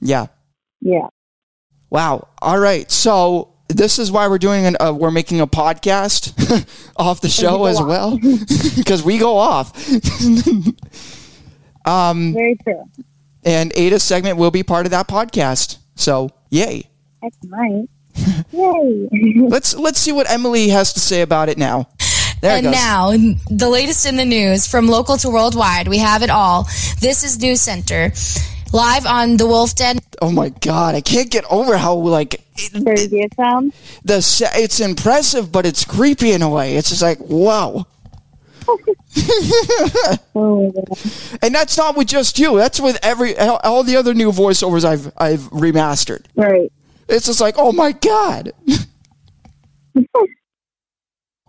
yeah. 0.00 0.26
Yeah. 0.80 1.08
Wow. 1.90 2.28
All 2.40 2.58
right. 2.58 2.90
So 2.90 3.52
this 3.68 3.98
is 3.98 4.10
why 4.10 4.28
we're 4.28 4.38
doing 4.38 4.64
an 4.66 4.76
uh, 4.80 4.92
we're 4.96 5.10
making 5.10 5.40
a 5.40 5.46
podcast 5.46 6.32
off 6.96 7.20
the 7.20 7.28
show 7.28 7.58
go 7.58 7.66
as 7.66 7.78
off. 7.80 7.86
well 7.88 8.18
because 8.76 9.02
we 9.02 9.18
go 9.18 9.36
off. 9.36 9.76
Very 11.86 12.56
true. 12.64 12.84
and 13.44 13.72
Ada's 13.76 14.02
segment 14.02 14.36
will 14.38 14.50
be 14.50 14.62
part 14.62 14.86
of 14.86 14.90
that 14.92 15.08
podcast. 15.08 15.78
So, 15.96 16.30
yay. 16.50 16.88
That's 17.22 17.36
nice. 17.44 17.86
Yay. 18.52 19.08
Let's 19.48 19.74
let's 19.76 19.98
see 19.98 20.12
what 20.12 20.30
Emily 20.30 20.68
has 20.68 20.92
to 20.94 21.00
say 21.00 21.22
about 21.22 21.48
it 21.48 21.58
now. 21.58 21.88
There 22.42 22.54
it 22.56 22.64
and 22.64 22.66
goes. 22.66 22.72
now, 22.74 23.10
the 23.50 23.68
latest 23.68 24.06
in 24.06 24.16
the 24.16 24.24
news 24.24 24.66
from 24.66 24.86
local 24.88 25.16
to 25.18 25.28
worldwide. 25.28 25.88
We 25.88 25.98
have 25.98 26.22
it 26.22 26.30
all. 26.30 26.64
This 27.00 27.22
is 27.22 27.38
News 27.40 27.60
Center. 27.60 28.12
Live 28.72 29.04
on 29.06 29.36
the 29.36 29.46
Wolf 29.46 29.74
Den. 29.74 29.98
oh 30.22 30.30
my 30.30 30.50
god, 30.60 30.94
I 30.94 31.00
can't 31.00 31.30
get 31.30 31.44
over 31.50 31.76
how 31.76 31.94
like 31.94 32.34
it, 32.56 32.84
Crazy 32.84 33.20
it 33.20 33.34
sounds. 33.34 33.74
the 34.04 34.18
it's 34.54 34.78
impressive, 34.80 35.50
but 35.50 35.66
it's 35.66 35.84
creepy 35.84 36.30
in 36.32 36.42
a 36.42 36.48
way. 36.48 36.76
It's 36.76 36.90
just 36.90 37.02
like 37.02 37.18
wow, 37.20 37.86
Oh, 40.36 40.72
and 41.42 41.52
that's 41.54 41.76
not 41.76 41.96
with 41.96 42.06
just 42.08 42.38
you. 42.38 42.56
That's 42.56 42.78
with 42.80 42.98
every 43.02 43.36
all 43.38 43.60
all 43.64 43.82
the 43.82 43.96
other 43.96 44.14
new 44.14 44.30
voiceovers 44.30 44.84
I've 44.84 45.12
I've 45.16 45.40
remastered. 45.50 46.24
right. 46.36 46.70
It's 47.08 47.26
just 47.26 47.40
like 47.40 47.56
oh 47.58 47.72
my 47.72 47.90
god, 47.92 48.52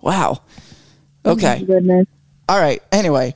wow. 0.01 0.41
Oh 1.24 1.32
okay, 1.34 1.63
Goodness. 1.63 2.07
All 2.52 2.60
right. 2.60 2.84
Anyway, 2.91 3.34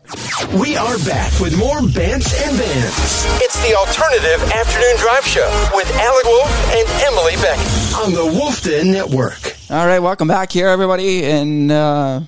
We 0.59 0.76
are 0.76 0.97
back 1.05 1.39
with 1.39 1.57
more 1.57 1.78
Bants 1.80 2.36
and 2.45 2.57
Bands. 2.59 3.24
It's 3.41 3.66
the 3.66 3.74
alternative 3.74 4.43
afternoon 4.51 4.97
drive 4.97 5.26
show 5.26 5.47
with 5.74 5.89
Alec 5.95 6.26
Wolf 6.26 6.74
and 6.76 6.86
Emily 7.07 7.36
Beck 7.38 7.57
on 7.95 8.11
the 8.11 8.26
Wolf 8.38 8.61
Den 8.61 8.91
Network. 8.91 9.55
All 9.72 9.88
right, 9.88 9.99
welcome 9.99 10.28
back 10.28 10.51
here, 10.51 10.68
everybody. 10.68 11.24
And 11.24 11.72
uh, 11.72 12.22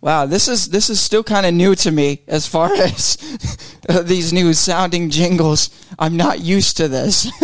wow, 0.00 0.26
this 0.26 0.46
is 0.46 0.68
this 0.68 0.90
is 0.90 1.00
still 1.00 1.24
kind 1.24 1.44
of 1.44 1.54
new 1.54 1.74
to 1.74 1.90
me 1.90 2.22
as 2.28 2.46
far 2.46 2.72
as 2.76 3.16
these 4.04 4.32
new 4.32 4.54
sounding 4.54 5.10
jingles. 5.10 5.70
I'm 5.98 6.16
not 6.16 6.38
used 6.38 6.76
to 6.76 6.86
this. 6.86 7.28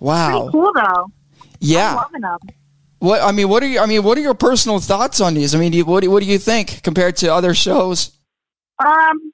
wow. 0.00 0.40
Pretty 0.40 0.52
cool 0.52 0.72
though. 0.74 1.12
Yeah. 1.60 2.02
What 3.02 3.20
I 3.20 3.32
mean, 3.32 3.48
what 3.48 3.64
are 3.64 3.66
you? 3.66 3.80
I 3.80 3.86
mean, 3.86 4.04
what 4.04 4.16
are 4.16 4.20
your 4.20 4.32
personal 4.32 4.78
thoughts 4.78 5.20
on 5.20 5.34
these? 5.34 5.56
I 5.56 5.58
mean, 5.58 5.72
do 5.72 5.78
you, 5.78 5.84
what 5.84 6.04
do, 6.04 6.10
what 6.12 6.22
do 6.22 6.28
you 6.28 6.38
think 6.38 6.84
compared 6.84 7.16
to 7.16 7.34
other 7.34 7.52
shows? 7.52 8.16
Um, 8.78 9.32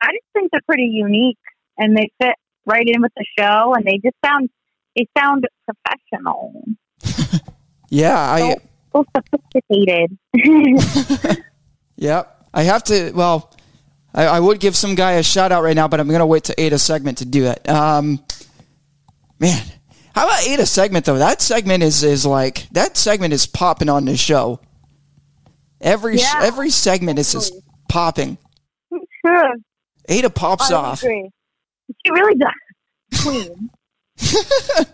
I 0.00 0.12
just 0.12 0.24
think 0.32 0.52
they're 0.52 0.60
pretty 0.68 0.84
unique, 0.92 1.38
and 1.76 1.96
they 1.96 2.08
fit 2.22 2.36
right 2.64 2.86
in 2.86 3.02
with 3.02 3.10
the 3.16 3.26
show, 3.36 3.74
and 3.74 3.84
they 3.84 3.98
just 3.98 4.14
sound 4.24 4.50
they 4.94 5.08
sound 5.18 5.48
professional, 5.64 6.62
Yeah, 7.90 8.16
I 8.16 8.54
so 8.92 9.04
sophisticated. 9.16 10.16
Yep. 11.96 12.48
I 12.54 12.62
have 12.62 12.84
to. 12.84 13.10
Well, 13.12 13.52
I, 14.14 14.26
I 14.26 14.38
would 14.38 14.60
give 14.60 14.76
some 14.76 14.94
guy 14.94 15.12
a 15.12 15.24
shout 15.24 15.50
out 15.50 15.64
right 15.64 15.74
now, 15.74 15.88
but 15.88 15.98
I'm 15.98 16.06
going 16.06 16.20
to 16.20 16.26
wait 16.26 16.44
to 16.44 16.60
Ada 16.60 16.78
segment 16.78 17.18
to 17.18 17.24
do 17.24 17.46
it. 17.46 17.68
Um, 17.68 18.24
man, 19.40 19.64
how 20.16 20.24
about 20.26 20.46
Ada's 20.48 20.70
segment 20.70 21.04
though? 21.04 21.18
That 21.18 21.40
segment 21.42 21.82
is 21.84 22.02
is 22.02 22.24
like 22.26 22.66
that 22.72 22.96
segment 22.96 23.32
is 23.34 23.46
popping 23.46 23.88
on 23.88 24.06
the 24.06 24.16
show. 24.16 24.60
Every 25.80 26.16
Yeah. 26.18 26.40
every 26.42 26.70
segment 26.70 27.18
is 27.18 27.30
just 27.32 27.52
popping. 27.88 28.38
sure, 29.24 29.54
Ada 30.08 30.30
pops 30.30 30.70
I 30.72 30.74
off. 30.76 31.02
agree. 31.02 31.30
She 32.04 32.10
really 32.10 32.34
does. 32.36 33.22
Queen. 33.22 33.70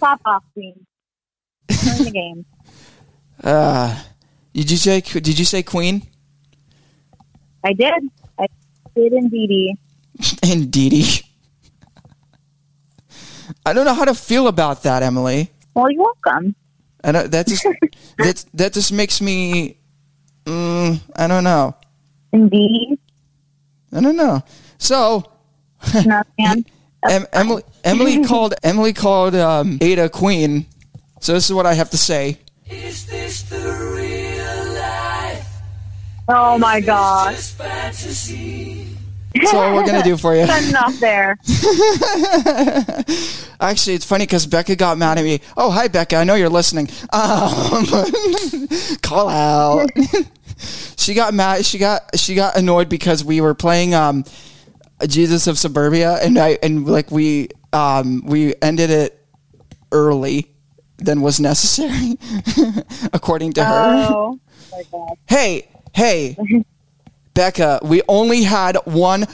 Pop 0.00 0.20
off, 0.24 0.42
queen. 0.54 0.86
Playing 1.68 2.04
the 2.04 2.10
game. 2.10 2.44
Uh, 3.42 4.02
did 4.52 4.70
you 4.70 4.76
say 4.76 5.00
did 5.00 5.38
you 5.38 5.44
say 5.44 5.62
Queen 5.62 6.06
I 7.62 7.72
did. 7.72 7.94
I 8.38 8.46
did 8.96 9.12
indeed. 9.12 9.76
and 10.42 10.70
Dee 10.72 10.88
Dee? 10.88 11.20
I 13.66 13.72
don't 13.72 13.84
know 13.84 13.94
how 13.94 14.04
to 14.04 14.14
feel 14.14 14.46
about 14.48 14.82
that, 14.82 15.02
Emily. 15.02 15.50
Well, 15.74 15.90
you're 15.90 16.02
welcome. 16.02 16.54
I 17.02 17.12
don't, 17.12 17.30
that 17.30 17.46
just 17.46 17.64
that 18.18 18.44
that 18.54 18.72
just 18.72 18.92
makes 18.92 19.20
me. 19.20 19.78
Mm, 20.44 21.00
I 21.16 21.26
don't 21.26 21.44
know. 21.44 21.74
Indeed. 22.32 22.98
I 23.92 24.00
don't 24.00 24.16
know. 24.16 24.42
So 24.78 25.24
No, 26.06 26.22
man. 26.38 26.64
em, 27.08 27.26
Emily 27.32 27.62
Emily 27.82 28.24
called 28.24 28.54
Emily 28.62 28.92
called 28.92 29.34
um, 29.34 29.78
Ada 29.80 30.08
Queen. 30.08 30.66
So 31.20 31.32
this 31.32 31.46
is 31.46 31.52
what 31.54 31.66
I 31.66 31.74
have 31.74 31.90
to 31.90 31.98
say. 31.98 32.38
Oh 36.28 36.58
my 36.58 36.80
gosh. 36.80 37.54
That's 39.34 39.52
all 39.52 39.74
we're 39.74 39.86
gonna 39.86 40.02
do 40.02 40.16
for 40.16 40.34
you. 40.34 40.42
Enough 40.42 40.98
there. 41.00 41.38
Actually, 43.60 43.94
it's 43.94 44.04
funny 44.04 44.24
because 44.24 44.46
Becca 44.46 44.76
got 44.76 44.96
mad 44.96 45.18
at 45.18 45.24
me. 45.24 45.40
Oh, 45.56 45.70
hi 45.70 45.88
Becca. 45.88 46.16
I 46.16 46.24
know 46.24 46.34
you're 46.34 46.48
listening. 46.48 46.88
Um, 47.12 47.86
call 49.02 49.28
out. 49.28 49.90
she 50.96 51.14
got 51.14 51.34
mad. 51.34 51.64
She 51.64 51.78
got 51.78 52.18
she 52.18 52.34
got 52.34 52.56
annoyed 52.56 52.88
because 52.88 53.24
we 53.24 53.40
were 53.40 53.54
playing 53.54 53.94
um, 53.94 54.24
Jesus 55.06 55.46
of 55.46 55.58
Suburbia, 55.58 56.18
and 56.22 56.38
I 56.38 56.58
and 56.62 56.86
like 56.86 57.10
we 57.10 57.48
um, 57.72 58.24
we 58.26 58.54
ended 58.62 58.90
it 58.90 59.26
early 59.90 60.50
than 60.98 61.22
was 61.22 61.40
necessary, 61.40 62.16
according 63.12 63.54
to 63.54 63.64
her. 63.64 64.06
Oh 64.10 64.38
my 64.70 64.82
god. 64.92 65.18
Hey, 65.26 65.68
hey, 65.92 66.36
Becca, 67.34 67.80
we 67.82 68.02
only 68.08 68.44
had 68.44 68.76
one 68.84 69.26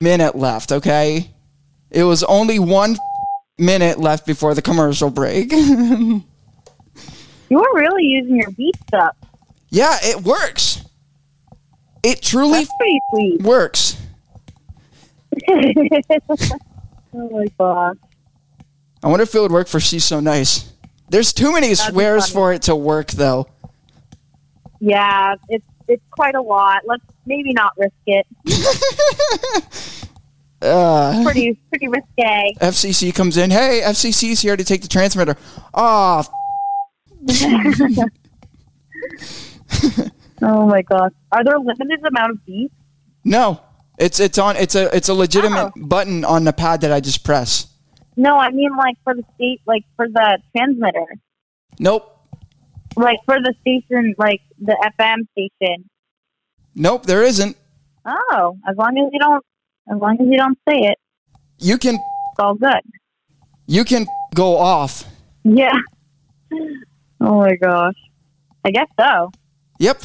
minute 0.00 0.36
left, 0.36 0.72
okay? 0.72 1.30
It 1.90 2.04
was 2.04 2.22
only 2.24 2.58
one 2.58 2.96
minute 3.58 3.98
left 3.98 4.26
before 4.26 4.54
the 4.54 4.62
commercial 4.62 5.10
break. 5.10 5.52
You 5.52 6.22
were 7.50 7.74
really 7.74 8.04
using 8.04 8.36
your 8.36 8.50
beats 8.50 8.80
up. 8.92 9.16
yeah, 9.70 9.96
it 10.02 10.22
works. 10.22 10.82
It 12.02 12.20
truly 12.20 12.64
That's 12.64 12.72
pretty 12.78 13.00
sweet. 13.10 13.42
works. 13.42 13.96
oh 15.48 16.52
my 17.12 17.46
gosh. 17.58 17.96
I 19.02 19.08
wonder 19.08 19.22
if 19.22 19.34
it 19.34 19.40
would 19.40 19.52
work 19.52 19.68
for 19.68 19.80
She's 19.80 20.04
So 20.04 20.20
Nice. 20.20 20.70
There's 21.10 21.32
too 21.32 21.52
many 21.52 21.68
be 21.68 21.74
swears 21.74 22.28
for 22.28 22.52
it 22.52 22.62
to 22.62 22.74
work, 22.74 23.10
though. 23.12 23.46
Yeah, 24.80 25.36
it's 25.48 25.64
it's 25.88 26.02
quite 26.10 26.34
a 26.34 26.42
lot. 26.42 26.82
Let's 26.86 27.04
maybe 27.26 27.52
not 27.52 27.72
risk 27.76 27.94
it. 28.06 28.26
Uh, 30.62 31.22
Pretty 31.24 31.58
pretty 31.68 31.88
risque. 31.88 32.54
FCC 32.58 33.14
comes 33.14 33.36
in. 33.36 33.50
Hey, 33.50 33.82
FCC 33.84 34.30
is 34.30 34.40
here 34.40 34.56
to 34.56 34.64
take 34.64 34.80
the 34.80 34.88
transmitter. 34.88 35.36
Ah, 35.74 36.26
Oh 40.42 40.66
my 40.66 40.80
gosh. 40.82 41.12
Are 41.32 41.44
there 41.44 41.58
limited 41.58 42.00
amount 42.06 42.30
of 42.32 42.46
beats? 42.46 42.74
no. 43.24 43.60
It's 43.98 44.18
it's 44.18 44.38
on. 44.38 44.56
It's 44.56 44.74
a 44.74 44.94
it's 44.96 45.08
a 45.08 45.14
legitimate 45.14 45.72
Oh. 45.76 45.86
button 45.86 46.24
on 46.24 46.42
the 46.44 46.52
pad 46.52 46.80
that 46.80 46.90
I 46.90 46.98
just 47.00 47.22
press. 47.24 47.66
No, 48.16 48.36
I 48.38 48.50
mean 48.50 48.74
like 48.76 48.96
for 49.04 49.14
the 49.14 49.22
state, 49.36 49.60
like 49.66 49.84
for 49.96 50.08
the 50.08 50.38
transmitter, 50.56 51.04
Nope. 51.78 52.13
Like 52.96 53.18
for 53.24 53.36
the 53.40 53.54
station, 53.60 54.14
like 54.18 54.40
the 54.60 54.76
FM 54.98 55.26
station. 55.32 55.88
Nope, 56.74 57.06
there 57.06 57.22
isn't. 57.22 57.56
Oh, 58.04 58.58
as 58.68 58.76
long 58.76 58.98
as 58.98 59.08
you 59.12 59.18
don't, 59.18 59.44
as 59.90 59.98
long 59.98 60.16
as 60.20 60.26
you 60.26 60.36
don't 60.36 60.58
say 60.68 60.78
it, 60.80 60.98
You 61.58 61.78
can 61.78 61.94
it's 61.96 62.38
all 62.38 62.54
good. 62.54 62.80
you 63.66 63.84
can 63.84 64.06
go 64.34 64.56
off. 64.56 65.04
Yeah. 65.44 65.72
Oh 67.20 67.38
my 67.40 67.54
gosh. 67.56 67.94
I 68.66 68.70
guess 68.70 68.88
so. 69.00 69.30
Yep. 69.78 70.02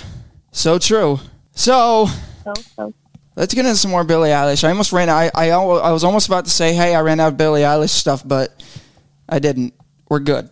So 0.52 0.80
true. 0.80 1.20
So 1.52 2.06
So 2.46 2.54
so. 2.78 2.94
let's 3.36 3.54
get 3.54 3.66
into 3.66 3.76
some 3.78 3.92
more 3.92 4.06
Billie 4.06 4.30
Eilish. 4.30 4.64
I 4.64 4.70
almost 4.70 4.94
ran. 4.94 5.10
I 5.10 5.30
I, 5.36 5.50
I 5.50 5.92
was 5.92 6.06
almost 6.06 6.28
about 6.28 6.46
to 6.46 6.52
say, 6.52 6.74
hey, 6.74 6.96
I 6.96 7.02
ran 7.02 7.20
out 7.20 7.30
of 7.34 7.38
Billie 7.38 7.62
Eilish 7.62 7.90
stuff, 7.90 8.26
but 8.26 8.64
I 9.28 9.40
didn't. 9.40 9.74
We're 10.08 10.20
good. 10.20 10.50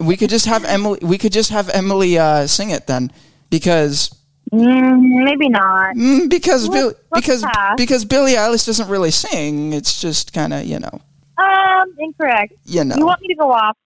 We 0.00 0.16
could 0.16 0.30
just 0.30 0.46
have 0.46 0.64
Emily. 0.64 0.98
We 1.02 1.18
could 1.18 1.32
just 1.32 1.50
have 1.50 1.68
Emily 1.70 2.18
uh, 2.18 2.46
sing 2.46 2.70
it 2.70 2.86
then, 2.86 3.10
because 3.50 4.10
Mm, 4.52 5.24
maybe 5.24 5.48
not. 5.48 5.96
mm, 5.96 6.30
because 6.30 6.68
Bill, 6.68 6.94
because 7.12 7.42
pass. 7.42 7.74
because 7.76 8.04
Billie 8.04 8.34
Eilish 8.34 8.64
doesn't 8.66 8.88
really 8.88 9.10
sing. 9.10 9.72
It's 9.72 10.00
just 10.00 10.32
kind 10.32 10.52
of 10.54 10.64
you 10.64 10.78
know 10.78 11.00
Um, 11.38 11.94
incorrect. 11.98 12.52
you 12.64 12.84
know. 12.84 12.94
You 12.96 13.04
want 13.06 13.20
me 13.22 13.28
to 13.28 13.34
go 13.34 13.50
off? 13.52 13.76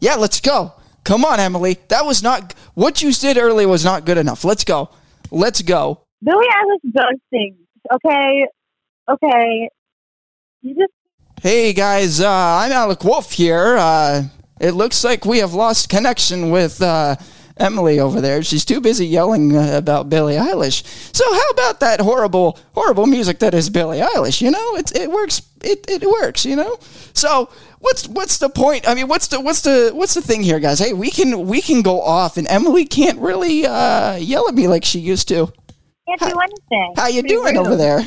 Yeah, 0.00 0.14
let's 0.14 0.40
go. 0.40 0.72
Come 1.04 1.24
on, 1.24 1.40
Emily. 1.40 1.78
That 1.88 2.04
was 2.06 2.22
not 2.22 2.54
what 2.74 3.02
you 3.02 3.12
did 3.12 3.36
earlier 3.38 3.68
was 3.68 3.84
not 3.84 4.04
good 4.06 4.16
enough. 4.18 4.44
Let's 4.44 4.64
go. 4.64 4.88
Let's 5.30 5.60
go. 5.62 6.00
Billie 6.22 6.46
Eilish 6.46 6.92
does 6.92 7.16
sing. 7.30 7.56
Okay. 7.92 8.46
Okay. 9.10 9.68
You 10.62 10.74
just 10.74 10.92
Hey 11.42 11.72
guys, 11.72 12.20
uh, 12.20 12.28
I'm 12.28 12.72
Alec 12.72 13.04
Wolf 13.04 13.30
here. 13.32 13.76
Uh, 13.78 14.24
it 14.60 14.72
looks 14.72 15.04
like 15.04 15.24
we 15.24 15.38
have 15.38 15.54
lost 15.54 15.88
connection 15.88 16.50
with 16.50 16.80
uh, 16.82 17.16
Emily 17.56 17.98
over 18.00 18.20
there. 18.20 18.42
She's 18.42 18.64
too 18.64 18.80
busy 18.80 19.06
yelling 19.06 19.56
uh, 19.56 19.76
about 19.76 20.08
Billie 20.08 20.36
Eilish. 20.36 20.84
So 21.14 21.24
how 21.32 21.50
about 21.50 21.80
that 21.80 22.00
horrible, 22.00 22.58
horrible 22.74 23.06
music 23.06 23.38
that 23.40 23.54
is 23.54 23.68
Billie 23.70 23.98
Eilish? 24.00 24.40
You 24.40 24.50
know, 24.50 24.76
it 24.76 24.94
it 24.94 25.10
works. 25.10 25.42
It 25.62 25.84
it 25.88 26.02
works. 26.08 26.44
You 26.44 26.56
know. 26.56 26.78
So 27.14 27.50
what's 27.80 28.06
what's 28.08 28.38
the 28.38 28.48
point? 28.48 28.88
I 28.88 28.94
mean, 28.94 29.08
what's 29.08 29.26
the 29.28 29.40
what's 29.40 29.62
the 29.62 29.90
what's 29.92 30.14
the 30.14 30.22
thing 30.22 30.42
here, 30.42 30.60
guys? 30.60 30.78
Hey, 30.78 30.92
we 30.92 31.10
can 31.10 31.46
we 31.48 31.60
can 31.60 31.82
go 31.82 32.00
off, 32.00 32.36
and 32.36 32.46
Emily 32.48 32.84
can't 32.84 33.18
really 33.18 33.66
uh, 33.66 34.14
yell 34.16 34.48
at 34.48 34.54
me 34.54 34.68
like 34.68 34.84
she 34.84 35.00
used 35.00 35.26
to. 35.28 35.52
can't 36.06 36.20
do 36.20 36.38
anything. 36.40 36.92
How 36.96 37.08
you 37.08 37.22
Pretty 37.22 37.34
doing 37.34 37.56
rude. 37.56 37.66
over 37.66 37.76
there? 37.76 38.00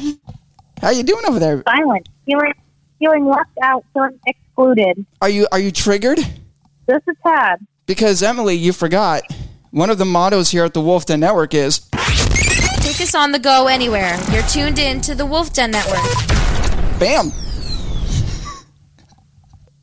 How 0.81 0.91
you 0.91 1.03
doing 1.03 1.25
over 1.27 1.39
there? 1.39 1.61
Silent. 1.67 2.07
Feeling 2.25 2.53
feeling 2.99 3.25
left 3.25 3.51
out. 3.61 3.83
Feeling 3.93 4.17
excluded. 4.25 5.05
Are 5.21 5.29
you 5.29 5.45
are 5.51 5.59
you 5.59 5.71
triggered? 5.71 6.19
Just 6.89 7.07
a 7.07 7.13
tad. 7.25 7.59
Because 7.85 8.21
Emily, 8.23 8.55
you 8.55 8.73
forgot. 8.73 9.23
One 9.71 9.89
of 9.89 9.97
the 9.97 10.05
mottos 10.05 10.51
here 10.51 10.65
at 10.65 10.73
the 10.73 10.81
Wolf 10.81 11.05
Den 11.05 11.19
Network 11.21 11.53
is 11.53 11.79
Take 12.81 12.99
us 13.01 13.15
on 13.15 13.31
the 13.31 13.39
go 13.39 13.67
anywhere. 13.67 14.17
You're 14.31 14.43
tuned 14.43 14.79
in 14.79 14.99
to 15.01 15.15
the 15.15 15.25
Wolf 15.25 15.53
Den 15.53 15.71
Network. 15.71 15.99
BAM! 16.99 17.31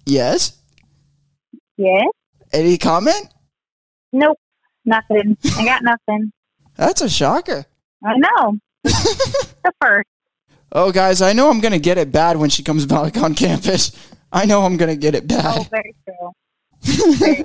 yes? 0.07 0.57
Yes. 1.76 2.05
Any 2.53 2.76
comment? 2.78 3.32
Nope. 4.12 4.38
Nothing. 4.84 5.36
I 5.57 5.64
got 5.64 5.82
nothing. 5.82 6.32
That's 6.76 7.01
a 7.01 7.09
shocker. 7.09 7.66
I 8.05 8.12
know. 8.16 8.59
the 8.84 9.72
first. 9.80 10.09
Oh, 10.72 10.92
guys, 10.92 11.22
I 11.22 11.32
know 11.32 11.51
I'm 11.51 11.61
going 11.61 11.72
to 11.72 11.78
get 11.78 11.99
it 11.99 12.12
bad 12.12 12.36
when 12.36 12.51
she 12.51 12.62
comes 12.62 12.86
back 12.86 13.16
on 13.16 13.34
campus. 13.34 13.92
I 14.30 14.44
know 14.44 14.62
I'm 14.62 14.76
gonna 14.76 14.94
get 14.96 15.14
it 15.14 15.24
Oh, 15.24 15.26
bad. 15.26 15.70
very 15.70 15.94
true. 16.05 16.14
Very 16.14 16.16
true. 16.16 16.32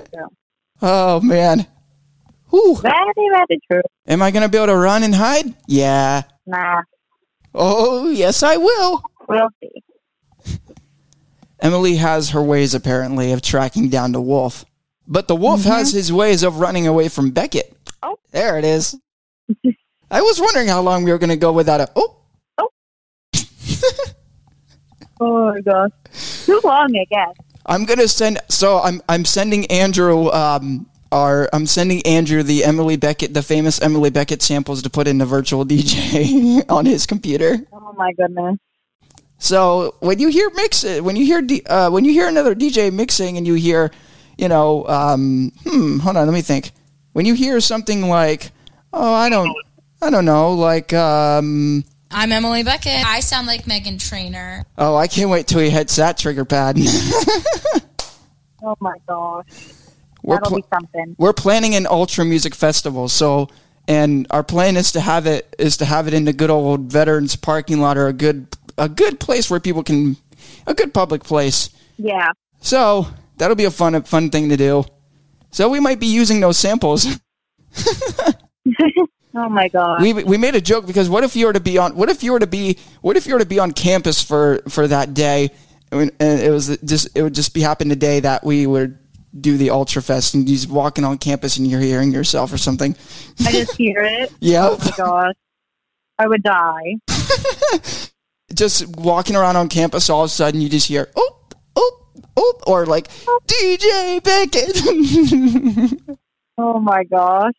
Oh 0.82 1.20
man. 1.20 1.66
Whew. 2.50 2.76
Very, 2.76 2.94
very 3.16 3.60
true. 3.70 3.80
Am 4.06 4.20
I 4.20 4.30
gonna 4.30 4.48
be 4.48 4.58
able 4.58 4.66
to 4.66 4.76
run 4.76 5.02
and 5.02 5.14
hide? 5.14 5.54
Yeah. 5.66 6.22
Nah, 6.46 6.82
Oh 7.54 8.10
yes, 8.10 8.42
I 8.42 8.56
will. 8.56 9.02
we'll 9.28 9.48
see. 9.62 10.58
Emily 11.60 11.96
has 11.96 12.30
her 12.30 12.42
ways 12.42 12.74
apparently 12.74 13.32
of 13.32 13.40
tracking 13.40 13.88
down 13.88 14.12
the 14.12 14.20
wolf, 14.20 14.66
but 15.08 15.28
the 15.28 15.36
wolf 15.36 15.62
has 15.62 15.88
mm-hmm. 15.88 15.96
his 15.96 16.12
ways 16.12 16.42
of 16.42 16.58
running 16.58 16.86
away 16.86 17.08
from 17.08 17.30
Beckett. 17.30 17.74
Oh. 18.02 18.18
there 18.32 18.58
it 18.58 18.64
is. 18.64 18.94
I 20.10 20.20
was 20.20 20.38
wondering 20.38 20.68
how 20.68 20.82
long 20.82 21.04
we 21.04 21.12
were 21.12 21.18
gonna 21.18 21.36
go 21.36 21.52
without 21.52 21.80
a. 21.80 21.90
Oh, 21.96 22.18
Oh, 22.58 22.68
oh 25.20 25.52
my 25.54 25.60
gosh. 25.60 25.90
Too 26.44 26.60
long, 26.62 26.94
I 26.94 27.04
guess. 27.08 27.34
I'm 27.66 27.84
gonna 27.84 28.08
send. 28.08 28.40
So 28.48 28.80
I'm 28.80 29.02
I'm 29.08 29.24
sending 29.24 29.66
Andrew. 29.66 30.30
Um, 30.30 30.86
our 31.12 31.48
I'm 31.52 31.66
sending 31.66 32.02
Andrew 32.02 32.42
the 32.42 32.64
Emily 32.64 32.96
Beckett, 32.96 33.34
the 33.34 33.42
famous 33.42 33.80
Emily 33.80 34.10
Beckett 34.10 34.42
samples 34.42 34.82
to 34.82 34.90
put 34.90 35.06
in 35.06 35.18
the 35.18 35.26
virtual 35.26 35.64
DJ 35.66 36.68
on 36.68 36.86
his 36.86 37.06
computer. 37.06 37.58
Oh 37.72 37.94
my 37.96 38.12
goodness. 38.12 38.58
So 39.38 39.94
when 40.00 40.18
you 40.18 40.28
hear 40.28 40.50
mix, 40.54 40.84
when 40.84 41.16
you 41.16 41.24
hear 41.24 41.46
uh, 41.66 41.90
when 41.90 42.04
you 42.04 42.12
hear 42.12 42.28
another 42.28 42.54
DJ 42.54 42.92
mixing, 42.92 43.36
and 43.36 43.46
you 43.46 43.54
hear, 43.54 43.90
you 44.38 44.48
know, 44.48 44.86
um, 44.88 45.52
hmm, 45.64 45.98
hold 45.98 46.16
on, 46.16 46.26
let 46.26 46.34
me 46.34 46.42
think. 46.42 46.72
When 47.12 47.26
you 47.26 47.34
hear 47.34 47.60
something 47.60 48.08
like, 48.08 48.50
oh, 48.92 49.12
I 49.12 49.28
don't, 49.28 49.54
I 50.02 50.10
don't 50.10 50.24
know, 50.24 50.52
like, 50.52 50.92
um, 50.92 51.84
I'm 52.14 52.30
Emily 52.32 52.62
Beckett. 52.62 53.04
I 53.04 53.20
sound 53.20 53.46
like 53.46 53.64
Meghan 53.64 53.98
Trainor. 54.08 54.64
oh, 54.78 54.96
I 54.96 55.08
can't 55.08 55.30
wait 55.30 55.46
till 55.46 55.60
he 55.60 55.68
hits 55.70 55.96
that 55.96 56.18
trigger 56.18 56.44
pad. 56.44 56.78
Oh 58.66 58.74
my 58.80 58.94
gosh. 59.06 59.44
we're 60.22 60.36
That'll 60.36 60.48
pl- 60.52 60.56
be 60.60 60.64
something. 60.72 61.16
we're 61.18 61.34
planning 61.34 61.74
an 61.74 61.86
ultra 61.86 62.24
music 62.24 62.54
festival, 62.54 63.08
so. 63.10 63.50
And 63.86 64.26
our 64.30 64.42
plan 64.42 64.78
is 64.78 64.92
to 64.92 65.00
have 65.02 65.26
it 65.26 65.54
is 65.58 65.76
to 65.76 65.84
have 65.84 66.08
it 66.08 66.14
in 66.14 66.24
the 66.24 66.32
good 66.32 66.48
old 66.48 66.90
veterans 66.90 67.36
parking 67.36 67.82
lot 67.82 67.98
or 67.98 68.06
a 68.06 68.14
good 68.14 68.46
a 68.78 68.88
good 68.88 69.20
place 69.20 69.50
where 69.50 69.60
people 69.60 69.82
can 69.82 70.16
a 70.66 70.72
good 70.72 70.94
public 70.94 71.24
place. 71.24 71.68
Yeah. 71.98 72.30
So 72.60 73.06
that'll 73.36 73.54
be 73.54 73.66
a 73.66 73.70
fun 73.70 74.02
fun 74.04 74.30
thing 74.30 74.48
to 74.48 74.56
do. 74.56 74.86
So 75.50 75.68
we 75.68 75.78
might 75.78 76.00
be 76.00 76.06
using 76.06 76.40
those 76.40 76.56
samples. 76.56 77.06
Oh 79.36 79.48
my 79.48 79.68
god. 79.68 80.00
we 80.00 80.12
we 80.12 80.36
made 80.38 80.54
a 80.54 80.60
joke 80.60 80.86
because 80.86 81.08
what 81.08 81.24
if 81.24 81.34
you 81.34 81.46
were 81.46 81.52
to 81.52 81.60
be 81.60 81.76
on 81.76 81.96
what 81.96 82.08
if 82.08 82.22
you 82.22 82.32
were 82.32 82.38
to 82.38 82.46
be 82.46 82.78
what 83.00 83.16
if 83.16 83.26
you 83.26 83.32
were 83.34 83.40
to 83.40 83.46
be 83.46 83.58
on 83.58 83.72
campus 83.72 84.22
for 84.22 84.60
for 84.68 84.86
that 84.86 85.12
day 85.12 85.50
and 85.90 86.10
it 86.20 86.50
was 86.52 86.76
just 86.78 87.08
it 87.16 87.22
would 87.22 87.34
just 87.34 87.52
be 87.54 87.60
happen 87.60 87.88
the 87.88 87.96
day 87.96 88.20
that 88.20 88.44
we 88.44 88.66
would 88.66 88.98
do 89.40 89.56
the 89.56 89.70
ultra 89.70 90.00
fest 90.02 90.34
and 90.34 90.48
you're 90.48 90.56
just 90.56 90.70
walking 90.70 91.04
on 91.04 91.18
campus 91.18 91.56
and 91.56 91.66
you're 91.66 91.80
hearing 91.80 92.12
yourself 92.12 92.52
or 92.52 92.58
something. 92.58 92.94
I 93.44 93.50
just 93.50 93.76
hear 93.76 94.02
it. 94.02 94.32
Yeah. 94.40 94.68
Oh 94.70 94.78
my 94.78 94.90
gosh. 94.96 95.34
I 96.18 96.28
would 96.28 96.42
die. 96.44 96.94
just 98.54 98.86
walking 98.96 99.34
around 99.34 99.56
on 99.56 99.68
campus 99.68 100.08
all 100.08 100.22
of 100.22 100.26
a 100.26 100.28
sudden 100.28 100.60
you 100.60 100.68
just 100.68 100.86
hear 100.86 101.10
oh 101.16 101.40
oh 101.74 102.00
oh 102.36 102.54
or 102.68 102.86
like 102.86 103.08
oh. 103.26 103.40
DJ 103.46 104.22
Beckett. 104.22 106.18
Oh 106.56 106.78
my 106.78 107.02
gosh. 107.02 107.54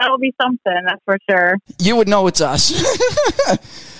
That'll 0.00 0.18
be 0.18 0.34
something, 0.40 0.82
that's 0.86 1.02
for 1.04 1.18
sure. 1.28 1.58
you 1.78 1.94
would 1.96 2.08
know 2.08 2.26
it's 2.26 2.40
us. 2.40 2.72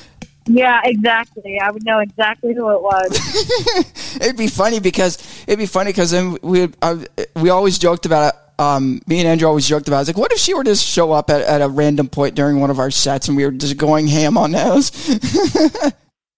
Yeah, 0.46 0.80
exactly. 0.82 1.60
I 1.60 1.70
would 1.70 1.84
know 1.84 2.00
exactly 2.00 2.54
who 2.54 2.70
it 2.70 2.82
was. 2.82 4.16
it'd 4.16 4.36
be 4.36 4.48
funny 4.48 4.80
because 4.80 5.18
it'd 5.46 5.60
be 5.60 5.66
funny 5.66 5.90
because 5.90 6.10
then 6.10 6.38
we 6.42 6.68
uh, 6.82 7.04
we 7.36 7.50
always 7.50 7.78
joked 7.78 8.04
about 8.04 8.34
it. 8.34 8.40
Um, 8.60 9.00
me 9.06 9.20
and 9.20 9.28
Andrew 9.28 9.46
always 9.46 9.68
joked 9.68 9.86
about. 9.86 9.96
It. 9.96 9.98
I 9.98 10.00
was 10.00 10.08
like, 10.08 10.16
what 10.16 10.32
if 10.32 10.38
she 10.38 10.54
were 10.54 10.64
to 10.64 10.74
show 10.74 11.12
up 11.12 11.30
at, 11.30 11.42
at 11.42 11.62
a 11.62 11.68
random 11.68 12.08
point 12.08 12.34
during 12.34 12.58
one 12.58 12.70
of 12.70 12.80
our 12.80 12.90
sets 12.90 13.28
and 13.28 13.36
we 13.36 13.44
were 13.44 13.52
just 13.52 13.76
going 13.76 14.08
ham 14.08 14.36
on 14.36 14.50
those? 14.52 14.90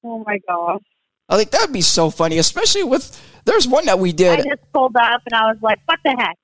Oh 0.05 0.25
my 0.27 0.39
gosh. 0.49 0.81
I 1.29 1.37
think 1.39 1.51
that 1.53 1.61
would 1.63 1.73
be 1.73 1.81
so 1.81 2.11
funny, 2.11 2.39
especially 2.39 2.83
with 2.83 3.21
there's 3.45 3.69
one 3.69 3.87
that 3.87 3.99
we 3.99 4.13
did. 4.13 4.41
I 4.41 4.43
just 4.43 4.73
pulled 4.73 4.97
up 4.97 5.23
and 5.27 5.35
I 5.35 5.47
was 5.47 5.59
like, 5.63 5.79
what 5.87 6.01
the 6.05 6.11
heck? 6.19 6.37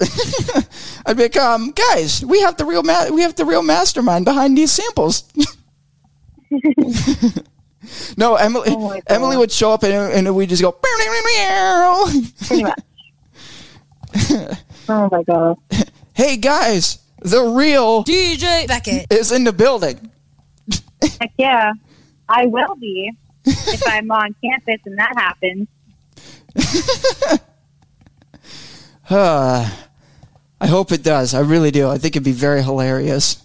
I'd 1.06 1.16
be 1.16 1.24
like, 1.24 1.36
um, 1.36 1.70
guys, 1.70 2.24
we 2.24 2.40
have 2.40 2.56
the 2.56 2.64
real 2.64 2.82
ma- 2.82 3.08
we 3.10 3.22
have 3.22 3.36
the 3.36 3.44
real 3.44 3.62
mastermind 3.62 4.24
behind 4.24 4.58
these 4.58 4.72
samples. 4.72 5.24
no, 8.16 8.34
Emily. 8.34 8.70
Oh. 8.70 9.00
Emily 9.06 9.36
would 9.36 9.52
show 9.52 9.72
up 9.72 9.82
and, 9.84 10.12
and 10.26 10.34
we 10.36 10.46
just 10.46 10.62
go. 10.62 10.72
Pretty 12.46 12.62
much. 12.64 12.80
oh 14.88 15.08
my 15.10 15.22
god. 15.22 15.56
hey 16.14 16.36
guys, 16.36 16.98
the 17.20 17.42
real 17.42 18.04
DJ 18.04 18.66
Beckett. 18.66 19.06
is 19.12 19.32
in 19.32 19.44
the 19.44 19.52
building. 19.52 20.10
Heck 21.20 21.32
yeah. 21.38 21.72
I 22.28 22.46
will 22.46 22.74
be 22.76 23.12
if 23.46 23.82
I'm 23.86 24.10
on 24.10 24.34
campus 24.42 24.80
and 24.86 24.98
that 24.98 25.12
happens. 25.16 25.68
Uh, 29.08 29.70
I 30.60 30.66
hope 30.66 30.92
it 30.92 31.02
does. 31.02 31.34
I 31.34 31.40
really 31.40 31.70
do. 31.70 31.88
I 31.88 31.98
think 31.98 32.16
it'd 32.16 32.24
be 32.24 32.32
very 32.32 32.62
hilarious. 32.62 33.44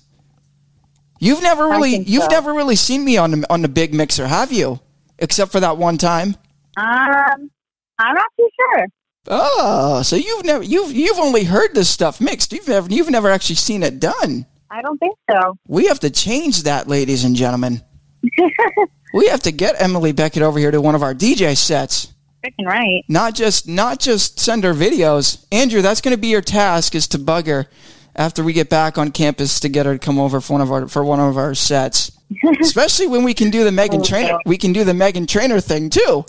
You've 1.20 1.42
never 1.42 1.68
really, 1.68 1.98
you've 1.98 2.24
so. 2.24 2.30
never 2.30 2.54
really 2.54 2.78
seen 2.78 3.04
me 3.04 3.18
on 3.18 3.32
the 3.32 3.54
on 3.54 3.62
the 3.62 3.68
big 3.68 3.94
mixer, 3.94 4.26
have 4.26 4.54
you? 4.54 4.80
Except 5.18 5.52
for 5.52 5.60
that 5.60 5.78
one 5.78 5.98
time. 5.98 6.36
Um, 6.78 7.52
I'm 7.98 8.16
not 8.16 8.32
too 8.38 8.50
sure. 8.56 8.86
Oh, 9.28 10.02
so 10.02 10.16
you've 10.16 10.46
never 10.46 10.64
you've 10.64 10.94
you've 10.94 11.20
only 11.20 11.44
heard 11.44 11.76
this 11.76 11.90
stuff 11.90 12.22
mixed. 12.22 12.54
You've 12.54 12.68
never 12.68 12.90
you've 12.90 13.10
never 13.10 13.30
actually 13.30 13.56
seen 13.56 13.84
it 13.84 14.00
done. 14.00 14.46
I 14.72 14.82
don't 14.82 14.98
think 14.98 15.18
so. 15.30 15.58
We 15.68 15.88
have 15.88 16.00
to 16.02 16.10
change 16.10 16.64
that, 16.64 16.88
ladies 16.88 17.26
and 17.26 17.36
gentlemen. 17.36 17.82
we 19.14 19.28
have 19.28 19.42
to 19.42 19.52
get 19.52 19.82
Emily 19.82 20.14
Beckett 20.14 20.42
over 20.44 20.58
here 20.58 20.72
to 20.72 20.80
one 20.80 20.96
of 20.96 21.04
our 21.04 21.14
DJ 21.14 21.58
sets. 21.58 22.14
Freaking 22.44 22.66
right. 22.66 23.04
Not 23.08 23.36
just 23.36 23.68
not 23.68 24.00
just 24.00 24.40
send 24.40 24.64
her 24.64 24.74
videos. 24.74 25.46
Andrew, 25.52 25.82
that's 25.82 26.02
going 26.02 26.16
to 26.16 26.22
be 26.22 26.28
your 26.28 26.42
task 26.42 26.96
is 26.96 27.08
to 27.10 27.20
bug 27.20 27.48
her 27.48 27.68
after 28.16 28.44
we 28.44 28.54
get 28.54 28.70
back 28.70 28.98
on 28.98 29.12
campus 29.12 29.60
to 29.62 29.70
get 29.70 29.86
her 29.86 29.94
to 29.94 30.00
come 30.00 30.20
over 30.20 30.40
for 30.40 30.54
one 30.54 30.62
of 30.62 30.72
our 30.72 30.88
for 30.88 31.04
one 31.04 31.20
of 31.20 31.38
our 31.38 31.54
sets. 31.54 32.12
Especially 32.62 33.08
when 33.08 33.24
we 33.24 33.34
can 33.34 33.50
do 33.50 33.64
the 33.64 33.72
Meghan 33.72 34.00
oh, 34.00 34.04
Trainor 34.04 34.40
we 34.46 34.58
can 34.58 34.72
do 34.72 34.84
the 34.84 34.94
Meghan 34.94 35.28
Trainor 35.28 35.60
thing 35.62 35.90
too. 35.90 36.26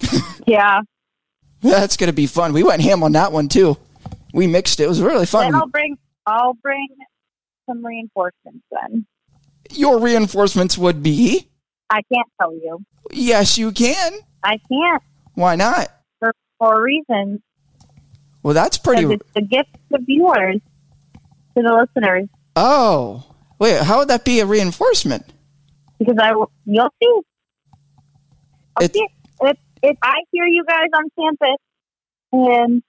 Yeah. 0.44 0.80
That's 1.60 1.96
going 1.96 2.08
to 2.08 2.12
be 2.12 2.26
fun. 2.26 2.52
We 2.52 2.64
went 2.64 2.82
ham 2.82 3.04
on 3.04 3.12
that 3.12 3.30
one 3.30 3.48
too. 3.48 3.76
We 4.34 4.48
mixed 4.48 4.80
it. 4.80 4.84
It 4.84 4.88
was 4.88 5.00
really 5.00 5.24
Then 5.24 5.54
I'll 5.54 5.60
fun. 5.60 5.70
bring 5.70 5.98
I'll 6.26 6.54
bring 6.54 6.88
some 7.66 7.86
reinforcements 7.86 8.64
then. 8.72 9.06
Your 9.70 10.00
reinforcements 10.00 10.76
would 10.76 11.00
be 11.00 11.48
I 11.90 12.00
can't 12.12 12.28
tell 12.40 12.52
you. 12.54 12.84
Yes, 13.12 13.56
you 13.56 13.70
can. 13.70 14.12
I 14.42 14.58
can't 14.68 15.02
Why 15.34 15.56
not? 15.56 15.88
for 16.18 16.32
for 16.58 16.82
reasons. 16.82 17.40
Well, 18.42 18.54
that's 18.54 18.76
pretty. 18.78 19.04
It's 19.12 19.32
the 19.34 19.42
gift 19.42 19.76
of 19.92 20.00
viewers 20.04 20.56
to 21.56 21.62
the 21.62 21.72
listeners. 21.94 22.28
Oh, 22.56 23.24
wait. 23.58 23.80
How 23.82 23.98
would 23.98 24.08
that 24.08 24.24
be 24.24 24.40
a 24.40 24.46
reinforcement? 24.46 25.24
Because 25.98 26.16
I 26.20 26.32
you'll 26.64 26.88
see. 27.02 27.20
I'll 28.76 28.84
It's- 28.84 28.92
see. 28.92 29.06
If 29.42 29.58
if 29.82 29.96
I 30.02 30.14
hear 30.30 30.46
you 30.46 30.64
guys 30.68 30.88
on 30.96 31.04
campus, 31.18 31.56
and 32.32 32.82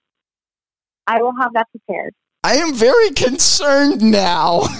I 1.06 1.22
will 1.22 1.34
have 1.40 1.52
that 1.54 1.66
prepared. 1.70 2.14
I 2.44 2.54
am 2.56 2.74
very 2.74 3.10
concerned 3.10 4.02
now. 4.02 4.62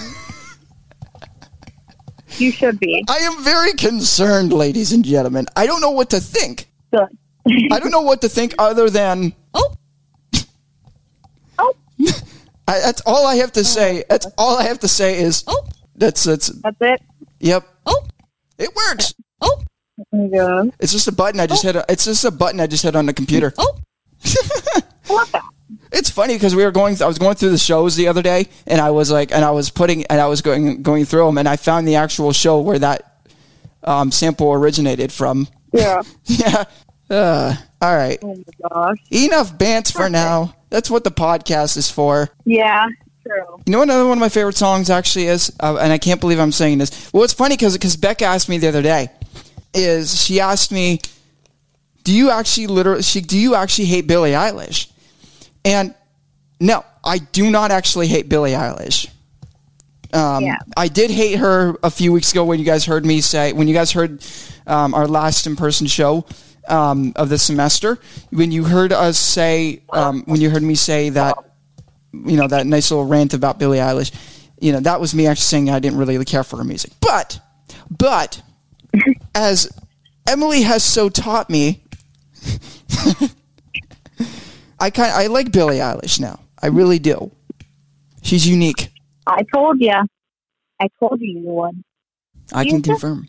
You 2.37 2.51
should 2.51 2.79
be 2.81 3.01
I 3.09 3.17
am 3.19 3.43
very 3.45 3.71
concerned, 3.73 4.51
ladies 4.51 4.91
and 4.91 5.05
gentlemen. 5.05 5.45
I 5.55 5.65
don't 5.67 5.79
know 5.79 5.91
what 5.91 6.09
to 6.09 6.19
think. 6.19 6.69
good. 6.93 7.07
I 7.47 7.79
don't 7.79 7.91
know 7.91 8.01
what 8.01 8.21
to 8.21 8.29
think 8.29 8.55
other 8.57 8.89
than. 8.89 9.33
Oh. 9.53 9.73
Oh, 11.59 11.73
I, 12.67 12.79
that's 12.79 13.01
all 13.05 13.27
I 13.27 13.35
have 13.35 13.51
to 13.53 13.63
say. 13.63 14.03
That's 14.09 14.27
all 14.37 14.57
I 14.57 14.63
have 14.63 14.79
to 14.79 14.87
say 14.87 15.19
is. 15.19 15.43
Oh. 15.47 15.67
That's 15.95 16.23
that's. 16.23 16.47
that's 16.47 16.77
it. 16.81 17.01
Yep. 17.39 17.67
Oh. 17.85 18.05
It 18.57 18.69
works. 18.75 19.13
Oh. 19.41 19.61
Yeah. 20.11 20.63
It's 20.79 20.91
just 20.91 21.07
a 21.07 21.11
button 21.11 21.39
I 21.39 21.47
just 21.47 21.63
hit. 21.63 21.75
It's 21.87 22.05
just 22.05 22.25
a 22.25 22.31
button 22.31 22.59
I 22.59 22.67
just 22.67 22.83
hit 22.83 22.95
on 22.95 23.05
the 23.05 23.13
computer. 23.13 23.53
Oh. 23.57 23.79
I 24.25 24.81
love. 25.09 25.35
It's 25.91 26.09
funny 26.09 26.33
because 26.33 26.55
we 26.55 26.63
were 26.63 26.71
going. 26.71 27.01
I 27.01 27.05
was 27.05 27.17
going 27.17 27.35
through 27.35 27.51
the 27.51 27.57
shows 27.57 27.95
the 27.95 28.07
other 28.07 28.21
day, 28.21 28.47
and 28.67 28.81
I 28.81 28.91
was 28.91 29.11
like, 29.11 29.31
and 29.31 29.45
I 29.45 29.51
was 29.51 29.69
putting, 29.69 30.05
and 30.07 30.19
I 30.19 30.27
was 30.27 30.41
going 30.41 30.81
going 30.81 31.05
through 31.05 31.25
them, 31.25 31.37
and 31.37 31.47
I 31.47 31.55
found 31.55 31.87
the 31.87 31.95
actual 31.95 32.33
show 32.33 32.59
where 32.59 32.79
that 32.79 33.21
um, 33.83 34.11
sample 34.11 34.51
originated 34.51 35.11
from. 35.11 35.47
Yeah. 35.71 36.01
Yeah. 36.25 36.65
Uh, 37.09 37.55
all 37.81 37.95
right. 37.95 38.17
Oh 38.21 38.35
my 38.35 38.69
gosh. 38.69 38.97
Enough 39.11 39.57
bants 39.57 39.91
for 39.91 40.09
now. 40.09 40.55
That's 40.69 40.89
what 40.89 41.03
the 41.03 41.11
podcast 41.11 41.77
is 41.77 41.89
for. 41.89 42.29
Yeah. 42.45 42.87
True. 43.25 43.61
You 43.65 43.71
know 43.71 43.81
another 43.81 44.07
one 44.07 44.17
of 44.17 44.21
my 44.21 44.29
favorite 44.29 44.55
songs 44.57 44.89
actually 44.89 45.25
is, 45.27 45.51
uh, 45.59 45.77
and 45.81 45.91
I 45.91 45.97
can't 45.97 46.21
believe 46.21 46.39
I'm 46.39 46.51
saying 46.51 46.77
this. 46.77 47.11
Well, 47.13 47.23
it's 47.23 47.33
funny 47.33 47.55
because 47.55 47.73
because 47.73 47.97
Becca 47.97 48.25
asked 48.25 48.49
me 48.49 48.57
the 48.59 48.67
other 48.67 48.81
day, 48.83 49.09
is 49.73 50.21
she 50.23 50.39
asked 50.39 50.71
me, 50.71 50.99
do 52.03 52.13
you 52.13 52.29
actually 52.29 52.67
literally 52.67 53.01
she 53.01 53.21
do 53.21 53.37
you 53.37 53.55
actually 53.55 53.85
hate 53.85 54.05
Billie 54.07 54.31
Eilish? 54.31 54.91
And 55.63 55.95
no, 56.59 56.85
I 57.03 57.17
do 57.17 57.49
not 57.49 57.71
actually 57.71 58.07
hate 58.07 58.29
Billie 58.29 58.51
Eilish. 58.51 59.09
Um, 60.13 60.43
Yeah. 60.43 60.57
I 60.77 60.87
did 60.87 61.09
hate 61.09 61.39
her 61.39 61.75
a 61.81 61.89
few 61.89 62.11
weeks 62.13 62.31
ago 62.31 62.45
when 62.45 62.59
you 62.59 62.65
guys 62.65 62.85
heard 62.85 63.05
me 63.05 63.21
say 63.21 63.53
when 63.53 63.67
you 63.67 63.73
guys 63.73 63.91
heard 63.91 64.23
um, 64.67 64.93
our 64.93 65.07
last 65.07 65.47
in 65.47 65.55
person 65.55 65.87
show 65.87 66.25
um, 66.67 67.13
of 67.15 67.29
the 67.29 67.37
semester 67.37 67.97
when 68.31 68.51
you 68.51 68.63
heard 68.63 68.91
us 68.91 69.17
say 69.17 69.81
um, 69.91 70.23
when 70.25 70.41
you 70.41 70.49
heard 70.49 70.63
me 70.63 70.75
say 70.75 71.09
that 71.09 71.37
you 72.13 72.37
know 72.37 72.47
that 72.47 72.65
nice 72.65 72.91
little 72.91 73.05
rant 73.05 73.33
about 73.33 73.59
Billie 73.59 73.79
Eilish. 73.79 74.11
You 74.59 74.71
know 74.71 74.79
that 74.79 74.99
was 75.01 75.13
me 75.13 75.27
actually 75.27 75.43
saying 75.43 75.69
I 75.69 75.79
didn't 75.79 75.97
really 75.99 76.23
care 76.25 76.43
for 76.43 76.57
her 76.57 76.63
music, 76.63 76.91
but 77.01 77.39
but 77.89 78.41
as 79.35 79.69
Emily 80.27 80.61
has 80.63 80.83
so 80.83 81.09
taught 81.09 81.49
me, 81.49 81.83
I 84.79 84.89
kind 84.89 85.11
I 85.11 85.27
like 85.27 85.51
Billie 85.51 85.77
Eilish 85.77 86.19
now. 86.19 86.39
I 86.61 86.67
really 86.67 86.99
do. 86.99 87.31
She's 88.23 88.47
unique. 88.47 88.89
I 89.27 89.43
told 89.53 89.79
you. 89.81 89.93
I 90.79 90.87
told 90.99 91.21
you 91.21 91.39
you 91.39 91.47
would. 91.47 91.83
I 92.53 92.63
can 92.63 92.81
just- 92.81 93.01
confirm. 93.01 93.27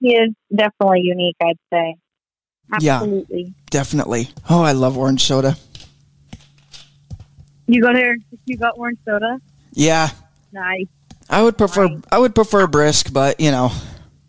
He 0.00 0.14
is 0.14 0.30
definitely 0.54 1.00
unique, 1.02 1.34
I'd 1.42 1.58
say. 1.72 1.96
Yeah. 2.80 3.04
Definitely. 3.70 4.28
Oh, 4.48 4.62
I 4.62 4.72
love 4.72 4.96
orange 4.98 5.24
soda. 5.24 5.56
You 7.66 7.82
got 7.82 7.96
her. 7.96 8.16
You 8.46 8.56
got 8.56 8.78
orange 8.78 8.98
soda. 9.04 9.40
Yeah, 9.72 10.08
Nice. 10.52 10.86
I 11.30 11.42
would 11.42 11.58
prefer 11.58 11.84
Right. 11.84 12.04
I 12.10 12.18
would 12.18 12.34
prefer 12.34 12.66
brisk, 12.66 13.12
but 13.12 13.38
you 13.40 13.50
know, 13.50 13.70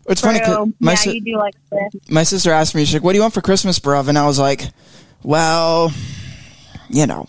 it's 0.06 0.20
funny. 0.20 0.38
True. 0.40 0.72
My 0.78 0.92
yeah, 0.92 0.96
si- 0.96 1.14
you 1.14 1.20
do 1.22 1.38
like 1.38 1.54
my 2.10 2.22
sister 2.24 2.50
asked 2.52 2.74
me, 2.74 2.84
she's 2.84 2.94
like, 2.94 3.02
"What 3.02 3.12
do 3.12 3.16
you 3.16 3.22
want 3.22 3.32
for 3.34 3.40
Christmas, 3.40 3.78
bruv?" 3.78 4.08
And 4.08 4.18
I 4.18 4.26
was 4.26 4.38
like, 4.38 4.68
"Well, 5.22 5.90
you 6.90 7.06
know, 7.06 7.26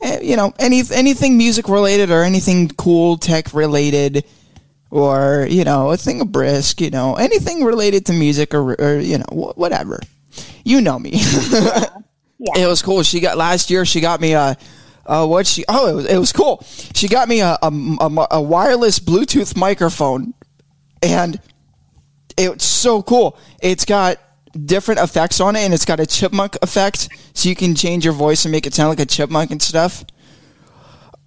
eh, 0.00 0.20
you 0.22 0.36
know, 0.36 0.54
any 0.58 0.82
anything 0.90 1.36
music 1.36 1.68
related 1.68 2.10
or 2.10 2.22
anything 2.22 2.68
cool 2.70 3.18
tech 3.18 3.52
related, 3.52 4.24
or 4.92 5.46
you 5.50 5.64
know, 5.64 5.90
a 5.90 5.96
thing 5.96 6.20
of 6.20 6.30
brisk, 6.30 6.80
you 6.80 6.90
know, 6.90 7.14
anything 7.16 7.64
related 7.64 8.06
to 8.06 8.12
music 8.12 8.54
or, 8.54 8.74
or 8.74 9.00
you 9.00 9.18
know, 9.18 9.24
wh- 9.32 9.56
whatever. 9.58 9.98
You 10.64 10.80
know 10.80 10.98
me. 10.98 11.10
Yeah. 11.14 11.86
It 12.56 12.66
was 12.66 12.82
cool. 12.82 13.04
She 13.04 13.20
got 13.20 13.38
last 13.38 13.70
year. 13.70 13.84
She 13.84 14.00
got 14.00 14.20
me 14.20 14.32
a. 14.32 14.56
Uh, 15.06 15.24
what 15.26 15.46
she? 15.46 15.64
Oh, 15.68 15.86
it 15.86 15.94
was, 15.94 16.06
it 16.06 16.18
was 16.18 16.32
cool. 16.32 16.64
She 16.92 17.06
got 17.06 17.28
me 17.28 17.40
a, 17.40 17.56
a, 17.62 17.68
a, 18.00 18.26
a 18.32 18.42
wireless 18.42 18.98
Bluetooth 18.98 19.56
microphone, 19.56 20.34
and 21.00 21.40
it's 22.36 22.64
so 22.64 23.00
cool. 23.00 23.38
It's 23.62 23.84
got 23.84 24.16
different 24.64 25.00
effects 25.00 25.38
on 25.40 25.54
it, 25.54 25.60
and 25.60 25.72
it's 25.72 25.84
got 25.84 26.00
a 26.00 26.06
chipmunk 26.06 26.56
effect, 26.62 27.08
so 27.32 27.48
you 27.48 27.54
can 27.54 27.76
change 27.76 28.04
your 28.04 28.14
voice 28.14 28.44
and 28.44 28.50
make 28.50 28.66
it 28.66 28.74
sound 28.74 28.88
like 28.88 28.98
a 29.00 29.06
chipmunk 29.06 29.52
and 29.52 29.62
stuff. 29.62 30.04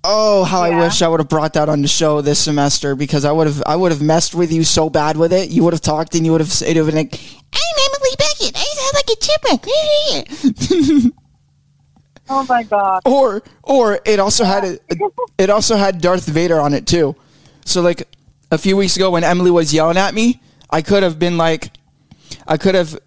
Oh, 0.08 0.43
how 0.43 0.62
I 0.62 0.80
wish 0.80 1.01
I 1.01 1.08
would 1.08 1.20
have 1.20 1.30
brought 1.30 1.53
that 1.53 1.68
on 1.70 1.82
the 1.82 1.88
show 1.88 2.22
this 2.22 2.39
semester 2.39 2.95
because 2.95 3.26
I 3.26 3.32
would 3.32 3.47
have 3.47 3.64
I 3.66 3.76
would 3.76 3.91
have 3.91 4.01
messed 4.01 4.36
with 4.36 4.51
you 4.51 4.64
so 4.64 4.89
bad 4.89 5.18
with 5.18 5.34
it. 5.34 5.49
You 5.49 5.64
would 5.64 5.74
have 5.74 5.82
talked 5.82 6.16
and 6.16 6.26
you 6.26 6.32
would 6.32 6.41
have 6.41 6.51
it 6.62 6.68
would 6.68 6.78
have 6.78 6.86
been 6.86 6.95
like, 6.95 7.20
"I'm 7.53 7.76
Emily 7.86 8.16
Beckett. 8.18 8.56
I 8.56 8.66
sound 8.76 8.93
like 8.95 9.10
a 9.10 9.18
chipmunk." 11.01 11.14
Oh 12.28 12.43
my 12.49 12.64
god. 12.64 13.01
or 13.06 13.43
or 13.62 13.99
it 14.03 14.20
also 14.20 14.45
had 14.45 14.64
a, 14.64 14.80
it 15.38 15.49
also 15.51 15.76
had 15.76 16.01
Darth 16.01 16.26
Vader 16.26 16.60
on 16.60 16.74
it 16.74 16.88
too. 16.88 17.16
So 17.66 17.82
like 17.82 18.08
a 18.51 18.58
few 18.58 18.76
weeks 18.78 18.95
ago 18.95 19.12
when 19.12 19.24
Emily 19.24 19.51
was 19.51 19.72
yelling 19.74 19.97
at 19.97 20.14
me, 20.16 20.41
I 20.70 20.82
could 20.82 21.03
have 21.03 21.20
been 21.20 21.38
like 21.38 21.70
I 22.47 22.58
could 22.58 22.74
have 22.74 22.97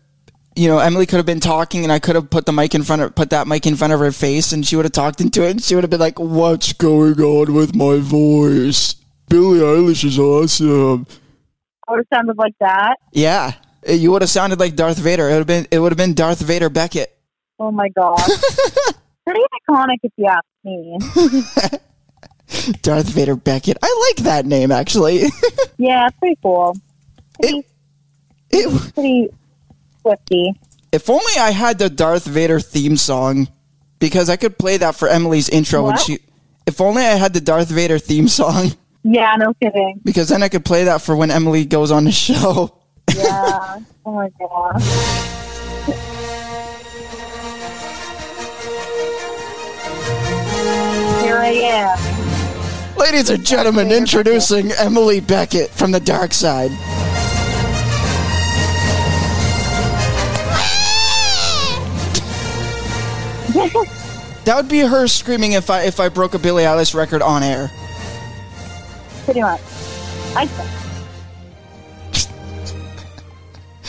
you 0.59 0.69
know, 0.69 0.79
Emily 0.79 1.07
could 1.07 1.19
have 1.19 1.27
been 1.27 1.39
talking 1.39 1.85
and 1.85 1.93
I 1.93 2.01
could 2.01 2.17
have 2.17 2.31
put 2.31 2.45
the 2.45 2.53
mic 2.53 2.75
in 2.75 2.83
front 2.83 3.03
of 3.03 3.15
put 3.15 3.31
that 3.31 3.47
mic 3.47 3.65
in 3.65 3.77
front 3.77 3.93
of 3.93 4.01
her 4.01 4.11
face 4.11 4.53
and 4.53 4.67
she 4.67 4.75
would 4.75 4.85
have 4.85 4.93
talked 4.93 5.21
into 5.21 5.47
it 5.47 5.51
and 5.53 5.63
she 5.63 5.77
would 5.77 5.85
have 5.85 5.91
been 5.91 6.01
like, 6.01 6.19
What's 6.19 6.73
going 6.73 7.21
on 7.21 7.55
with 7.55 7.77
my 7.77 7.99
voice? 7.99 8.95
Billie 9.29 9.61
Eilish 9.61 10.05
is 10.05 10.19
awesome. 10.19 11.07
I 11.87 11.93
would 11.93 11.99
have 11.99 12.07
sounded 12.13 12.37
like 12.39 12.55
that. 12.59 12.97
Yeah. 13.13 13.53
Eh, 13.85 13.95
you 13.95 14.11
would 14.11 14.23
have 14.23 14.31
sounded 14.31 14.59
like 14.59 14.75
Darth 14.75 14.99
Vader. 14.99 15.29
It 15.29 15.33
would 15.33 15.39
have 15.39 15.47
been 15.47 15.67
it 15.71 15.79
would 15.79 15.93
have 15.93 15.97
been 15.97 16.15
Darth 16.15 16.41
Vader 16.41 16.69
Beckett. 16.69 17.17
Oh 17.61 17.71
my 17.71 17.89
god. 17.91 18.19
Pretty 19.25 19.41
iconic 19.69 19.99
if 20.03 20.13
you 20.17 20.27
ask 20.27 20.45
me. 20.65 20.99
Darth 22.83 23.11
Vader 23.11 23.37
Beckett. 23.37 23.79
I 23.81 24.09
like 24.09 24.25
that 24.25 24.45
name 24.45 24.73
actually. 24.73 25.23
Yeah, 25.81 26.09
pretty 26.19 26.37
cool. 26.43 26.77
Pretty, 27.41 27.65
it, 28.51 28.95
pretty 28.95 29.29
swifty. 30.09 30.55
If 30.93 31.11
only 31.11 31.33
I 31.39 31.51
had 31.51 31.79
the 31.79 31.91
Darth 31.91 32.25
Vader 32.25 32.61
theme 32.61 32.97
song, 32.97 33.49
because 33.99 34.31
I 34.31 34.37
could 34.37 34.57
play 34.59 34.77
that 34.79 34.95
for 34.95 35.09
Emily's 35.09 35.49
intro 35.49 35.85
when 35.85 35.99
she. 35.99 36.19
If 36.67 36.81
only 36.81 37.03
I 37.03 37.15
had 37.17 37.33
the 37.35 37.41
Darth 37.41 37.69
Vader 37.69 37.99
theme 37.99 38.29
song, 38.29 38.73
Yeah, 39.05 39.37
no 39.37 39.55
kidding. 39.55 40.01
because 40.05 40.29
then 40.29 40.43
I 40.43 40.49
could 40.49 40.65
play 40.65 40.85
that 40.85 41.01
for 41.03 41.17
when 41.17 41.31
Emily 41.31 41.65
goes 41.65 41.91
on 41.91 42.05
the 42.05 42.13
show. 42.13 42.75
Yeah. 43.17 43.79
oh 44.05 44.13
my 44.13 44.29
god. 44.39 44.83
Here 51.23 51.37
I 51.37 51.51
am. 51.53 52.97
Ladies 52.97 53.31
and 53.31 53.45
gentlemen, 53.45 53.91
introducing 53.93 54.71
Emily 54.73 55.21
Beckett 55.21 55.71
from 55.71 55.91
the 55.91 56.01
dark 56.01 56.33
side. 56.33 56.71
That 64.45 64.57
would 64.57 64.69
be 64.69 64.79
her 64.81 65.07
screaming 65.07 65.53
if 65.53 65.69
I 65.69 65.83
if 65.83 66.01
I 66.01 66.09
broke 66.09 66.35
a 66.35 66.39
Billie 66.39 66.65
Eilish 66.65 66.95
record 66.95 67.21
on 67.21 67.43
air. 67.43 67.71
Pretty 69.25 69.43
much. 69.43 69.61
I. 70.35 70.49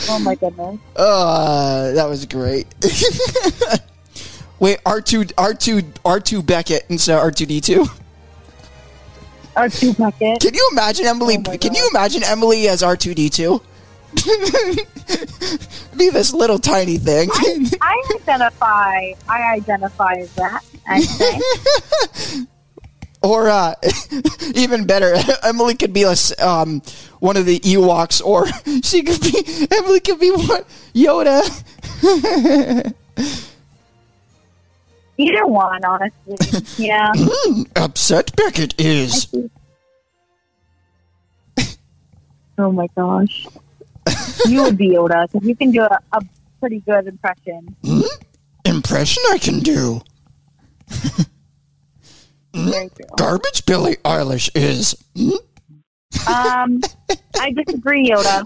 Oh 0.08 0.18
my 0.18 0.34
goodness. 0.34 0.78
Uh, 0.96 1.92
that 1.92 2.06
was 2.06 2.26
great. 2.26 2.66
Wait, 4.58 4.78
R 4.84 5.00
two 5.00 5.24
R 5.38 5.54
two 5.54 5.82
R 6.04 6.20
two 6.20 6.42
Beckett 6.42 6.84
instead 6.90 7.16
of 7.16 7.22
R 7.22 7.30
two 7.30 7.46
D 7.46 7.60
two. 7.60 7.86
Our 9.56 9.68
two 9.68 9.94
bucket. 9.94 10.40
Can 10.40 10.52
you 10.54 10.68
imagine 10.72 11.06
Emily? 11.06 11.36
Oh 11.38 11.42
can 11.42 11.58
God. 11.58 11.76
you 11.76 11.88
imagine 11.90 12.22
Emily 12.22 12.68
as 12.68 12.82
R 12.82 12.96
two 12.96 13.14
D 13.14 13.30
two? 13.30 13.62
Be 15.96 16.10
this 16.10 16.32
little 16.32 16.58
tiny 16.58 16.98
thing. 16.98 17.30
I 17.80 18.02
identify. 18.16 19.12
I 19.28 19.54
identify 19.54 20.14
as 20.14 20.34
that. 20.34 20.64
I 20.86 22.46
or 23.22 23.48
uh, 23.48 23.74
even 24.54 24.86
better, 24.86 25.14
Emily 25.42 25.74
could 25.74 25.92
be 25.92 26.02
a 26.02 26.14
um, 26.44 26.82
one 27.20 27.36
of 27.36 27.46
the 27.46 27.60
Ewoks, 27.60 28.24
or 28.24 28.46
she 28.82 29.02
could 29.02 29.20
be 29.20 29.68
Emily 29.70 30.00
could 30.00 30.18
be 30.18 30.30
one 30.30 30.64
Yoda. 30.94 31.42
Either 35.18 35.46
one, 35.46 35.84
honestly. 35.84 36.36
Yeah. 36.78 37.12
Upset 37.76 38.34
Beckett 38.36 38.74
is. 38.80 39.28
Oh 42.58 42.72
my 42.72 42.88
gosh. 42.96 43.46
You 44.46 44.62
would 44.62 44.76
be 44.76 44.90
Yoda 44.90 45.30
because 45.30 45.46
you 45.46 45.56
can 45.56 45.70
do 45.70 45.82
a, 45.82 45.98
a 46.12 46.20
pretty 46.60 46.80
good 46.80 47.06
impression. 47.06 47.76
Impression 48.64 49.22
I 49.30 49.38
can 49.38 49.60
do. 49.60 50.02
True. 52.52 52.90
Garbage 53.16 53.64
Billie 53.66 53.96
Eilish 54.04 54.50
is. 54.54 54.94
Um, 56.26 56.80
I 57.38 57.52
disagree, 57.52 58.10
Yoda. 58.10 58.44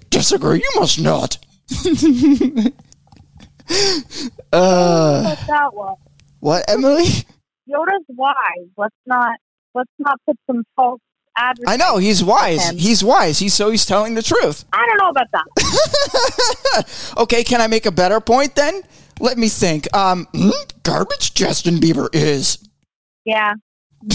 Disagree, 0.10 0.58
you 0.58 0.70
must 0.80 1.00
not. 1.00 1.38
uh, 4.52 5.34
that 5.46 5.70
one? 5.72 5.94
what, 6.40 6.64
Emily? 6.68 7.04
Yoda's 7.68 8.04
wise. 8.08 8.68
Let's 8.76 8.94
not 9.06 9.38
let's 9.74 9.90
not 9.98 10.18
put 10.26 10.36
some 10.46 10.64
false 10.74 11.00
advertising. 11.36 11.80
I 11.80 11.84
know 11.84 11.98
he's 11.98 12.22
wise. 12.24 12.68
He's 12.70 13.02
wise. 13.04 13.38
He's 13.38 13.54
so 13.54 13.70
he's 13.70 13.84
telling 13.86 14.14
the 14.14 14.22
truth. 14.22 14.64
I 14.72 14.86
don't 14.86 14.98
know 14.98 15.10
about 15.10 15.26
that. 15.32 15.44
Okay, 17.16 17.42
can 17.44 17.60
I 17.62 17.66
make 17.68 17.86
a 17.86 17.90
better 17.90 18.20
point 18.20 18.54
then? 18.54 18.82
Let 19.18 19.38
me 19.38 19.48
think. 19.48 19.88
Um, 19.96 20.26
hmm, 20.34 20.50
garbage 20.82 21.32
Justin 21.34 21.76
Bieber 21.78 22.08
is 22.12 22.58
Yeah. 23.24 23.54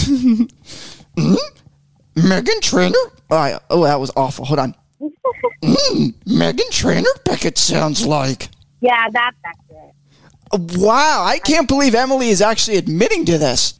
Meghan 2.16 2.60
Trainor. 2.60 2.94
Oh, 3.30 3.58
oh, 3.70 3.84
that 3.84 3.98
was 4.00 4.10
awful. 4.16 4.44
Hold 4.44 4.60
on. 4.60 4.74
Mm, 5.62 6.14
Meghan 6.26 6.70
Trainor 6.70 7.10
Beckett 7.24 7.56
sounds 7.58 8.04
like. 8.04 8.48
Yeah, 8.80 9.06
that's 9.12 9.36
accurate. 9.44 9.94
Wow, 10.80 11.22
I 11.24 11.38
can't 11.38 11.68
believe 11.68 11.94
Emily 11.94 12.28
is 12.30 12.42
actually 12.42 12.76
admitting 12.78 13.24
to 13.26 13.38
this. 13.38 13.78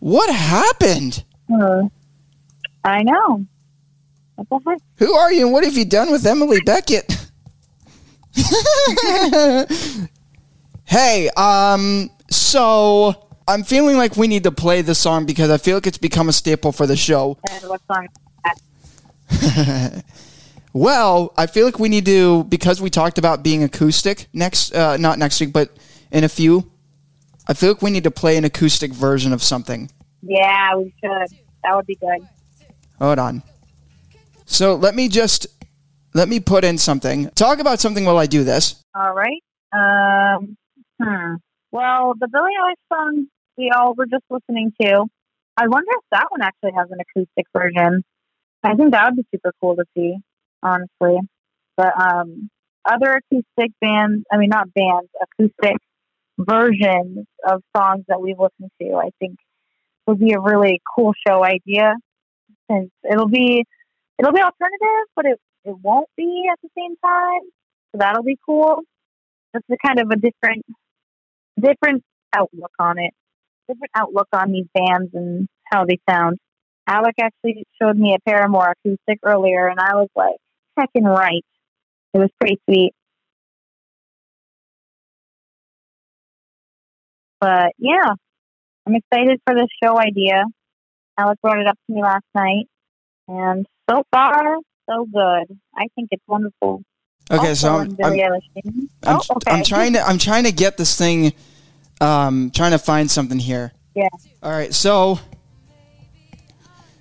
What 0.00 0.34
happened? 0.34 1.22
Hmm. 1.50 1.86
I 2.84 3.02
know. 3.02 3.46
What 4.36 4.48
the 4.64 4.70
heck? 4.70 4.78
Who 4.96 5.12
are 5.14 5.32
you 5.32 5.44
and 5.44 5.52
what 5.52 5.64
have 5.64 5.76
you 5.76 5.84
done 5.84 6.10
with 6.10 6.26
Emily 6.26 6.60
Beckett? 6.64 7.18
Hey, 10.84 11.30
um, 11.38 12.10
so 12.28 13.30
I'm 13.48 13.62
feeling 13.62 13.96
like 13.96 14.18
we 14.18 14.26
need 14.26 14.42
to 14.42 14.52
play 14.52 14.82
the 14.82 14.94
song 14.94 15.24
because 15.24 15.48
I 15.48 15.56
feel 15.56 15.78
like 15.78 15.86
it's 15.86 15.96
become 15.96 16.28
a 16.28 16.34
staple 16.34 16.70
for 16.70 16.86
the 16.86 16.96
show. 16.96 17.38
And 17.50 17.64
what 17.64 17.80
song? 17.86 18.08
Well, 20.74 21.32
I 21.36 21.46
feel 21.46 21.64
like 21.66 21.78
we 21.78 21.88
need 21.88 22.04
to 22.06 22.44
because 22.44 22.80
we 22.80 22.90
talked 22.90 23.18
about 23.18 23.42
being 23.42 23.62
acoustic 23.62 24.28
next, 24.32 24.74
uh, 24.74 24.96
not 24.98 25.18
next 25.18 25.40
week, 25.40 25.52
but 25.52 25.70
in 26.10 26.24
a 26.24 26.28
few. 26.28 26.70
I 27.46 27.54
feel 27.54 27.70
like 27.70 27.82
we 27.82 27.90
need 27.90 28.04
to 28.04 28.10
play 28.10 28.36
an 28.36 28.44
acoustic 28.44 28.92
version 28.92 29.32
of 29.32 29.42
something. 29.42 29.90
Yeah, 30.22 30.76
we 30.76 30.94
should. 31.02 31.38
That 31.64 31.74
would 31.74 31.86
be 31.86 31.96
good. 31.96 32.26
Hold 33.02 33.18
on. 33.18 33.42
So 34.46 34.76
let 34.76 34.94
me 34.94 35.08
just 35.08 35.48
let 36.14 36.28
me 36.28 36.38
put 36.38 36.62
in 36.62 36.78
something. 36.78 37.30
Talk 37.30 37.58
about 37.58 37.80
something 37.80 38.04
while 38.04 38.18
I 38.18 38.26
do 38.26 38.44
this. 38.44 38.76
All 38.94 39.12
right. 39.12 39.42
Um, 39.72 40.56
hmm. 41.02 41.34
Well, 41.72 42.14
the 42.20 42.28
Billie 42.28 42.52
Eilish 42.60 42.96
song 42.96 43.26
we 43.56 43.70
all 43.76 43.94
were 43.94 44.06
just 44.06 44.24
listening 44.30 44.72
to, 44.80 45.04
I 45.56 45.66
wonder 45.66 45.90
if 45.90 46.04
that 46.12 46.26
one 46.30 46.42
actually 46.42 46.72
has 46.76 46.88
an 46.90 46.98
acoustic 47.00 47.46
version. 47.52 48.04
I 48.62 48.74
think 48.74 48.92
that 48.92 49.06
would 49.06 49.16
be 49.16 49.26
super 49.34 49.52
cool 49.60 49.74
to 49.76 49.84
see, 49.96 50.16
honestly. 50.62 51.18
But 51.76 52.00
um, 52.00 52.50
other 52.84 53.20
acoustic 53.20 53.72
bands, 53.80 54.24
I 54.30 54.36
mean, 54.36 54.50
not 54.50 54.72
bands, 54.74 55.08
acoustic 55.20 55.76
versions 56.38 57.26
of 57.44 57.62
songs 57.76 58.04
that 58.06 58.20
we've 58.20 58.38
listened 58.38 58.70
to, 58.80 58.94
I 58.94 59.10
think 59.18 59.38
would 60.06 60.20
be 60.20 60.32
a 60.34 60.40
really 60.40 60.80
cool 60.94 61.12
show 61.26 61.44
idea. 61.44 61.94
It'll 63.10 63.28
be 63.28 63.64
it'll 64.18 64.32
be 64.32 64.40
alternative, 64.40 65.06
but 65.16 65.26
it 65.26 65.38
it 65.64 65.76
won't 65.82 66.08
be 66.16 66.48
at 66.52 66.58
the 66.62 66.68
same 66.76 66.96
time. 67.04 67.40
So 67.92 67.98
that'll 67.98 68.22
be 68.22 68.38
cool. 68.46 68.80
Just 69.54 69.64
a 69.70 69.76
kind 69.86 70.00
of 70.00 70.10
a 70.10 70.16
different 70.16 70.64
different 71.60 72.02
outlook 72.34 72.72
on 72.78 72.98
it. 72.98 73.12
Different 73.68 73.90
outlook 73.94 74.28
on 74.32 74.52
these 74.52 74.66
bands 74.74 75.10
and 75.14 75.48
how 75.70 75.84
they 75.84 75.98
sound. 76.08 76.38
Alec 76.88 77.14
actually 77.20 77.64
showed 77.80 77.96
me 77.96 78.14
a 78.14 78.18
Paramore 78.28 78.74
acoustic 78.84 79.20
earlier 79.24 79.68
and 79.68 79.78
I 79.78 79.94
was 79.94 80.08
like, 80.16 80.36
heckin' 80.78 81.04
right. 81.04 81.44
It 82.14 82.18
was 82.18 82.30
pretty 82.40 82.60
sweet. 82.68 82.92
But 87.40 87.72
yeah, 87.78 88.14
I'm 88.86 88.94
excited 88.94 89.40
for 89.46 89.54
this 89.54 89.68
show 89.82 89.98
idea. 89.98 90.44
Alec 91.18 91.40
brought 91.42 91.58
it 91.58 91.66
up 91.66 91.78
to 91.86 91.94
me 91.94 92.02
last 92.02 92.24
night, 92.34 92.68
and 93.28 93.66
so 93.88 94.02
far, 94.10 94.56
so 94.88 95.06
good. 95.12 95.58
I 95.76 95.88
think 95.94 96.08
it's 96.10 96.24
wonderful. 96.26 96.82
Okay, 97.30 97.50
Also 97.50 97.54
so 97.54 97.74
I'm, 97.76 97.96
I'm, 98.02 98.20
I'm, 98.20 98.40
oh, 99.04 99.20
okay. 99.36 99.50
I'm 99.50 99.64
trying 99.64 99.92
to 99.92 100.02
I'm 100.02 100.18
trying 100.18 100.44
to 100.44 100.52
get 100.52 100.76
this 100.76 100.96
thing 100.96 101.32
um 102.00 102.50
trying 102.54 102.72
to 102.72 102.78
find 102.78 103.10
something 103.10 103.38
here. 103.38 103.72
Yeah. 103.94 104.08
All 104.42 104.50
right, 104.50 104.74
so 104.74 105.20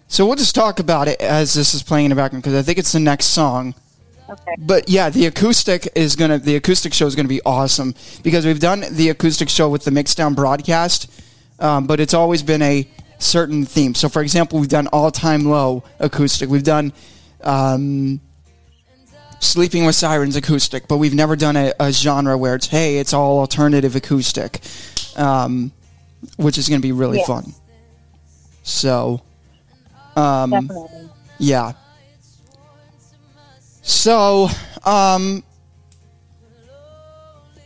so 0.07 0.25
we'll 0.25 0.35
just 0.35 0.55
talk 0.55 0.79
about 0.79 1.07
it 1.07 1.21
as 1.21 1.53
this 1.53 1.73
is 1.73 1.81
playing 1.81 2.05
in 2.05 2.09
the 2.09 2.15
background 2.15 2.43
because 2.43 2.57
I 2.57 2.61
think 2.61 2.77
it's 2.77 2.91
the 2.91 2.99
next 2.99 3.27
song. 3.27 3.73
Okay. 4.29 4.55
But 4.59 4.89
yeah, 4.89 5.09
the 5.09 5.25
acoustic 5.25 5.87
is 5.95 6.15
gonna 6.15 6.37
the 6.37 6.55
acoustic 6.55 6.93
show 6.93 7.07
is 7.07 7.15
gonna 7.15 7.27
be 7.27 7.41
awesome 7.45 7.95
because 8.23 8.45
we've 8.45 8.59
done 8.59 8.83
the 8.91 9.09
acoustic 9.09 9.49
show 9.49 9.69
with 9.69 9.83
the 9.83 9.91
Mixdown 9.91 10.35
broadcast, 10.35 11.09
um, 11.59 11.87
but 11.87 11.99
it's 11.99 12.13
always 12.13 12.43
been 12.43 12.61
a 12.61 12.87
certain 13.21 13.65
themes. 13.65 13.99
So 13.99 14.09
for 14.09 14.21
example, 14.21 14.59
we've 14.59 14.69
done 14.69 14.87
all 14.87 15.11
time 15.11 15.45
low 15.45 15.83
acoustic. 15.99 16.49
We've 16.49 16.63
done 16.63 16.93
um, 17.43 18.19
Sleeping 19.39 19.85
with 19.85 19.95
Sirens 19.95 20.35
acoustic, 20.35 20.87
but 20.87 20.97
we've 20.97 21.13
never 21.15 21.35
done 21.35 21.55
a, 21.55 21.73
a 21.79 21.91
genre 21.91 22.37
where 22.37 22.55
it's 22.55 22.67
hey, 22.67 22.97
it's 22.97 23.13
all 23.13 23.39
alternative 23.39 23.95
acoustic, 23.95 24.59
um, 25.15 25.71
which 26.37 26.57
is 26.57 26.69
gonna 26.69 26.79
be 26.81 26.91
really 26.91 27.19
Yeah. 27.19 27.25
fun. 27.25 27.53
So, 28.63 29.21
um, 30.15 30.51
Definitely. 30.51 31.09
yeah. 31.39 31.71
So, 33.81 34.47
um, 34.85 35.43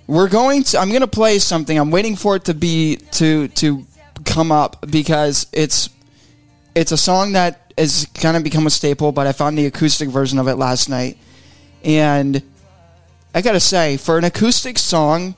we're 0.08 0.30
going 0.30 0.64
to. 0.64 0.80
I'm 0.80 0.90
going 0.90 1.02
to 1.02 1.08
play 1.08 1.40
something. 1.40 1.78
I'm 1.78 1.92
waiting 1.92 2.16
for 2.16 2.36
it 2.36 2.46
to 2.46 2.54
be 2.54 2.98
to 3.14 3.48
to 3.50 3.86
come 4.26 4.52
up 4.52 4.90
because 4.90 5.48
it's 5.54 5.90
it's 6.76 6.92
a 6.92 6.98
song 6.98 7.34
that 7.34 7.72
has 7.78 8.08
kind 8.14 8.36
of 8.36 8.44
become 8.44 8.68
a 8.68 8.70
staple. 8.70 9.12
But 9.12 9.28
I 9.28 9.32
found 9.32 9.58
the 9.58 9.66
acoustic 9.66 10.10
version 10.10 10.40
of 10.40 10.48
it 10.48 10.56
last 10.56 10.90
night, 10.90 11.18
and 11.84 12.42
I 13.34 13.42
gotta 13.42 13.60
say, 13.60 13.98
for 13.98 14.18
an 14.18 14.24
acoustic 14.24 14.78
song, 14.78 15.36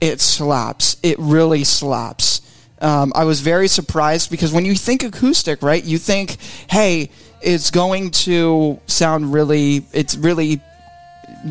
it 0.00 0.20
slaps. 0.20 0.96
It 1.02 1.18
really 1.18 1.64
slaps. 1.64 2.42
Um, 2.80 3.12
I 3.14 3.24
was 3.24 3.40
very 3.40 3.66
surprised 3.68 4.30
because 4.30 4.52
when 4.52 4.64
you 4.64 4.74
think 4.74 5.02
acoustic, 5.02 5.62
right, 5.62 5.82
you 5.82 5.98
think, 5.98 6.36
hey, 6.70 7.10
it's 7.40 7.70
going 7.70 8.10
to 8.10 8.80
sound 8.86 9.32
really, 9.32 9.84
it's 9.92 10.16
really 10.16 10.60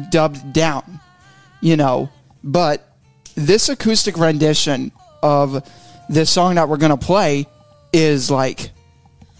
dubbed 0.10 0.54
down, 0.54 1.00
you 1.62 1.76
know. 1.76 2.10
But 2.44 2.88
this 3.36 3.70
acoustic 3.70 4.18
rendition 4.18 4.92
of 5.22 5.70
this 6.10 6.30
song 6.30 6.56
that 6.56 6.70
we're 6.70 6.78
going 6.78 6.98
to 6.98 7.06
play 7.06 7.48
is 7.94 8.30
like 8.32 8.72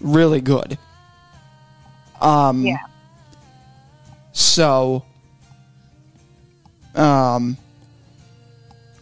really 0.00 0.40
good. 0.40 0.78
Um, 2.20 2.64
Yeah. 2.64 2.78
so, 4.32 5.04
um, 6.94 7.56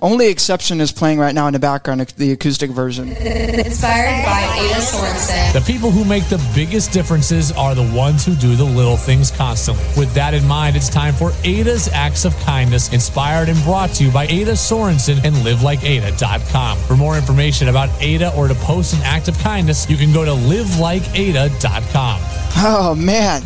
only 0.03 0.29
exception 0.29 0.81
is 0.81 0.93
playing 0.93 1.19
right 1.19 1.35
now 1.35 1.47
in 1.47 1.55
the 1.55 1.59
background, 1.59 2.01
the 2.19 2.33
acoustic 2.33 2.71
version. 2.71 3.09
Inspired 3.09 4.25
by 4.25 4.43
Ada 4.59 4.81
Sorensen. 4.81 5.53
The 5.55 5.61
people 5.67 5.91
who 5.91 6.05
make 6.05 6.29
the 6.29 6.39
biggest 6.55 6.93
differences 6.93 7.51
are 7.53 7.75
the 7.75 7.91
ones 7.97 8.25
who 8.25 8.35
do 8.35 8.55
the 8.57 8.65
little 8.65 8.97
things 8.99 9.31
constantly. 9.31 9.83
With 9.97 10.13
that 10.15 10.35
in 10.35 10.47
mind, 10.47 10.77
it's 10.77 10.91
time 10.91 11.15
for 11.15 11.33
Ada's 11.45 11.89
Acts 11.89 12.25
of 12.27 12.37
Kindness, 12.41 12.93
inspired 12.93 13.49
and 13.49 13.59
brought 13.65 13.91
to 13.95 14.05
you 14.05 14.11
by 14.11 14.27
Ada 14.27 14.53
Sorensen 14.53 15.25
and 15.25 15.35
livelikeada.com. 15.37 16.79
For 16.79 16.97
more 16.97 17.17
information 17.17 17.69
about 17.69 17.89
Ada 18.03 18.35
or 18.37 18.49
to 18.49 18.55
post 18.57 18.93
an 18.95 19.01
act 19.03 19.29
of 19.29 19.39
kindness, 19.39 19.89
you 19.89 19.97
can 19.97 20.13
go 20.13 20.25
to 20.25 20.33
livelikeada.com. 20.33 22.21
Oh 22.59 22.95
man, 22.95 23.43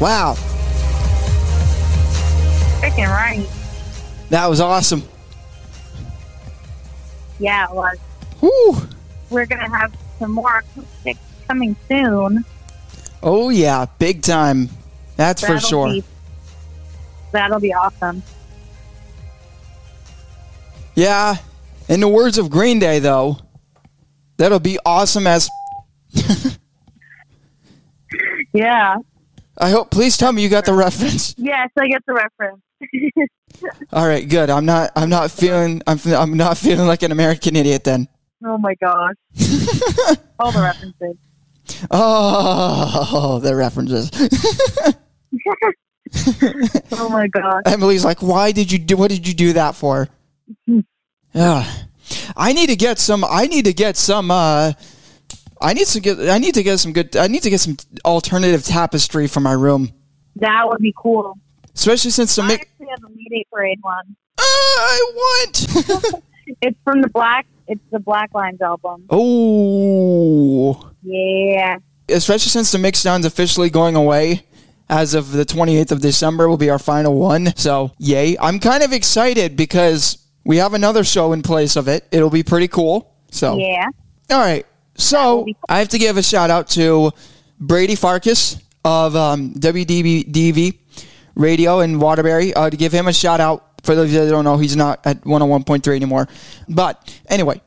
wow, 0.00 0.34
Freaking 2.80 3.08
right. 3.08 3.46
that 4.30 4.48
was 4.48 4.60
awesome. 4.60 5.02
Yeah, 7.42 7.64
it 7.68 7.74
was. 7.74 7.98
Whew. 8.38 8.76
We're 9.28 9.46
going 9.46 9.60
to 9.60 9.76
have 9.76 9.92
some 10.20 10.30
more 10.30 10.58
acoustics 10.58 11.18
coming 11.48 11.74
soon. 11.88 12.44
Oh 13.20 13.48
yeah, 13.50 13.86
big 13.98 14.22
time. 14.22 14.68
That's 15.16 15.42
for 15.42 15.54
That'll 15.54 15.68
sure. 15.68 15.88
Be, 15.88 16.04
that'll 17.32 17.60
be 17.60 17.74
awesome. 17.74 18.22
Yeah. 20.94 21.36
In 21.88 21.98
the 22.00 22.08
words 22.08 22.38
of 22.38 22.48
Green 22.48 22.78
Day, 22.78 23.00
though, 23.00 23.38
that'll 24.36 24.60
be 24.60 24.78
awesome 24.86 25.26
as. 25.26 25.50
Yeah. 28.52 28.96
I 29.56 29.70
hope. 29.70 29.90
Please 29.90 30.16
tell 30.18 30.30
me 30.32 30.42
you 30.42 30.48
got 30.48 30.66
the 30.66 30.74
reference. 30.74 31.34
Yes, 31.38 31.70
I 31.78 31.88
get 31.88 32.04
the 32.06 32.12
reference. 32.12 32.60
All 33.92 34.06
right, 34.06 34.28
good. 34.28 34.50
I'm 34.50 34.64
not. 34.64 34.90
I'm 34.96 35.08
not 35.08 35.30
feeling. 35.30 35.82
I'm. 35.86 35.98
I'm 36.06 36.36
not 36.36 36.58
feeling 36.58 36.86
like 36.86 37.02
an 37.02 37.12
American 37.12 37.56
idiot 37.56 37.84
then. 37.84 38.08
Oh 38.44 38.58
my 38.58 38.74
gosh. 38.76 39.14
All 40.38 40.50
the 40.52 40.60
references. 40.62 41.16
Oh, 41.90 43.38
the 43.42 43.54
references. 43.54 44.10
Oh 46.92 47.08
my 47.08 47.26
gosh. 47.28 47.62
Emily's 47.64 48.04
like, 48.04 48.22
why 48.22 48.52
did 48.52 48.70
you 48.70 48.78
do? 48.78 48.96
What 48.98 49.10
did 49.10 49.26
you 49.26 49.32
do 49.34 49.54
that 49.54 49.74
for? 49.74 50.08
Yeah, 51.32 51.64
I 52.36 52.52
need 52.52 52.68
to 52.68 52.76
get 52.76 52.98
some. 52.98 53.24
I 53.24 53.46
need 53.46 53.64
to 53.64 53.72
get 53.72 53.96
some. 53.96 54.30
uh 54.30 54.72
I 55.60 55.72
need 55.72 55.86
to 55.86 56.00
get. 56.00 56.18
I 56.28 56.36
need 56.38 56.54
to 56.54 56.62
get 56.62 56.78
some 56.80 56.92
good. 56.92 57.16
I 57.16 57.28
need 57.28 57.42
to 57.44 57.50
get 57.50 57.60
some 57.60 57.76
alternative 58.04 58.64
tapestry 58.64 59.26
for 59.26 59.40
my 59.40 59.52
room, 59.52 59.92
That 60.36 60.62
would 60.66 60.80
be 60.80 60.92
cool. 60.98 61.38
Especially 61.74 62.10
since 62.10 62.34
the 62.36 62.42
I 62.42 62.52
actually 62.54 62.86
have 62.90 63.04
a 63.04 63.08
Mayday 63.14 63.44
Parade 63.52 63.78
one. 63.82 64.16
I 64.38 65.10
want. 65.14 66.22
It's 66.60 66.76
from 66.84 67.00
the 67.02 67.08
Black. 67.08 67.46
It's 67.68 67.80
the 67.92 67.98
Black 68.00 68.34
Lines 68.34 68.60
album. 68.60 69.04
oh, 69.10 70.90
Yeah. 71.02 71.76
especially 72.08 72.50
since 72.50 72.72
the 72.72 72.78
mixdown's 72.78 73.24
officially 73.24 73.70
going 73.70 73.96
away 73.96 74.44
as 74.90 75.14
of 75.14 75.32
the 75.32 75.44
28th 75.46 75.92
of 75.92 76.00
December 76.00 76.48
will 76.48 76.56
be 76.58 76.68
our 76.68 76.78
final 76.78 77.14
one. 77.14 77.54
So, 77.56 77.92
yay. 77.98 78.36
I'm 78.38 78.58
kind 78.58 78.82
of 78.82 78.92
excited 78.92 79.56
because 79.56 80.18
we 80.44 80.56
have 80.58 80.74
another 80.74 81.04
show 81.04 81.32
in 81.32 81.42
place 81.42 81.76
of 81.76 81.88
it. 81.88 82.06
It'll 82.10 82.28
be 82.30 82.42
pretty 82.42 82.68
cool. 82.68 83.14
So, 83.30 83.56
Yeah. 83.56 83.86
all 84.30 84.40
right. 84.40 84.66
So, 84.96 85.44
cool. 85.44 85.54
I 85.68 85.78
have 85.78 85.88
to 85.90 85.98
give 85.98 86.16
a 86.16 86.22
shout 86.22 86.50
out 86.50 86.68
to 86.70 87.12
Brady 87.60 87.94
Farkas 87.94 88.58
of 88.84 89.16
um, 89.16 89.54
Radio 91.34 91.80
in 91.80 91.98
Waterbury. 91.98 92.54
Uh, 92.54 92.70
to 92.70 92.76
give 92.76 92.92
him 92.92 93.08
a 93.08 93.12
shout 93.12 93.40
out 93.40 93.66
for 93.82 93.94
those 93.94 94.12
that 94.12 94.28
don't 94.28 94.44
know, 94.44 94.58
he's 94.58 94.76
not 94.76 95.00
at 95.04 95.22
101.3 95.22 95.94
anymore. 95.96 96.28
But 96.68 97.18
anyway, 97.28 97.60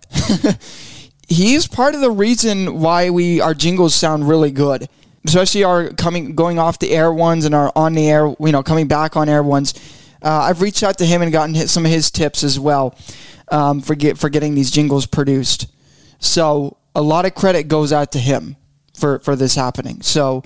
he's 1.28 1.68
part 1.68 1.95
of 1.95 2.01
the 2.01 2.11
reason 2.11 2.80
why 2.80 3.09
we 3.09 3.41
our 3.41 3.53
jingles 3.53 3.93
sound 3.95 4.28
really 4.28 4.51
good, 4.51 4.88
especially 5.26 5.63
our 5.63 5.89
coming 5.89 6.36
going 6.36 6.59
off 6.59 6.80
the 6.80 6.91
air 6.91 7.11
ones 7.11 7.45
and 7.45 7.53
our 7.53 7.72
on 7.76 7.93
the 7.93 8.09
air, 8.09 8.34
you 8.39 8.51
know, 8.51 8.63
coming 8.63 8.88
back 8.88 9.18
on 9.18 9.30
air 9.30 9.43
ones. 9.43 9.74
Uh, 10.22 10.30
I've 10.30 10.61
reached 10.61 10.84
out 10.84 10.97
to 10.99 11.05
him 11.05 11.22
and 11.22 11.32
gotten 11.32 11.53
his- 11.53 11.72
some 11.72 11.86
of 11.86 11.91
his 11.91 12.09
tips 12.09 12.43
as 12.43 12.59
well 12.59 12.95
um, 13.49 13.82
for 13.82 13.93
get, 13.93 14.18
for 14.18 14.30
getting 14.30 14.55
these 14.55 14.72
jingles 14.72 15.05
produced. 15.05 15.68
So 16.20 16.78
a 16.95 17.01
lot 17.01 17.26
of 17.26 17.36
credit 17.36 17.68
goes 17.68 17.93
out 17.93 18.13
to 18.13 18.20
him 18.20 18.55
for 18.97 19.20
for 19.20 19.36
this 19.36 19.55
happening. 19.55 20.01
So 20.01 20.43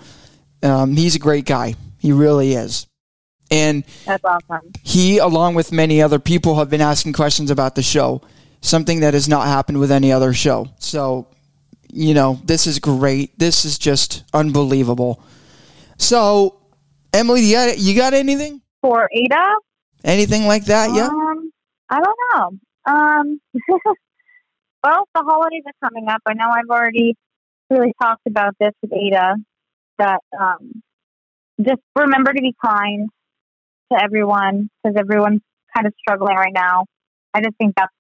um, 0.64 0.96
he's 0.96 1.16
a 1.16 1.20
great 1.20 1.46
guy. 1.46 1.76
He 2.00 2.12
really 2.12 2.54
is. 2.54 2.88
And 3.52 3.84
That's 4.06 4.24
awesome. 4.24 4.72
he, 4.84 5.18
along 5.18 5.56
with 5.56 5.72
many 5.72 6.02
other 6.02 6.20
people, 6.20 6.58
have 6.58 6.70
been 6.70 6.82
asking 6.82 7.14
questions 7.14 7.50
about 7.50 7.76
the 7.76 7.82
show, 7.82 8.22
something 8.62 9.00
that 9.00 9.14
has 9.14 9.28
not 9.28 9.48
happened 9.48 9.80
with 9.80 9.92
any 9.92 10.12
other 10.12 10.34
show. 10.34 10.70
So, 10.78 11.28
you 11.92 12.14
know, 12.14 12.40
this 12.46 12.68
is 12.68 12.80
great. 12.80 13.38
This 13.40 13.66
is 13.66 13.80
just 13.80 14.24
unbelievable. 14.34 15.24
So, 15.98 16.60
Emily, 17.12 17.42
you 17.42 17.56
got, 17.56 17.78
you 17.80 17.96
got 17.96 18.14
anything? 18.14 18.62
For 18.82 19.10
Ada, 19.12 19.56
Anything 20.04 20.48
like 20.48 20.66
that? 20.66 20.92
Yeah. 20.94 21.08
Um, 21.08 21.52
I 21.90 22.00
don't 22.02 22.18
know. 22.34 22.50
Um, 22.86 23.42
well, 24.84 25.08
the 25.14 25.24
holidays 25.24 25.64
are 25.66 25.90
coming 25.90 26.08
up. 26.08 26.22
I 26.26 26.34
know 26.34 26.50
I've 26.50 26.70
already 26.70 27.16
really 27.70 27.94
talked 28.02 28.26
about 28.28 28.56
this 28.60 28.72
with 28.82 28.94
Ada. 28.94 29.36
That 29.98 30.22
um, 30.40 30.82
just 31.60 31.82
remember 31.96 32.32
to 32.32 32.42
be 32.42 32.56
kind 32.64 33.10
to 33.92 34.02
everyone 34.02 34.70
because 34.84 34.96
everyone's 35.00 35.42
kind 35.76 35.88
of 35.88 35.94
struggling 36.00 36.36
right 36.36 36.54
now. 36.54 36.86
I 37.34 37.42
just 37.42 37.56
think 37.58 37.76
that's 37.76 37.92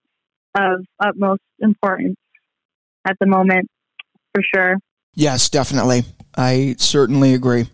of 0.55 0.85
utmost 0.99 1.41
importance 1.59 2.15
at 3.07 3.15
the 3.19 3.25
moment, 3.27 3.69
for 4.33 4.41
sure. 4.53 4.77
Yes, 5.13 5.49
definitely. 5.49 6.03
I 6.35 6.75
certainly 6.79 7.33
agree. 7.33 7.67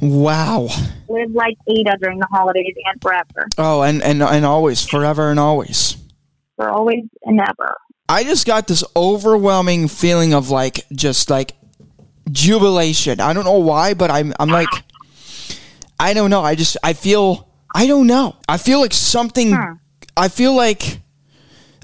Wow. 0.00 0.68
Live 1.08 1.30
like 1.32 1.56
Ada 1.68 1.96
during 2.00 2.18
the 2.18 2.26
holidays 2.30 2.74
and 2.90 3.00
forever, 3.02 3.48
Oh, 3.58 3.82
and, 3.82 4.02
and, 4.02 4.22
and 4.22 4.44
always, 4.46 4.84
forever 4.86 5.30
and 5.30 5.38
always. 5.38 5.96
for 6.56 6.70
always 6.70 7.04
and 7.24 7.40
ever. 7.40 7.76
I 8.08 8.24
just 8.24 8.46
got 8.46 8.66
this 8.66 8.82
overwhelming 8.96 9.88
feeling 9.88 10.32
of 10.34 10.50
like 10.50 10.86
just 10.92 11.28
like 11.30 11.52
jubilation. 12.30 13.20
I 13.20 13.32
don't 13.32 13.44
know 13.44 13.58
why, 13.58 13.94
but 13.94 14.10
I'm 14.10 14.32
I'm 14.40 14.48
like 14.48 14.68
I 16.00 16.14
don't 16.14 16.30
know. 16.30 16.40
I 16.40 16.54
just 16.54 16.78
I 16.82 16.94
feel 16.94 17.46
I 17.74 17.86
don't 17.86 18.06
know. 18.06 18.36
I 18.48 18.56
feel 18.56 18.80
like 18.80 18.94
something 18.94 19.54
Hmm. 19.54 19.74
I 20.16 20.28
feel 20.28 20.56
like 20.56 21.00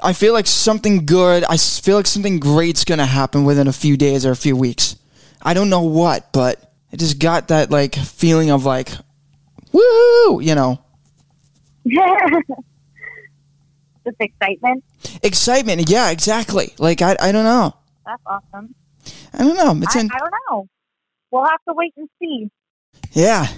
I 0.03 0.13
feel 0.15 0.33
like 0.33 0.47
something 0.47 1.05
good. 1.05 1.45
I 1.45 1.59
feel 1.59 1.97
like 1.97 2.07
something 2.07 2.41
great's 2.41 2.85
to 2.85 3.05
happen 3.05 3.45
within 3.45 3.69
a 3.69 3.73
few 3.73 3.97
days 3.97 4.25
or 4.25 4.31
a 4.31 4.37
few 4.37 4.57
weeks. 4.57 4.97
I 5.43 5.53
don't 5.55 5.69
know 5.69 5.83
what, 5.83 6.33
but 6.33 6.73
I 6.93 6.97
just 6.97 7.19
got 7.19 7.49
that 7.49 7.71
like 7.71 7.95
feeling 7.95 8.51
of 8.51 8.65
like 8.65 8.91
woo, 9.73 10.41
you 10.41 10.55
know. 10.55 10.81
Just 14.05 14.17
excitement. 14.21 14.85
Excitement. 15.23 15.91
Yeah, 15.91 16.11
exactly. 16.11 16.73
Like 16.79 17.03
I 17.03 17.17
I 17.21 17.33
don't 17.33 17.45
know. 17.45 17.77
That's 18.07 18.23
awesome. 18.25 18.75
I 19.35 19.45
don't 19.45 19.57
know. 19.57 19.79
It's 19.85 19.97
I, 19.97 20.01
in, 20.01 20.11
I 20.11 20.19
don't 20.19 20.33
know. 20.51 20.69
We'll 21.31 21.45
have 21.45 21.63
to 21.69 21.75
wait 21.75 21.93
and 21.97 22.09
see. 22.19 22.51
Yeah. 23.13 23.49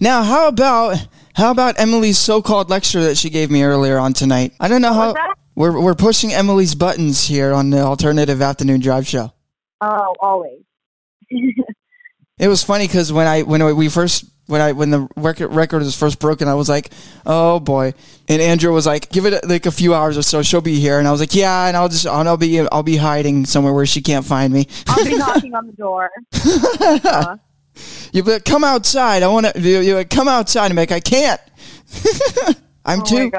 Now, 0.00 0.22
how 0.22 0.48
about 0.48 1.06
how 1.34 1.50
about 1.50 1.78
Emily's 1.78 2.18
so-called 2.18 2.70
lecture 2.70 3.02
that 3.02 3.16
she 3.16 3.30
gave 3.30 3.50
me 3.50 3.62
earlier 3.62 3.98
on 3.98 4.12
tonight? 4.12 4.52
I 4.60 4.68
don't 4.68 4.82
know 4.82 4.92
how 4.92 5.14
we're 5.54 5.80
we're 5.80 5.94
pushing 5.94 6.32
Emily's 6.32 6.74
buttons 6.74 7.26
here 7.26 7.52
on 7.52 7.70
the 7.70 7.80
alternative 7.80 8.42
afternoon 8.42 8.80
drive 8.80 9.06
show. 9.06 9.32
Oh, 9.80 10.14
always. 10.20 10.60
It 12.36 12.48
was 12.48 12.64
funny 12.64 12.86
because 12.86 13.12
when 13.12 13.28
I 13.28 13.42
when 13.42 13.76
we 13.76 13.88
first 13.88 14.24
when 14.46 14.60
I 14.60 14.72
when 14.72 14.90
the 14.90 15.06
record 15.16 15.48
record 15.48 15.82
was 15.82 15.96
first 15.96 16.18
broken, 16.18 16.48
I 16.48 16.54
was 16.54 16.68
like, 16.68 16.92
oh 17.24 17.60
boy, 17.60 17.94
and 18.28 18.42
Andrew 18.42 18.72
was 18.72 18.86
like, 18.86 19.10
give 19.10 19.24
it 19.24 19.48
like 19.48 19.66
a 19.66 19.70
few 19.70 19.94
hours 19.94 20.18
or 20.18 20.22
so, 20.22 20.42
she'll 20.42 20.60
be 20.60 20.80
here, 20.80 20.98
and 20.98 21.06
I 21.06 21.12
was 21.12 21.20
like, 21.20 21.34
yeah, 21.34 21.68
and 21.68 21.76
I'll 21.76 21.88
just 21.88 22.08
I'll 22.08 22.36
be 22.36 22.60
I'll 22.60 22.82
be 22.82 22.96
hiding 22.96 23.46
somewhere 23.46 23.72
where 23.72 23.86
she 23.86 24.02
can't 24.02 24.26
find 24.26 24.52
me. 24.52 24.66
I'll 24.88 25.04
be 25.04 25.14
knocking 25.16 25.54
on 25.54 25.66
the 25.66 25.72
door. 25.74 26.10
Uh-huh. 26.34 27.36
You 28.12 28.22
but 28.22 28.44
come 28.44 28.64
outside. 28.64 29.22
I 29.22 29.28
want 29.28 29.46
to. 29.46 29.60
You, 29.60 29.80
you 29.80 30.04
come 30.04 30.28
outside 30.28 30.66
and 30.66 30.76
make. 30.76 30.92
I 30.92 31.00
can't. 31.00 31.40
I'm 32.86 33.00
Oh 33.00 33.04
too. 33.04 33.30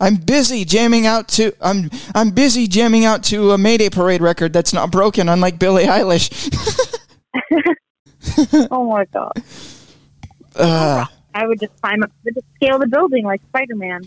I'm 0.00 0.16
busy 0.16 0.64
jamming 0.64 1.06
out 1.06 1.28
to. 1.28 1.52
I'm 1.60 1.90
I'm 2.14 2.30
busy 2.30 2.66
jamming 2.66 3.04
out 3.04 3.22
to 3.24 3.52
a 3.52 3.58
Mayday 3.58 3.90
Parade 3.90 4.22
record 4.22 4.52
that's 4.52 4.72
not 4.72 4.90
broken, 4.90 5.28
unlike 5.28 5.58
Billie 5.58 5.84
Eilish. 5.84 6.30
Oh 8.70 8.90
my 8.90 9.04
god. 9.06 9.32
Uh, 10.58 11.04
I 11.34 11.46
would 11.46 11.60
just 11.60 11.78
climb 11.82 12.02
up, 12.02 12.10
just 12.24 12.38
scale 12.54 12.78
the 12.78 12.86
building 12.86 13.26
like 13.26 13.42
Spider 13.48 13.76
Man. 13.76 14.00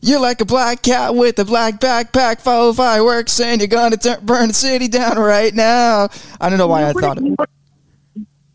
You're 0.00 0.20
like 0.20 0.40
a 0.40 0.44
black 0.44 0.82
cat 0.82 1.14
with 1.14 1.38
a 1.38 1.44
black 1.44 1.80
backpack 1.80 2.40
full 2.40 2.70
of 2.70 2.76
fireworks, 2.76 3.40
and 3.40 3.60
you're 3.60 3.68
gonna 3.68 3.96
turn, 3.96 4.24
burn 4.24 4.48
the 4.48 4.54
city 4.54 4.88
down 4.88 5.18
right 5.18 5.54
now. 5.54 6.08
I 6.40 6.48
don't 6.48 6.58
know 6.58 6.66
why 6.66 6.88
I 6.88 6.92
thought 6.92 7.20
you, 7.20 7.36
it. 7.38 7.48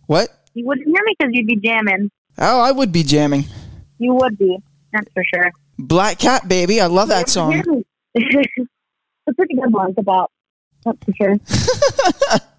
What? 0.06 0.30
you 0.54 0.66
wouldn't 0.66 0.88
hear 0.88 1.04
me 1.06 1.16
because 1.18 1.32
you'd 1.34 1.48
be 1.48 1.56
jamming. 1.56 2.12
Oh, 2.38 2.62
I 2.62 2.72
would 2.72 2.92
be 2.92 3.04
jamming. 3.04 3.46
You 4.00 4.14
would 4.16 4.38
be. 4.38 4.58
That's 4.92 5.12
for 5.14 5.24
sure. 5.34 5.52
Black 5.80 6.20
Cat 6.20 6.48
Baby. 6.48 6.82
I 6.82 6.88
love 6.88 7.10
that 7.10 7.30
song. 7.30 7.54
it's 8.16 8.68
a 9.28 9.34
pretty 9.34 9.56
good 9.56 9.74
one. 9.74 9.90
It's 9.90 10.00
about. 10.00 10.32
That's 10.86 10.98
for 11.04 11.14
sure. 11.14 11.38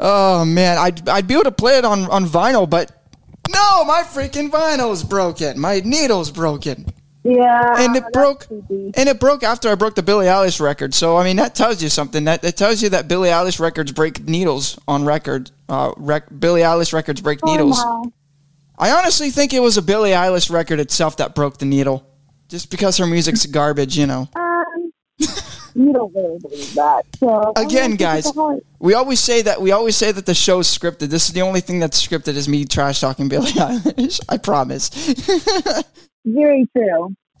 Oh 0.00 0.44
man, 0.44 0.78
I'd 0.78 1.08
I'd 1.08 1.26
be 1.26 1.34
able 1.34 1.44
to 1.44 1.52
play 1.52 1.78
it 1.78 1.84
on 1.84 2.04
on 2.06 2.26
vinyl, 2.26 2.68
but 2.70 2.92
no, 3.52 3.84
my 3.84 4.02
freaking 4.02 4.50
vinyl's 4.50 5.02
broken. 5.02 5.58
My 5.58 5.80
needle's 5.80 6.30
broken. 6.30 6.86
Yeah. 7.28 7.74
and 7.78 7.96
it 7.96 8.04
broke 8.12 8.46
creepy. 8.46 8.92
and 8.96 9.08
it 9.08 9.20
broke 9.20 9.42
after 9.42 9.68
I 9.68 9.74
broke 9.74 9.94
the 9.94 10.02
Billie 10.02 10.26
Eilish 10.26 10.60
record. 10.60 10.94
So 10.94 11.16
I 11.16 11.24
mean 11.24 11.36
that 11.36 11.54
tells 11.54 11.82
you 11.82 11.88
something. 11.88 12.24
That 12.24 12.42
that 12.42 12.56
tells 12.56 12.82
you 12.82 12.88
that 12.90 13.08
Billie 13.08 13.28
Eilish 13.30 13.60
records 13.60 13.92
break 13.92 14.26
needles 14.26 14.78
on 14.88 15.04
record. 15.04 15.50
Uh, 15.68 15.92
rec- 15.96 16.28
Billie 16.40 16.62
Eilish 16.62 16.92
records 16.92 17.20
break 17.20 17.44
needles. 17.44 17.78
Oh, 17.80 18.02
no. 18.04 18.12
I 18.78 18.92
honestly 18.92 19.30
think 19.30 19.52
it 19.52 19.60
was 19.60 19.76
a 19.76 19.82
Billie 19.82 20.10
Eilish 20.12 20.50
record 20.50 20.80
itself 20.80 21.16
that 21.18 21.34
broke 21.34 21.58
the 21.58 21.66
needle, 21.66 22.06
just 22.48 22.70
because 22.70 22.96
her 22.98 23.06
music's 23.06 23.44
garbage. 23.60 23.98
You 23.98 24.06
know. 24.06 24.28
Um, 24.34 24.92
you 25.74 25.92
don't 25.92 26.12
really 26.14 26.38
believe 26.40 26.74
that. 26.74 27.02
So 27.18 27.52
Again, 27.54 27.94
guys, 27.96 28.26
it's 28.26 28.36
a 28.36 28.40
heart. 28.40 28.64
we 28.80 28.94
always 28.94 29.20
say 29.20 29.42
that 29.42 29.60
we 29.60 29.70
always 29.70 29.96
say 29.96 30.10
that 30.10 30.26
the 30.26 30.34
show's 30.34 30.66
scripted. 30.66 31.08
This 31.08 31.28
is 31.28 31.34
the 31.34 31.42
only 31.42 31.60
thing 31.60 31.78
that's 31.78 32.04
scripted 32.04 32.34
is 32.34 32.48
me 32.48 32.64
trash 32.64 33.00
talking 33.00 33.28
Billie 33.28 33.52
Eilish. 33.52 34.20
I 34.28 34.38
promise. 34.38 34.90
Very 36.34 36.68
true. 36.76 37.14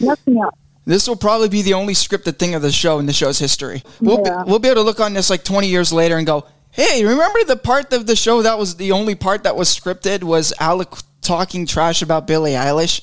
Nothing 0.00 0.38
else. 0.38 0.54
This 0.86 1.06
will 1.08 1.16
probably 1.16 1.48
be 1.48 1.62
the 1.62 1.74
only 1.74 1.94
scripted 1.94 2.38
thing 2.38 2.54
of 2.54 2.62
the 2.62 2.72
show 2.72 2.98
in 2.98 3.06
the 3.06 3.12
show's 3.12 3.38
history. 3.38 3.82
We'll, 4.00 4.22
Yeah. 4.24 4.42
be, 4.44 4.50
we'll 4.50 4.58
be 4.58 4.68
able 4.68 4.82
to 4.82 4.86
look 4.86 5.00
on 5.00 5.12
this 5.14 5.30
like 5.30 5.44
20 5.44 5.68
years 5.68 5.92
later 5.92 6.16
and 6.16 6.26
go, 6.26 6.46
hey, 6.72 7.04
remember 7.04 7.44
the 7.44 7.56
part 7.56 7.92
of 7.92 8.06
the 8.06 8.16
show 8.16 8.42
that 8.42 8.58
was 8.58 8.76
the 8.76 8.92
only 8.92 9.14
part 9.14 9.44
that 9.44 9.56
was 9.56 9.68
scripted 9.68 10.22
was 10.24 10.52
Alec 10.58 10.88
talking 11.20 11.66
trash 11.66 12.02
about 12.02 12.26
Billie 12.26 12.52
Eilish? 12.52 13.02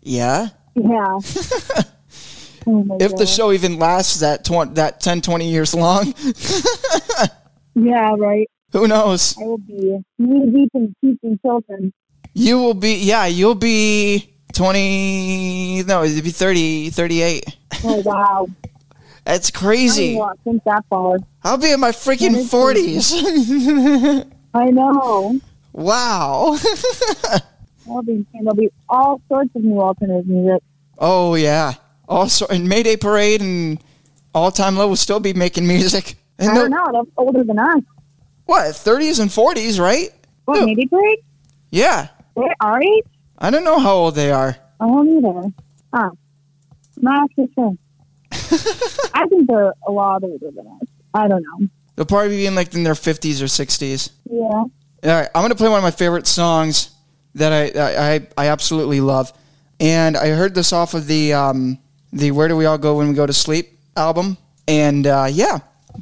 Yeah. 0.00 0.48
Yeah. 0.74 1.18
oh 2.66 2.96
If 3.00 3.16
the 3.16 3.26
show 3.26 3.52
even 3.52 3.78
lasts 3.78 4.20
that, 4.20 4.44
tw- 4.44 4.74
that 4.74 5.00
10, 5.00 5.20
20 5.22 5.50
years 5.50 5.74
long, 5.74 6.14
Yeah, 7.74 8.14
right. 8.18 8.48
who 8.72 8.88
knows? 8.88 9.36
I 9.40 9.44
will 9.44 9.58
be 9.58 9.98
knee 10.18 10.50
deep 10.50 10.70
in 10.74 10.94
teaching 11.00 11.38
children. 11.44 11.92
You 12.34 12.58
will 12.58 12.74
be, 12.74 12.94
yeah, 12.94 13.26
you'll 13.26 13.54
be 13.54 14.32
20, 14.52 15.82
no, 15.84 16.04
it'd 16.04 16.22
be 16.24 16.30
30, 16.30 16.90
38. 16.90 17.44
Oh 17.84 18.02
wow. 18.04 18.46
That's 19.24 19.50
I 19.54 19.58
crazy. 19.58 20.14
to 20.16 20.32
think 20.44 20.64
that 20.64 20.84
far. 20.88 21.18
I'll 21.42 21.58
be 21.58 21.70
in 21.72 21.80
my 21.80 21.90
freaking 21.90 22.34
40s. 22.48 24.26
I 24.54 24.64
know. 24.66 25.38
wow. 25.72 26.56
There'll 27.86 28.02
be, 28.02 28.26
there'll 28.34 28.54
be 28.54 28.68
all 28.90 29.20
sorts 29.28 29.50
of 29.54 29.64
new 29.64 29.80
alternative 29.80 30.26
music. 30.26 30.62
Oh 30.98 31.34
yeah. 31.36 31.74
Also, 32.06 32.46
and 32.48 32.68
Mayday 32.68 32.96
Parade 32.96 33.40
and 33.40 33.82
All 34.34 34.50
Time 34.50 34.76
Low 34.76 34.88
will 34.88 34.96
still 34.96 35.20
be 35.20 35.32
making 35.32 35.66
music. 35.66 36.16
And 36.38 36.50
I 36.50 36.54
don't 36.54 36.70
know. 36.70 36.86
That's 36.92 37.08
older 37.16 37.44
than 37.44 37.58
us. 37.58 37.82
What, 38.44 38.66
30s 38.66 39.20
and 39.20 39.30
40s, 39.30 39.80
right? 39.80 40.10
What, 40.44 40.64
maybe 40.64 40.84
great? 40.84 41.20
Yeah. 41.70 42.08
They're 42.38 42.54
our 42.60 42.82
age? 42.82 43.04
I 43.38 43.50
don't 43.50 43.64
know 43.64 43.78
how 43.78 43.94
old 43.94 44.14
they 44.14 44.30
are. 44.30 44.56
I 44.80 44.86
don't 44.86 45.08
either. 45.08 45.52
Huh. 45.92 46.10
I'm 46.10 47.02
not 47.02 47.24
actually 47.24 47.50
sure. 47.54 47.76
I 49.14 49.26
think 49.28 49.48
they're 49.48 49.72
a 49.86 49.90
lot 49.90 50.22
older 50.22 50.50
than 50.50 50.66
us. 50.66 50.88
I 51.14 51.28
don't 51.28 51.42
know. 51.42 51.68
They'll 51.96 52.06
probably 52.06 52.36
be 52.36 52.46
in 52.46 52.54
like 52.54 52.74
in 52.74 52.84
their 52.84 52.94
50s 52.94 53.40
or 53.40 53.46
60s. 53.46 54.10
Yeah. 54.30 54.38
All 54.38 54.70
right, 55.04 55.28
I'm 55.34 55.42
gonna 55.42 55.54
play 55.54 55.68
one 55.68 55.78
of 55.78 55.84
my 55.84 55.92
favorite 55.92 56.26
songs 56.26 56.90
that 57.34 57.52
I 57.52 58.14
I, 58.14 58.26
I 58.36 58.48
absolutely 58.48 59.00
love, 59.00 59.32
and 59.78 60.16
I 60.16 60.30
heard 60.30 60.56
this 60.56 60.72
off 60.72 60.94
of 60.94 61.06
the 61.06 61.34
um, 61.34 61.78
the 62.12 62.32
"Where 62.32 62.48
Do 62.48 62.56
We 62.56 62.66
All 62.66 62.78
Go 62.78 62.96
When 62.96 63.08
We 63.08 63.14
Go 63.14 63.24
to 63.24 63.32
Sleep" 63.32 63.78
album, 63.96 64.36
and 64.66 65.06
uh, 65.06 65.28
yeah, 65.30 65.58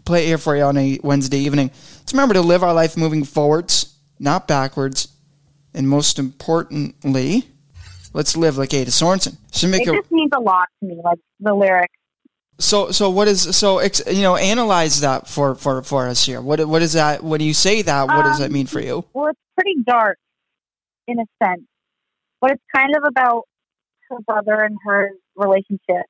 play 0.07 0.24
it 0.24 0.28
here 0.28 0.39
for 0.39 0.57
you 0.57 0.62
on 0.62 0.78
a 0.78 0.99
Wednesday 1.03 1.39
evening. 1.39 1.70
Let's 1.99 2.14
remember 2.14 2.32
to 2.34 2.41
live 2.41 2.62
our 2.62 2.72
life 2.72 2.97
moving 2.97 3.22
forwards, 3.24 3.95
not 4.18 4.49
backwards, 4.49 5.09
and 5.77 5.89
most 5.89 6.18
importantly, 6.18 7.45
let's 8.14 8.37
live 8.37 8.57
like 8.57 8.72
Ada 8.74 8.91
Sorensen. 8.91 9.37
Should 9.53 9.74
It 9.74 9.85
just 9.85 10.11
means 10.11 10.31
a 10.35 10.41
lot 10.41 10.66
to 10.81 10.87
me, 10.87 10.99
like 11.05 11.18
the 11.39 11.55
lyrics. 11.55 11.93
so 12.59 12.91
so 12.91 13.11
what 13.11 13.29
is 13.29 13.55
so 13.57 13.81
you 14.11 14.22
know 14.22 14.37
analyze 14.37 15.01
that 15.01 15.29
for 15.29 15.55
for 15.55 15.83
for 15.83 16.09
us 16.09 16.24
here. 16.24 16.41
What 16.41 16.66
what 16.66 16.83
is 16.83 16.95
that? 16.95 17.22
When 17.22 17.41
you 17.41 17.55
say 17.55 17.83
that, 17.83 18.07
what 18.09 18.22
does 18.24 18.39
that 18.39 18.47
Um, 18.47 18.53
mean 18.53 18.66
for 18.66 18.81
you? 18.81 19.05
Well, 19.12 19.29
it's 19.29 19.41
pretty 19.55 19.77
dark 19.87 20.18
in 21.07 21.20
a 21.20 21.27
sense, 21.45 21.62
but 22.41 22.53
it's 22.53 22.64
kind 22.74 22.97
of 22.97 23.05
about 23.07 23.43
her 24.09 24.18
brother 24.27 24.61
and 24.64 24.77
her 24.87 25.11
relationship. 25.37 26.07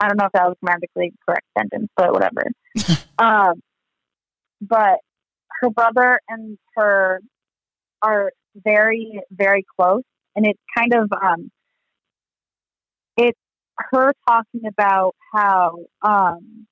I 0.00 0.08
don't 0.08 0.18
know 0.18 0.26
if 0.26 0.32
that 0.32 0.46
was 0.48 0.56
grammatically 0.62 1.12
correct 1.26 1.46
sentence, 1.56 1.88
but 1.96 2.12
whatever. 2.12 2.44
um, 3.18 3.60
but 4.60 4.98
her 5.60 5.70
brother 5.70 6.20
and 6.28 6.58
her 6.76 7.20
are 8.02 8.32
very, 8.54 9.20
very 9.30 9.64
close, 9.78 10.02
and 10.36 10.46
it's 10.46 10.60
kind 10.76 10.94
of 10.94 11.10
um, 11.12 11.50
it's 13.16 13.38
her 13.76 14.12
talking 14.28 14.62
about 14.66 15.14
how 15.32 15.78
um, 16.02 16.66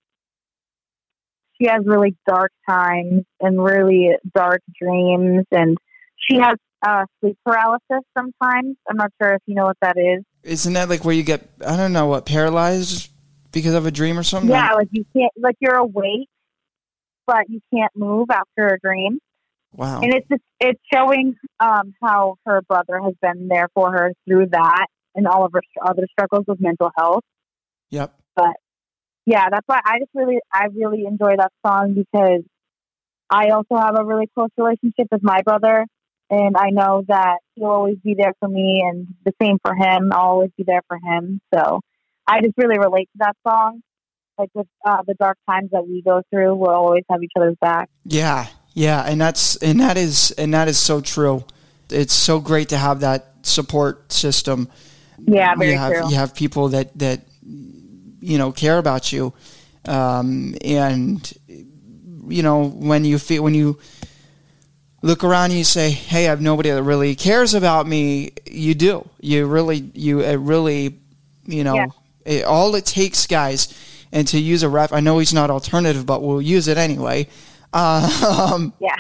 she 1.61 1.68
has 1.68 1.83
really 1.85 2.16
dark 2.26 2.53
times 2.68 3.24
and 3.41 3.62
really 3.62 4.11
dark 4.35 4.62
dreams, 4.80 5.45
and 5.51 5.76
she 6.16 6.39
has 6.39 6.57
uh, 6.87 7.05
sleep 7.20 7.39
paralysis 7.45 8.05
sometimes. 8.16 8.76
I'm 8.89 8.97
not 8.97 9.12
sure 9.20 9.35
if 9.35 9.43
you 9.47 9.55
know 9.55 9.66
what 9.66 9.76
that 9.83 9.97
is. 9.97 10.24
Isn't 10.43 10.72
that 10.72 10.89
like 10.89 11.05
where 11.05 11.14
you 11.14 11.22
get 11.22 11.49
I 11.64 11.76
don't 11.76 11.93
know 11.93 12.07
what 12.07 12.26
paralyzed 12.26 13.11
because 13.53 13.74
of 13.74 13.87
a 13.87 13.91
dream 13.91 14.18
or 14.18 14.22
something? 14.22 14.51
Yeah, 14.51 14.72
like 14.72 14.89
you 14.91 15.05
can't, 15.14 15.33
like 15.37 15.57
you're 15.61 15.76
awake, 15.76 16.28
but 17.26 17.49
you 17.49 17.61
can't 17.72 17.93
move 17.95 18.28
after 18.30 18.66
a 18.68 18.78
dream. 18.80 19.20
Wow. 19.74 20.00
And 20.00 20.12
it's 20.12 20.28
just 20.28 20.42
it's 20.60 20.80
showing 20.92 21.34
um, 21.60 21.94
how 22.02 22.36
her 22.46 22.62
brother 22.62 23.00
has 23.02 23.14
been 23.22 23.48
there 23.48 23.68
for 23.74 23.90
her 23.90 24.12
through 24.26 24.48
that 24.52 24.86
and 25.14 25.26
all 25.26 25.44
of 25.44 25.52
her 25.52 25.62
other 25.82 26.06
struggles 26.12 26.44
with 26.46 26.60
mental 26.60 26.90
health. 26.96 27.24
Yep. 27.90 28.14
But 28.36 28.56
yeah, 29.26 29.48
that's 29.50 29.66
why 29.66 29.80
I 29.84 29.98
just 29.98 30.10
really 30.14 30.38
I 30.52 30.66
really 30.74 31.04
enjoy 31.06 31.36
that 31.36 31.52
song 31.64 31.94
because 31.94 32.42
I 33.30 33.50
also 33.50 33.76
have 33.76 33.98
a 33.98 34.04
really 34.04 34.28
close 34.34 34.50
relationship 34.58 35.08
with 35.10 35.22
my 35.22 35.40
brother, 35.42 35.86
and 36.28 36.56
I 36.56 36.70
know 36.70 37.02
that 37.08 37.38
he'll 37.54 37.66
always 37.66 37.96
be 38.04 38.14
there 38.14 38.34
for 38.40 38.48
me, 38.48 38.84
and 38.86 39.08
the 39.24 39.32
same 39.40 39.58
for 39.64 39.74
him. 39.74 40.10
I'll 40.12 40.20
always 40.20 40.50
be 40.56 40.64
there 40.66 40.82
for 40.86 40.98
him. 41.02 41.40
So 41.54 41.80
I 42.26 42.40
just 42.40 42.54
really 42.58 42.78
relate 42.78 43.08
to 43.12 43.18
that 43.18 43.36
song. 43.46 43.80
Like 44.38 44.50
with 44.54 44.66
uh, 44.84 45.02
the 45.06 45.14
dark 45.14 45.38
times 45.48 45.70
that 45.72 45.86
we 45.86 46.02
go 46.02 46.22
through, 46.30 46.54
we'll 46.56 46.70
always 46.70 47.04
have 47.10 47.22
each 47.22 47.32
other's 47.36 47.56
back. 47.60 47.90
Yeah, 48.04 48.46
yeah, 48.74 49.02
and 49.02 49.20
that's 49.20 49.56
and 49.56 49.80
that 49.80 49.96
is 49.96 50.30
and 50.32 50.54
that 50.54 50.68
is 50.68 50.78
so 50.78 51.00
true. 51.00 51.44
It's 51.90 52.14
so 52.14 52.40
great 52.40 52.70
to 52.70 52.76
have 52.76 53.00
that 53.00 53.34
support 53.42 54.12
system. 54.12 54.68
Yeah, 55.26 55.54
very 55.54 55.72
you 55.72 55.78
have 55.78 55.92
true. 55.92 56.08
you 56.10 56.16
have 56.16 56.34
people 56.34 56.68
that 56.70 56.96
that 56.98 57.20
you 58.20 58.38
know 58.38 58.52
care 58.52 58.78
about 58.78 59.12
you, 59.12 59.32
um, 59.86 60.54
and 60.64 61.32
you 62.28 62.42
know 62.42 62.64
when 62.68 63.04
you 63.04 63.18
feel 63.18 63.42
when 63.42 63.54
you 63.54 63.78
look 65.02 65.24
around 65.24 65.46
and 65.50 65.58
you 65.58 65.64
say, 65.64 65.90
"Hey, 65.90 66.26
I 66.26 66.30
have 66.30 66.40
nobody 66.40 66.70
that 66.70 66.82
really 66.82 67.14
cares 67.14 67.54
about 67.54 67.86
me." 67.86 68.32
You 68.46 68.74
do. 68.74 69.08
You 69.20 69.46
really 69.46 69.90
you 69.94 70.20
it 70.20 70.36
really 70.36 70.98
you 71.46 71.64
know 71.64 71.74
Yeah. 71.74 71.86
it, 72.24 72.44
all 72.44 72.74
it 72.74 72.86
takes, 72.86 73.26
guys. 73.26 73.68
And 74.14 74.28
to 74.28 74.38
use 74.38 74.62
a 74.62 74.68
ref, 74.68 74.92
I 74.92 75.00
know 75.00 75.18
he's 75.18 75.32
not 75.32 75.50
alternative, 75.50 76.04
but 76.04 76.22
we'll 76.22 76.42
use 76.42 76.68
it 76.68 76.76
anyway. 76.76 77.28
Um, 77.72 78.72
Yeah. 78.80 78.96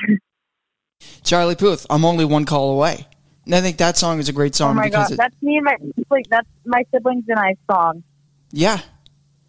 Charlie 1.24 1.56
Puth, 1.56 1.86
I'm 1.90 2.04
only 2.04 2.24
one 2.24 2.44
call 2.44 2.72
away. 2.72 3.06
And 3.44 3.54
I 3.54 3.60
think 3.60 3.78
that 3.78 3.96
song 3.96 4.18
is 4.20 4.28
a 4.28 4.32
great 4.32 4.54
song 4.54 4.70
Oh 4.70 4.74
my 4.74 4.88
god, 4.88 5.10
it, 5.10 5.16
that's 5.16 5.34
me 5.42 5.56
and 5.56 5.64
my 5.64 5.76
like 6.10 6.26
that's 6.30 6.46
my 6.64 6.84
siblings 6.94 7.24
and 7.28 7.38
I 7.38 7.56
song. 7.70 8.04
yeah, 8.52 8.80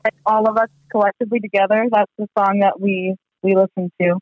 Like 0.04 0.16
all 0.26 0.50
of 0.50 0.58
us 0.58 0.70
collectively 0.92 1.40
together, 1.40 1.86
that's 1.92 2.12
the 2.18 2.28
song 2.38 2.60
that 2.62 2.80
we 2.80 3.16
we 3.44 3.56
listen 3.56 3.92
to. 4.02 4.18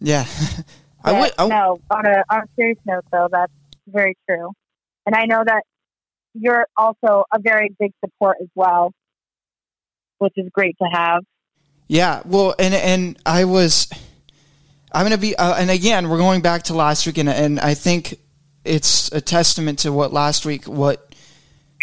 yeah. 0.00 0.26
I 1.04 1.20
would. 1.20 1.32
I, 1.38 1.46
no, 1.48 1.78
on 1.90 2.06
a 2.06 2.22
on 2.30 2.38
a 2.42 2.46
serious 2.56 2.78
note 2.84 3.04
though, 3.12 3.28
that's 3.30 3.52
very 3.88 4.16
true. 4.28 4.52
And 5.06 5.14
I 5.16 5.24
know 5.26 5.42
that 5.44 5.62
you're 6.34 6.66
also 6.76 7.24
a 7.32 7.38
very 7.40 7.70
big 7.80 7.92
support 8.04 8.36
as 8.40 8.48
well, 8.54 8.92
which 10.18 10.32
is 10.36 10.48
great 10.52 10.76
to 10.82 10.88
have. 10.92 11.22
Yeah, 11.88 12.22
well, 12.24 12.54
and 12.58 12.74
and 12.74 13.18
I 13.24 13.44
was, 13.44 13.88
I'm 14.96 15.04
gonna 15.04 15.18
be, 15.18 15.36
uh, 15.36 15.56
and 15.56 15.70
again, 15.70 16.08
we're 16.08 16.16
going 16.16 16.40
back 16.40 16.62
to 16.64 16.74
last 16.74 17.06
week, 17.06 17.18
and 17.18 17.28
and 17.28 17.60
I 17.60 17.74
think 17.74 18.18
it's 18.64 19.12
a 19.12 19.20
testament 19.20 19.80
to 19.80 19.92
what 19.92 20.10
last 20.10 20.46
week, 20.46 20.64
what 20.64 21.14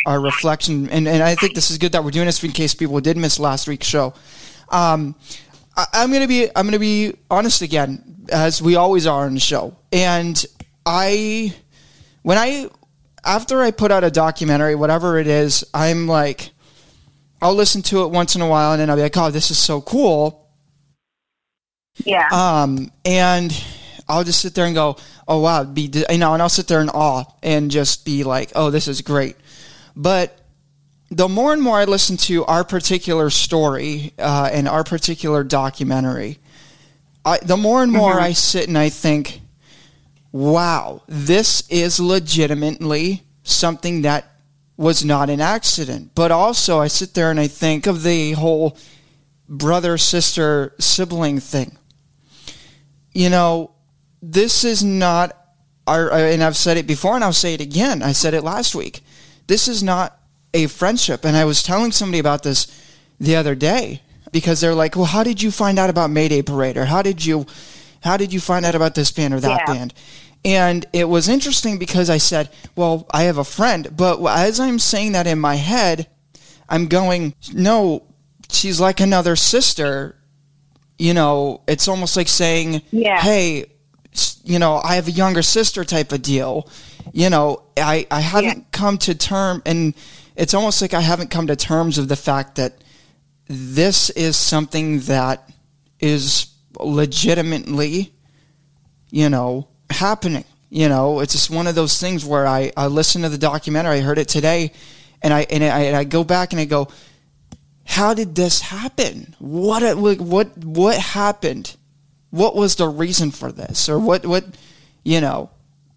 our 0.07 0.19
reflection, 0.19 0.89
and 0.89 1.07
and 1.07 1.21
I 1.21 1.35
think 1.35 1.53
this 1.53 1.69
is 1.69 1.77
good 1.77 1.91
that 1.91 2.03
we're 2.03 2.09
doing 2.09 2.25
this 2.25 2.43
in 2.43 2.49
case 2.49 2.73
people 2.73 2.99
did 3.01 3.15
miss 3.15 3.37
last 3.37 3.67
week's 3.67 3.85
show. 3.85 4.15
Um, 4.69 5.13
I, 5.77 5.85
I'm 5.93 6.11
gonna 6.11 6.27
be, 6.27 6.47
I'm 6.55 6.65
gonna 6.65 6.79
be 6.79 7.13
honest 7.29 7.61
again, 7.61 8.25
as 8.31 8.63
we 8.63 8.77
always 8.77 9.05
are 9.05 9.25
on 9.25 9.35
the 9.35 9.39
show, 9.39 9.77
and 9.91 10.43
I, 10.83 11.53
when 12.23 12.39
I, 12.39 12.67
after 13.23 13.61
I 13.61 13.69
put 13.69 13.91
out 13.91 14.03
a 14.03 14.09
documentary, 14.09 14.73
whatever 14.73 15.19
it 15.19 15.27
is, 15.27 15.63
I'm 15.71 16.07
like. 16.07 16.49
I'll 17.43 17.55
listen 17.55 17.81
to 17.81 18.05
it 18.05 18.07
once 18.07 18.37
in 18.37 18.41
a 18.41 18.47
while, 18.47 18.71
and 18.71 18.79
then 18.79 18.89
I'll 18.89 18.95
be 18.95 19.01
like, 19.01 19.17
"Oh, 19.17 19.29
this 19.29 19.51
is 19.51 19.57
so 19.57 19.81
cool." 19.81 20.42
Yeah. 21.97 22.27
Um, 22.31 22.91
and 23.05 23.51
I'll 24.07 24.23
just 24.23 24.41
sit 24.41 24.55
there 24.55 24.65
and 24.65 24.75
go, 24.75 24.97
"Oh 25.27 25.39
wow," 25.39 25.63
be 25.63 25.89
you 26.09 26.17
know, 26.17 26.33
and 26.33 26.41
I'll 26.41 26.49
sit 26.49 26.67
there 26.67 26.81
in 26.81 26.89
awe 26.89 27.25
and 27.41 27.71
just 27.71 28.05
be 28.05 28.23
like, 28.23 28.51
"Oh, 28.55 28.69
this 28.69 28.87
is 28.87 29.01
great." 29.01 29.35
But 29.95 30.37
the 31.09 31.29
more 31.29 31.53
and 31.53 31.61
more 31.61 31.77
I 31.77 31.85
listen 31.85 32.17
to 32.17 32.45
our 32.45 32.63
particular 32.63 33.29
story 33.29 34.13
uh, 34.17 34.49
and 34.51 34.67
our 34.67 34.83
particular 34.83 35.43
documentary, 35.43 36.39
I, 37.23 37.37
the 37.37 37.57
more 37.57 37.83
and 37.83 37.91
more 37.91 38.19
I 38.19 38.33
sit 38.33 38.67
and 38.67 38.77
I 38.77 38.89
think, 38.89 39.41
"Wow, 40.31 41.03
this 41.07 41.63
is 41.69 41.99
legitimately 41.99 43.23
something 43.43 44.01
that." 44.03 44.29
was 44.75 45.05
not 45.05 45.29
an 45.29 45.39
accident. 45.39 46.11
But 46.15 46.31
also, 46.31 46.79
I 46.79 46.87
sit 46.87 47.13
there 47.13 47.29
and 47.29 47.39
I 47.39 47.47
think 47.47 47.85
of 47.85 48.01
the 48.01 48.31
whole 48.31 48.75
brother, 49.47 49.97
sister, 49.97 50.73
sibling 50.79 51.39
thing. 51.39 51.77
You 53.13 53.29
know, 53.29 53.71
this 54.21 54.63
is 54.63 54.83
not 54.83 55.37
our, 55.85 56.09
and 56.11 56.43
I've 56.43 56.57
said 56.57 56.77
it 56.77 56.87
before 56.87 57.15
and 57.15 57.23
I'll 57.23 57.33
say 57.33 57.53
it 57.53 57.61
again. 57.61 58.01
I 58.01 58.11
said 58.13 58.33
it 58.33 58.43
last 58.43 58.73
week. 58.73 59.01
This 59.47 59.67
is 59.67 59.83
not 59.83 60.17
a 60.53 60.67
friendship. 60.67 61.25
And 61.25 61.35
I 61.35 61.45
was 61.45 61.61
telling 61.63 61.91
somebody 61.91 62.19
about 62.19 62.43
this 62.43 62.67
the 63.19 63.35
other 63.35 63.55
day 63.55 64.01
because 64.31 64.61
they're 64.61 64.73
like, 64.73 64.95
well, 64.95 65.05
how 65.05 65.23
did 65.23 65.41
you 65.41 65.51
find 65.51 65.77
out 65.77 65.89
about 65.89 66.09
Mayday 66.09 66.41
Parade? 66.41 66.77
Or 66.77 66.85
how 66.85 67.01
did 67.01 67.23
you, 67.25 67.45
how 68.01 68.17
did 68.17 68.33
you 68.33 68.39
find 68.39 68.65
out 68.65 68.75
about 68.75 68.95
this 68.95 69.11
band 69.11 69.33
or 69.33 69.39
that 69.39 69.61
Yeah. 69.67 69.73
band? 69.73 69.93
And 70.45 70.85
it 70.91 71.07
was 71.07 71.29
interesting 71.29 71.77
because 71.77 72.09
I 72.09 72.17
said, 72.17 72.49
well, 72.75 73.05
I 73.11 73.23
have 73.23 73.37
a 73.37 73.45
friend. 73.45 73.95
But 73.95 74.21
as 74.25 74.59
I'm 74.59 74.79
saying 74.79 75.13
that 75.13 75.27
in 75.27 75.39
my 75.39 75.55
head, 75.55 76.07
I'm 76.67 76.87
going, 76.87 77.33
no, 77.53 78.03
she's 78.49 78.79
like 78.79 78.99
another 78.99 79.35
sister. 79.35 80.15
You 81.03 81.13
know, 81.13 81.59
it's 81.67 81.89
almost 81.89 82.15
like 82.15 82.29
saying, 82.29 82.81
Yeah. 82.91 83.19
hey, 83.19 83.65
you 84.45 84.57
know, 84.57 84.79
I 84.81 84.95
have 84.95 85.09
a 85.09 85.11
younger 85.11 85.41
sister 85.41 85.83
type 85.83 86.13
of 86.13 86.21
deal. 86.21 86.69
You 87.11 87.29
know, 87.29 87.63
I, 87.75 88.07
I 88.09 88.21
haven't 88.21 88.57
Yeah. 88.59 88.63
come 88.71 88.97
to 88.99 89.13
term, 89.13 89.61
and 89.65 89.95
it's 90.37 90.53
almost 90.53 90.81
like 90.81 90.93
I 90.93 91.01
haven't 91.01 91.29
come 91.29 91.47
to 91.47 91.57
terms 91.57 91.97
of 91.97 92.07
the 92.07 92.15
fact 92.15 92.55
that 92.55 92.85
this 93.49 94.11
is 94.11 94.37
something 94.37 95.01
that 95.01 95.49
is 95.99 96.47
legitimately, 96.79 98.13
you 99.09 99.27
know, 99.29 99.67
happening. 99.89 100.45
You 100.69 100.87
know, 100.87 101.19
it's 101.19 101.33
just 101.33 101.49
one 101.49 101.67
of 101.67 101.75
those 101.75 101.99
things 101.99 102.23
where 102.23 102.47
I, 102.47 102.71
I 102.77 102.87
listened 102.87 103.25
to 103.25 103.29
the 103.29 103.37
documentary, 103.37 103.97
I 103.97 103.99
heard 103.99 104.19
it 104.19 104.29
today, 104.29 104.71
and 105.21 105.33
I 105.33 105.41
and 105.49 105.65
I, 105.65 105.81
and 105.81 105.97
I 105.97 106.05
go 106.05 106.23
back 106.23 106.53
and 106.53 106.61
I 106.61 106.65
go, 106.65 106.87
how 107.85 108.13
did 108.13 108.35
this 108.35 108.61
happen? 108.61 109.35
What 109.39 109.97
what 109.97 110.57
what 110.57 110.97
happened? 110.97 111.75
What 112.29 112.55
was 112.55 112.75
the 112.75 112.87
reason 112.87 113.31
for 113.31 113.51
this, 113.51 113.89
or 113.89 113.99
what 113.99 114.25
what 114.25 114.45
you 115.03 115.21
know? 115.21 115.49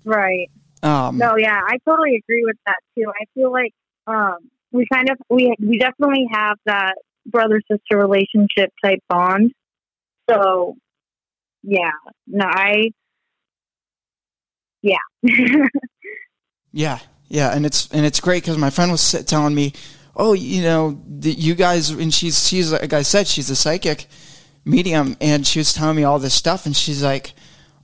Right. 0.05 0.51
Um, 0.83 1.19
No, 1.19 1.37
yeah, 1.37 1.61
I 1.67 1.79
totally 1.89 2.17
agree 2.17 2.45
with 2.45 2.57
that 2.67 2.77
too. 2.97 3.09
I 3.09 3.25
feel 3.35 3.51
like 3.51 3.73
um, 4.07 4.37
we 4.73 4.87
kind 4.93 5.11
of 5.11 5.19
we 5.31 5.55
we 5.59 5.79
definitely 5.79 6.29
have 6.31 6.59
that 6.67 6.95
brother 7.27 7.61
sister 7.71 7.97
relationship 7.99 8.73
type 8.85 9.01
bond. 9.09 9.53
So, 10.29 10.77
yeah, 11.63 11.91
no, 12.27 12.47
I 12.47 12.91
Yeah. 14.83 14.97
Yeah, 16.73 16.99
yeah, 17.29 17.57
and 17.57 17.65
it's 17.65 17.89
and 17.91 18.05
it's 18.05 18.21
great 18.21 18.43
because 18.43 18.59
my 18.59 18.69
friend 18.69 18.93
was 18.93 19.13
telling 19.27 19.55
me, 19.55 19.73
oh, 20.17 20.33
you 20.33 20.63
know, 20.63 21.01
the, 21.07 21.31
you 21.31 21.55
guys, 21.55 21.91
and 21.91 22.13
she's 22.13 22.49
she's 22.49 22.73
like 22.73 22.93
I 22.93 23.03
said, 23.03 23.27
she's 23.27 23.51
a 23.51 23.57
psychic 23.57 24.07
medium, 24.65 25.17
and 25.21 25.47
she 25.47 25.61
was 25.61 25.73
telling 25.73 25.97
me 25.97 26.05
all 26.05 26.19
this 26.19 26.35
stuff, 26.35 26.67
and 26.67 26.77
she's 26.77 27.03
like, 27.03 27.35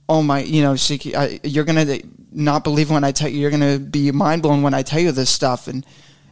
oh 0.09 0.21
my, 0.21 0.41
you 0.41 0.61
know, 0.61 0.75
she, 0.75 1.15
I, 1.15 1.39
you're 1.43 1.63
gonna 1.63 1.99
not 2.31 2.63
believe 2.63 2.89
when 2.89 3.03
I 3.03 3.11
tell 3.11 3.29
you, 3.29 3.39
you're 3.39 3.51
gonna 3.51 3.79
be 3.79 4.11
mind 4.11 4.41
blown 4.41 4.63
when 4.63 4.73
I 4.73 4.81
tell 4.81 4.99
you 4.99 5.11
this 5.11 5.29
stuff, 5.29 5.67
and 5.67 5.85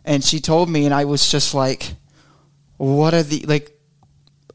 and 0.04 0.24
she 0.24 0.40
told 0.40 0.70
me, 0.70 0.86
and 0.86 0.94
I 0.94 1.06
was 1.06 1.30
just 1.32 1.54
like, 1.54 1.94
what 2.78 3.14
are 3.14 3.24
the 3.24 3.46
like, 3.48 3.78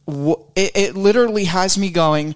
wh- 0.06 0.42
it, 0.54 0.72
it 0.74 0.96
literally 0.96 1.44
has 1.44 1.78
me 1.78 1.90
going, 1.90 2.34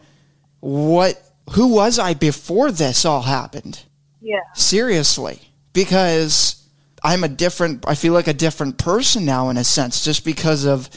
what, 0.60 1.20
who 1.50 1.74
was 1.74 1.98
I 1.98 2.14
before 2.14 2.70
this 2.70 3.04
all 3.04 3.22
happened? 3.22 3.84
yeah. 4.20 4.40
seriously 4.54 5.40
because 5.72 6.59
I'm 7.02 7.24
a 7.24 7.28
different 7.28 7.84
I 7.88 7.94
feel 7.94 8.12
like 8.12 8.28
a 8.28 8.34
different 8.34 8.78
person 8.78 9.24
now 9.24 9.48
in 9.50 9.56
a 9.56 9.64
sense 9.64 10.04
just 10.04 10.24
because 10.24 10.64
of 10.64 10.88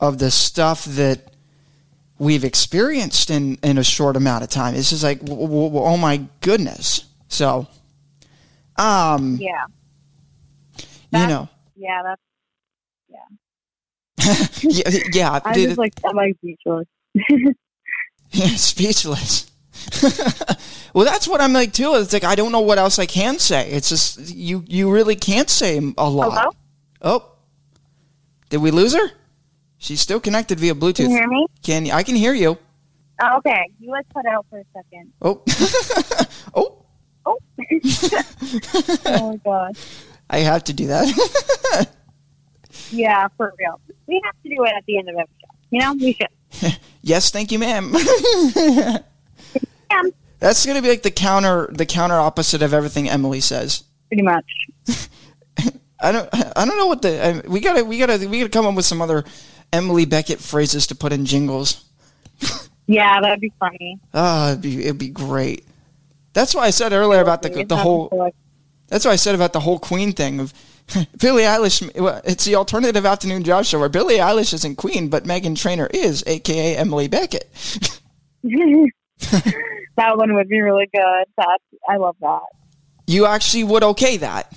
of 0.00 0.18
the 0.18 0.30
stuff 0.30 0.84
that 0.84 1.30
we've 2.18 2.44
experienced 2.44 3.30
in 3.30 3.56
in 3.62 3.78
a 3.78 3.84
short 3.84 4.16
amount 4.16 4.42
of 4.44 4.50
time 4.50 4.74
it's 4.74 4.90
just 4.90 5.02
like 5.02 5.20
w- 5.20 5.42
w- 5.42 5.68
w- 5.68 5.84
oh 5.86 5.96
my 5.96 6.22
goodness 6.40 7.04
so 7.28 7.66
um 8.76 9.36
Yeah. 9.40 9.64
you 11.12 11.26
know 11.26 11.48
Yeah. 11.76 12.02
That's. 12.04 12.20
yeah, 14.62 14.90
yeah 15.12 15.40
I'm 15.44 15.54
just 15.54 15.78
like 15.78 15.92
I'm 16.04 16.16
like 16.16 16.36
speechless. 16.38 16.86
speechless 18.56 19.50
well 20.94 21.04
that's 21.04 21.28
what 21.28 21.40
I'm 21.40 21.52
like 21.52 21.72
too 21.72 21.94
it's 21.94 22.12
like 22.12 22.24
I 22.24 22.34
don't 22.34 22.52
know 22.52 22.60
what 22.60 22.78
else 22.78 22.98
I 22.98 23.06
can 23.06 23.38
say 23.38 23.70
it's 23.70 23.88
just 23.88 24.34
you 24.34 24.64
you 24.66 24.90
really 24.90 25.16
can't 25.16 25.48
say 25.50 25.78
a 25.78 26.08
lot 26.10 26.32
Hello. 26.32 26.50
Oh, 27.02 27.32
did 28.48 28.58
we 28.58 28.70
lose 28.70 28.94
her? 28.94 29.10
She's 29.78 30.00
still 30.00 30.18
connected 30.20 30.58
via 30.58 30.74
Bluetooth. 30.74 30.96
Can 30.96 31.10
you 31.10 31.16
hear 31.16 31.28
me? 31.28 31.46
Can 31.62 31.90
I 31.90 32.02
can 32.02 32.16
hear 32.16 32.32
you? 32.32 32.58
Oh, 33.22 33.36
okay. 33.38 33.70
You 33.78 33.90
like 33.90 34.06
cut 34.12 34.26
out 34.26 34.46
for 34.50 34.58
a 34.58 34.64
second. 34.74 35.12
Oh, 35.20 35.42
oh, 36.54 36.86
Oh. 37.26 37.38
oh 39.06 39.30
my 39.30 39.36
gosh. 39.44 39.84
I 40.30 40.38
have 40.38 40.64
to 40.64 40.72
do 40.72 40.86
that. 40.86 41.88
Yeah, 42.90 43.26
for 43.36 43.52
real. 43.58 43.80
We 44.06 44.20
have 44.24 44.34
to 44.42 44.48
do 44.48 44.64
it 44.64 44.72
at 44.76 44.84
the 44.86 44.98
end 44.98 45.08
of 45.08 45.14
every 45.14 45.34
show. 45.40 45.48
You 45.70 45.80
know, 45.80 45.94
we 45.94 46.12
should. 46.12 46.78
yes, 47.02 47.30
thank 47.30 47.50
you, 47.52 47.58
ma'am. 47.58 47.92
Yeah, 49.90 50.02
That's 50.38 50.64
gonna 50.66 50.82
be 50.82 50.88
like 50.88 51.02
the 51.02 51.10
counter, 51.10 51.68
the 51.72 51.86
counter 51.86 52.16
opposite 52.16 52.62
of 52.62 52.72
everything 52.74 53.08
Emily 53.08 53.40
says. 53.40 53.84
pretty 54.08 54.22
much. 54.22 54.44
I 56.00 56.12
don't, 56.12 56.28
I 56.32 56.64
don't 56.66 56.76
know 56.76 56.86
what 56.86 57.02
the 57.02 57.26
I, 57.26 57.48
we 57.48 57.60
gotta, 57.60 57.84
we 57.84 57.98
gotta, 57.98 58.28
we 58.28 58.38
gotta 58.40 58.50
come 58.50 58.66
up 58.66 58.74
with 58.74 58.84
some 58.84 59.00
other 59.00 59.24
Emily 59.72 60.04
Beckett 60.04 60.40
phrases 60.40 60.86
to 60.88 60.94
put 60.94 61.12
in 61.12 61.24
jingles. 61.24 61.84
Yeah, 62.88 63.20
that'd 63.20 63.40
be 63.40 63.52
funny. 63.58 63.98
Ah, 64.14 64.50
it'd 64.50 64.62
be, 64.62 64.84
it'd 64.84 64.96
be 64.98 65.08
great. 65.08 65.66
That's 66.34 66.54
why 66.54 66.66
I 66.66 66.70
said 66.70 66.92
earlier 66.92 67.20
about 67.20 67.42
the 67.42 67.64
the 67.64 67.76
whole. 67.76 68.30
That's 68.86 69.04
what 69.04 69.10
I 69.10 69.16
said 69.16 69.34
about 69.34 69.52
the 69.52 69.58
whole 69.58 69.80
Queen 69.80 70.12
thing 70.12 70.38
of 70.38 70.54
Billie 71.18 71.42
Eilish. 71.42 71.90
It's 72.24 72.44
the 72.44 72.54
alternative 72.54 73.04
afternoon 73.04 73.42
drive 73.42 73.66
show 73.66 73.80
where 73.80 73.88
Billie 73.88 74.18
Eilish 74.18 74.54
isn't 74.54 74.76
Queen, 74.76 75.08
but 75.08 75.24
Meghan 75.24 75.58
Trainor 75.60 75.88
is, 75.92 76.22
aka 76.28 76.76
Emily 76.76 77.08
Beckett. 77.08 77.50
That 79.96 80.16
one 80.16 80.34
would 80.34 80.48
be 80.48 80.60
really 80.60 80.88
good. 80.92 81.24
That 81.36 81.58
I 81.88 81.96
love 81.96 82.16
that. 82.20 82.40
You 83.06 83.26
actually 83.26 83.64
would 83.64 83.82
okay 83.82 84.16
that. 84.18 84.52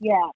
Yeah, 0.00 0.28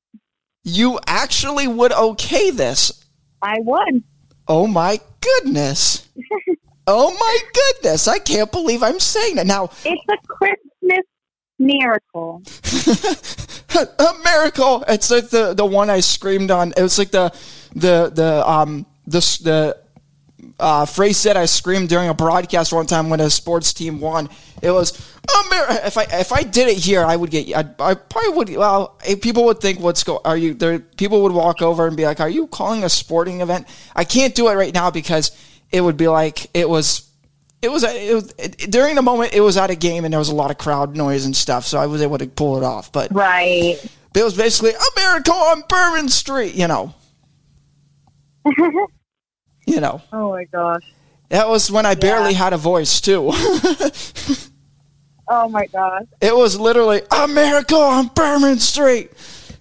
You 0.65 0.99
actually 1.07 1.69
would 1.69 1.93
okay 1.93 2.51
this. 2.51 3.05
I 3.43 3.57
would. 3.59 4.03
Oh 4.49 4.67
my 4.67 5.01
goodness. 5.21 6.09
oh 6.87 7.13
my 7.13 7.39
goodness. 7.53 8.09
I 8.09 8.19
can't 8.19 8.51
believe 8.51 8.83
I'm 8.83 9.01
saying 9.01 9.37
that. 9.37 9.47
Now, 9.47 9.71
It's 9.85 10.03
a 10.09 10.17
Christmas 10.27 11.05
miracle. 11.59 12.43
a 13.99 14.15
miracle. 14.25 14.85
It's 14.89 15.11
like 15.11 15.29
the 15.29 15.55
the 15.55 15.67
one 15.67 15.91
I 15.91 16.01
screamed 16.01 16.51
on. 16.51 16.73
It 16.77 16.83
was 16.83 16.99
like 16.99 17.11
the 17.11 17.33
the 17.75 18.11
the 18.15 18.49
um 18.49 18.87
the 19.07 19.21
the 19.43 19.77
uh, 20.61 20.85
phrase 20.87 21.23
that 21.25 21.37
I 21.37 21.47
screamed 21.47 21.89
during 21.89 22.09
a 22.09 22.15
broadcast 22.15 22.73
one 22.73 22.87
time 22.87 23.11
when 23.11 23.21
a 23.21 23.31
sports 23.31 23.73
team 23.73 24.01
won. 24.01 24.29
It 24.63 24.71
was 24.71 24.93
America. 25.47 25.87
If 25.87 25.97
I 25.99 26.03
if 26.13 26.33
I 26.33 26.43
did 26.43 26.69
it 26.69 26.77
here, 26.77 27.05
I 27.05 27.17
would 27.17 27.31
get. 27.31 27.55
I, 27.57 27.91
I 27.91 27.95
probably 27.95 28.31
would. 28.37 28.57
Well, 28.57 28.99
eh, 29.05 29.17
people 29.21 29.45
would 29.47 29.61
think, 29.61 29.81
"What's 29.81 30.05
go? 30.05 30.21
Are 30.25 30.37
you 30.37 30.55
there?" 30.55 30.79
People 30.79 31.23
would 31.23 31.33
walk 31.33 31.63
over 31.63 31.87
and 31.87 31.97
be 31.97 32.05
like, 32.05 32.21
"Are 32.21 32.29
you 32.29 32.47
calling 32.47 32.85
a 32.85 32.89
sporting 32.89 33.41
event?" 33.41 33.67
I 33.97 34.05
can't 34.05 34.35
do 34.35 34.49
it 34.49 34.55
right 34.55 34.75
now 34.75 34.91
because 34.91 35.33
it 35.73 35.81
would 35.81 35.97
be 35.97 36.09
like 36.09 36.47
it 36.55 36.69
was. 36.69 37.07
It 37.63 37.71
was, 37.71 37.85
it 37.85 38.15
was 38.15 38.35
it, 38.39 38.71
during 38.71 38.95
the 38.95 39.03
moment. 39.03 39.35
It 39.35 39.43
was 39.43 39.59
at 39.59 39.69
a 39.69 39.75
game 39.75 40.07
and 40.07 40.13
there 40.15 40.19
was 40.19 40.31
a 40.31 40.35
lot 40.35 40.51
of 40.51 40.57
crowd 40.57 40.97
noise 40.97 41.27
and 41.27 41.37
stuff, 41.37 41.67
so 41.67 41.79
I 41.79 41.85
was 41.87 42.01
able 42.01 42.17
to 42.17 42.27
pull 42.27 42.57
it 42.57 42.65
off. 42.65 42.91
But 42.91 43.13
Right. 43.15 43.79
it 44.15 44.25
was 44.25 44.35
basically 44.35 44.73
America 44.97 45.31
on 45.31 45.63
Bourbon 45.69 46.09
Street, 46.09 46.55
you 46.55 46.67
know. 46.69 46.95
you 49.71 49.81
know, 49.81 50.03
Oh 50.13 50.31
my 50.31 50.45
gosh. 50.45 50.83
that 51.29 51.49
was 51.49 51.71
when 51.71 51.87
I 51.87 51.95
barely 51.95 52.35
had 52.35 52.53
a 52.53 52.57
voice 52.59 53.01
too. 53.01 53.31
Oh 55.33 55.49
my 55.49 55.67
gosh. 55.67 56.07
it 56.21 56.35
was 56.35 56.59
literally 56.59 57.03
America 57.13 57.77
on 57.77 58.09
Bourbon 58.09 58.59
Street. 58.59 59.13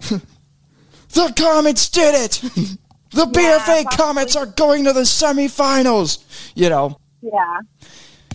the 1.12 1.32
Comets 1.36 1.88
did 1.88 2.14
it. 2.14 2.42
The 3.12 3.24
BFA 3.24 3.82
possibly. 3.82 3.96
Comets 3.96 4.36
are 4.36 4.46
going 4.46 4.84
to 4.84 4.92
the 4.92 5.00
semifinals. 5.00 6.22
You 6.54 6.68
know. 6.68 7.00
Yeah. 7.20 7.60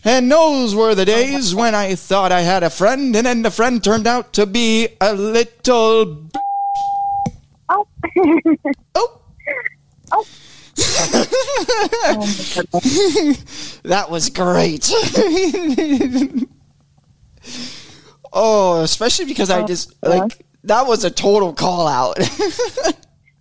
And 0.03 0.29
those 0.29 0.75
were 0.75 0.93
the 0.95 1.05
days 1.05 1.55
when 1.55 1.73
I 1.73 1.95
thought 1.95 2.33
I 2.33 2.41
had 2.41 2.61
a 2.61 2.69
friend, 2.69 3.15
and 3.15 3.25
then 3.25 3.41
the 3.41 3.51
friend 3.51 3.81
turned 3.81 4.05
out 4.05 4.33
to 4.33 4.45
be 4.45 4.89
a 4.99 5.13
little. 5.13 6.05
B- 6.05 6.39
Oh. 7.69 7.87
oh. 8.95 9.21
Oh. 10.11 10.25
Oh. 10.77 12.71
That 13.83 14.09
was 14.09 14.29
great. 14.29 14.89
oh, 18.33 18.81
especially 18.81 19.25
because 19.25 19.49
I 19.49 19.63
just 19.63 19.93
like 20.03 20.45
that 20.63 20.87
was 20.87 21.03
a 21.03 21.11
total 21.11 21.53
call 21.53 21.87
out. 21.87 22.17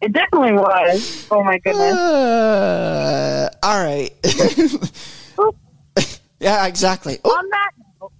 It 0.01 0.13
definitely 0.13 0.53
was. 0.53 1.27
Oh 1.31 1.43
my 1.43 1.57
goodness. 1.57 1.95
Uh, 1.95 3.49
all 3.63 3.83
right. 3.83 4.11
yeah, 6.41 6.67
exactly. 6.67 7.19
On 7.25 7.49
that 7.49 7.71
note, 7.99 8.13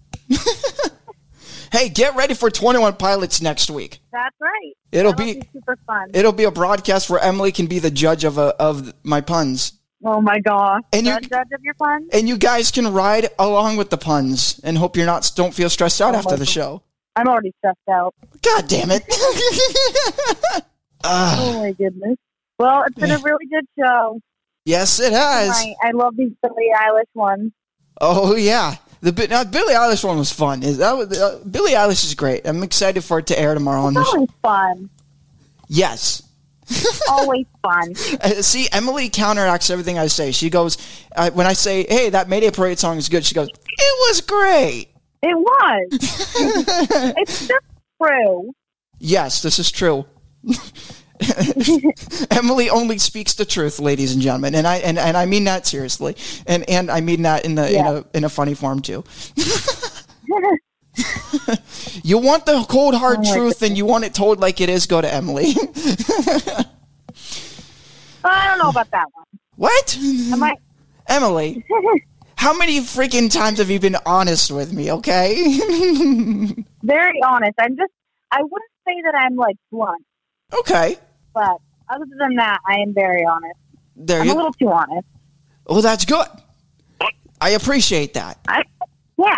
hey, 1.75 1.89
get 1.89 2.15
ready 2.17 2.35
for 2.35 2.51
21 2.51 2.95
Pilots 2.97 3.41
next 3.43 3.71
week. 3.71 3.99
that's 4.13 4.35
right. 4.41 4.73
It'll 4.93 5.13
That'll 5.13 5.35
be 5.35 5.43
super 5.53 5.77
fun. 5.87 6.11
it'll 6.15 6.33
be 6.33 6.45
a 6.45 6.51
broadcast 6.51 7.11
where 7.11 7.21
Emily 7.21 7.53
can 7.53 7.67
be 7.67 7.79
the 7.81 7.91
judge 7.91 8.25
of 8.25 8.39
a, 8.39 8.55
of 8.63 8.93
my 9.03 9.21
puns. 9.21 9.73
oh 10.05 10.21
my 10.21 10.39
gosh. 10.41 10.83
And 10.93 11.07
you- 11.07 11.19
Judge, 11.21 11.49
of 11.53 11.63
your 11.63 11.75
fun? 11.75 12.09
And 12.13 12.29
you 12.29 12.37
guys 12.39 12.71
can 12.71 12.93
ride 12.93 13.29
along 13.39 13.77
with 13.77 13.91
the 13.91 13.99
puns 13.99 14.61
and 14.65 14.79
hope 14.79 14.97
you're 14.97 15.07
not 15.07 15.31
don't 15.35 15.53
feel 15.55 15.69
stressed 15.71 16.01
out 16.01 16.15
Oh 16.15 16.19
after 16.19 16.33
the 16.37 16.45
God. 16.45 16.49
show. 16.49 16.83
I'm 17.17 17.29
already 17.29 17.53
stressed 17.59 17.79
out. 17.91 18.15
God 18.43 18.69
damn 18.69 18.91
it. 18.91 19.03
Ah, 21.07 21.37
Oh 21.41 21.59
my 21.61 21.73
goodness. 21.73 22.17
Well, 22.59 22.85
it's 22.87 22.99
been 22.99 23.11
a 23.11 23.19
really 23.19 23.47
good 23.47 23.67
show. 23.79 24.21
yes, 24.65 25.01
it 25.01 25.13
has. 25.13 25.51
I, 25.51 25.75
I 25.83 25.91
love 25.91 26.17
these 26.17 26.33
Billie 26.43 26.71
Eilish 26.75 27.05
ones. 27.15 27.53
Oh 28.01 28.37
yeah, 28.37 28.77
the 29.05 29.29
now, 29.29 29.45
Billie 29.45 29.75
Eilish 29.75 30.03
one 30.03 30.17
was 30.17 30.33
fun. 30.33 30.63
Is 30.63 30.79
that 30.79 30.97
was, 30.97 31.19
uh, 31.19 31.41
Billie 31.49 31.73
Eilish 31.73 32.05
is 32.05 32.15
great. 32.15 32.47
I'm 32.47 32.63
excited 32.63 33.05
for 33.05 33.19
it 33.19 33.27
to 33.27 33.39
air 33.39 33.53
tomorrow 33.53 33.83
on 33.83 33.95
the 33.95 34.03
show. 34.03 34.13
always 34.13 34.31
fun. 34.43 34.91
Yes. 35.69 36.23
Always 37.09 37.47
fun. 37.63 37.95
Uh, 38.23 38.41
See, 38.41 38.67
Emily 38.73 39.11
counteracts 39.11 39.69
everything 39.69 39.99
I 39.99 40.07
say. 40.07 40.33
She 40.33 40.49
goes 40.49 40.79
uh, 41.15 41.31
when 41.33 41.47
I 41.47 41.53
say, 41.53 41.85
"Hey, 41.87 42.09
that 42.11 42.29
Mayday 42.29 42.51
Parade 42.51 42.79
song 42.79 42.97
is 42.97 43.09
good." 43.11 43.25
She 43.25 43.35
goes, 43.35 43.49
"It 43.49 44.09
was 44.09 44.23
great." 44.23 44.89
It 45.23 45.37
was. 45.37 45.89
it's 47.19 47.49
just 47.49 47.65
true. 48.03 48.55
Yes, 48.99 49.43
this 49.43 49.59
is 49.59 49.71
true. 49.71 50.07
Emily 52.31 52.69
only 52.71 52.99
speaks 52.99 53.35
the 53.35 53.45
truth, 53.45 53.79
ladies 53.79 54.13
and 54.13 54.23
gentlemen, 54.23 54.55
and 54.55 54.67
I 54.67 54.79
and, 54.79 54.99
and 54.99 55.17
I 55.17 55.27
mean 55.27 55.45
that 55.45 55.67
seriously, 55.67 56.17
and 56.47 56.69
and 56.69 56.91
I 56.91 57.01
mean 57.01 57.23
that 57.23 57.45
in 57.45 57.55
the 57.55 57.73
in 57.73 57.87
a 57.87 58.05
in 58.15 58.25
a 58.25 58.29
funny 58.29 58.55
form 58.55 58.81
too. 58.81 59.05
you 62.03 62.19
want 62.19 62.47
the 62.47 62.65
cold 62.69 62.95
hard 62.95 63.21
Oh 63.25 63.33
truth, 63.33 63.63
and 63.63 63.77
you 63.77 63.87
want 63.87 64.05
it 64.05 64.15
told 64.15 64.41
like 64.41 64.61
it 64.61 64.69
is. 64.69 64.87
Go 64.87 65.01
to 65.01 65.13
Emily. 65.13 65.55
I 68.25 68.49
don't 68.49 68.59
know 68.59 68.71
about 68.71 68.91
that 68.91 69.07
one. 69.13 69.27
what? 69.57 69.99
I. 70.01 70.57
Emily, 71.07 71.65
how 72.37 72.57
many 72.57 72.81
freaking 72.81 73.31
times 73.31 73.59
have 73.59 73.71
you 73.71 73.79
been 73.79 73.97
honest 74.07 74.51
with 74.51 74.73
me? 74.73 74.91
Okay. 74.91 75.59
Very 76.83 77.23
honest. 77.25 77.55
I'm 77.61 77.77
just. 77.77 77.93
I 78.33 78.43
wouldn't 78.43 78.71
say 78.87 78.95
that 79.05 79.15
I'm 79.15 79.37
like 79.37 79.57
blunt, 79.71 80.05
okay. 80.53 80.97
but 81.33 81.57
other 81.89 82.07
than 82.19 82.37
that, 82.37 82.59
I 82.67 82.77
am 82.77 82.95
very 82.95 83.25
honest. 83.25 83.59
There 83.97 84.21
I'm 84.21 84.29
a 84.29 84.35
little 84.35 84.53
too 84.53 84.69
honest. 84.69 85.07
Well, 85.67 85.83
that's 85.83 86.05
good. 86.05 86.27
I 87.41 87.51
appreciate 87.51 88.15
that. 88.15 88.39
I, 88.49 88.63
yeah. 89.19 89.37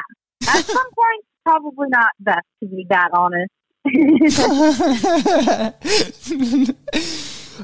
At 0.49 0.65
some 0.65 0.77
point, 0.77 1.25
probably 1.45 1.89
not 1.89 2.11
best 2.21 2.47
to 2.61 2.69
be 2.69 2.87
that 2.89 3.11
honest. 3.13 3.51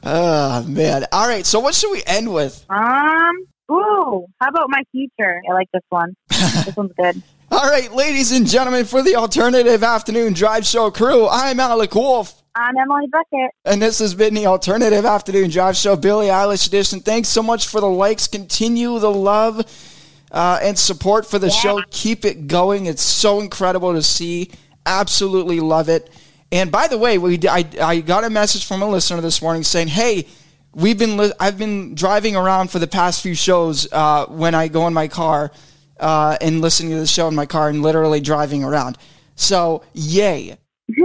oh 0.04 0.64
man. 0.68 1.06
All 1.12 1.28
right. 1.28 1.46
So 1.46 1.60
what 1.60 1.74
should 1.74 1.92
we 1.92 2.02
end 2.06 2.32
with? 2.32 2.64
um. 2.70 3.46
Ooh. 3.70 4.26
How 4.40 4.48
about 4.48 4.66
my 4.68 4.82
future? 4.92 5.40
I 5.48 5.52
like 5.54 5.68
this 5.72 5.82
one. 5.88 6.14
this 6.28 6.76
one's 6.76 6.92
good. 6.98 7.22
All 7.52 7.68
right, 7.68 7.92
ladies 7.92 8.32
and 8.32 8.46
gentlemen, 8.46 8.86
for 8.86 9.02
the 9.02 9.16
Alternative 9.16 9.84
Afternoon 9.84 10.32
Drive 10.32 10.64
Show 10.64 10.90
crew, 10.90 11.28
I'm 11.28 11.60
Alec 11.60 11.94
Wolf. 11.94 12.42
I'm 12.54 12.74
Emily 12.78 13.08
Beckett. 13.08 13.50
And 13.66 13.82
this 13.82 13.98
has 13.98 14.14
been 14.14 14.32
the 14.32 14.46
Alternative 14.46 15.04
Afternoon 15.04 15.50
Drive 15.50 15.76
Show, 15.76 15.94
Billie 15.96 16.28
Eilish 16.28 16.66
edition. 16.66 17.00
Thanks 17.00 17.28
so 17.28 17.42
much 17.42 17.68
for 17.68 17.78
the 17.82 17.90
likes. 17.90 18.26
Continue 18.26 18.98
the 18.98 19.10
love 19.10 19.66
uh, 20.32 20.60
and 20.62 20.78
support 20.78 21.26
for 21.26 21.38
the 21.38 21.50
show. 21.50 21.82
Keep 21.90 22.24
it 22.24 22.46
going. 22.46 22.86
It's 22.86 23.02
so 23.02 23.42
incredible 23.42 23.92
to 23.92 24.02
see. 24.02 24.50
Absolutely 24.86 25.60
love 25.60 25.90
it. 25.90 26.08
And 26.52 26.72
by 26.72 26.88
the 26.88 26.96
way, 26.96 27.18
we 27.18 27.38
I, 27.46 27.68
I 27.82 28.00
got 28.00 28.24
a 28.24 28.30
message 28.30 28.66
from 28.66 28.80
a 28.80 28.88
listener 28.88 29.20
this 29.20 29.42
morning 29.42 29.62
saying, 29.62 29.88
"Hey, 29.88 30.26
we've 30.74 30.98
been 30.98 31.18
li- 31.18 31.34
I've 31.38 31.58
been 31.58 31.94
driving 31.94 32.34
around 32.34 32.70
for 32.70 32.78
the 32.78 32.86
past 32.86 33.20
few 33.20 33.34
shows 33.34 33.86
uh, 33.92 34.24
when 34.28 34.54
I 34.54 34.68
go 34.68 34.86
in 34.86 34.94
my 34.94 35.06
car 35.06 35.52
uh, 36.02 36.36
and 36.42 36.60
listening 36.60 36.90
to 36.92 36.98
the 36.98 37.06
show 37.06 37.28
in 37.28 37.34
my 37.34 37.46
car 37.46 37.70
and 37.70 37.80
literally 37.82 38.20
driving 38.20 38.62
around. 38.62 38.98
So 39.36 39.82
yay!" 39.94 40.58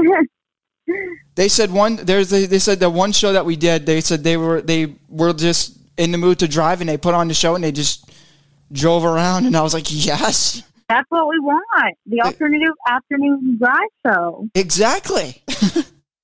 They 1.36 1.50
said 1.50 1.72
one. 1.72 1.98
There's 1.98 2.34
a, 2.34 2.48
they 2.48 2.58
said 2.60 2.80
the 2.80 2.90
one 2.90 3.12
show 3.12 3.34
that 3.34 3.46
we 3.46 3.56
did. 3.56 3.86
They 3.86 4.02
said 4.02 4.24
they 4.24 4.38
were 4.38 4.62
they 4.62 4.96
were 5.08 5.34
just 5.34 5.78
in 5.98 6.12
the 6.12 6.18
mood 6.18 6.40
to 6.40 6.48
drive, 6.48 6.82
and 6.82 6.90
they 6.90 6.98
put 6.98 7.14
on 7.14 7.28
the 7.28 7.34
show, 7.36 7.54
and 7.54 7.64
they 7.64 7.72
just 7.72 8.10
drove 8.72 9.06
around, 9.06 9.46
and 9.46 9.56
I 9.56 9.62
was 9.62 9.74
like, 9.74 9.86
yes, 9.88 10.64
That's 10.90 11.06
what 11.10 11.28
we 11.28 11.40
want. 11.40 11.96
The 12.06 12.22
alternative 12.22 12.74
afternoon 12.90 13.60
drive 13.60 13.90
show. 14.06 14.48
exactly. 14.56 15.44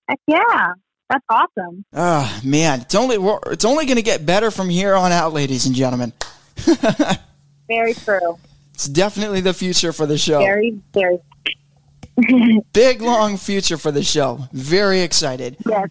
Heck 0.09 0.19
yeah. 0.27 0.73
That's 1.09 1.25
awesome. 1.29 1.85
Oh 1.93 2.41
man, 2.43 2.81
it's 2.81 2.95
only 2.95 3.17
it's 3.51 3.65
only 3.65 3.85
going 3.85 3.97
to 3.97 4.01
get 4.01 4.25
better 4.25 4.49
from 4.49 4.69
here 4.69 4.95
on 4.95 5.11
out, 5.11 5.31
ladies 5.33 5.67
and 5.67 5.75
gentlemen. 5.75 6.11
Very 7.67 7.93
true. 7.93 8.39
It's 8.73 8.87
definitely 8.87 9.41
the 9.41 9.53
future 9.53 9.93
for 9.93 10.05
the 10.05 10.17
show. 10.17 10.39
Very, 10.39 10.79
very. 10.93 11.19
Big 12.73 13.01
long 13.01 13.37
future 13.37 13.77
for 13.77 13.91
the 13.91 14.03
show. 14.03 14.47
Very 14.51 15.01
excited. 15.01 15.57
Yes. 15.67 15.87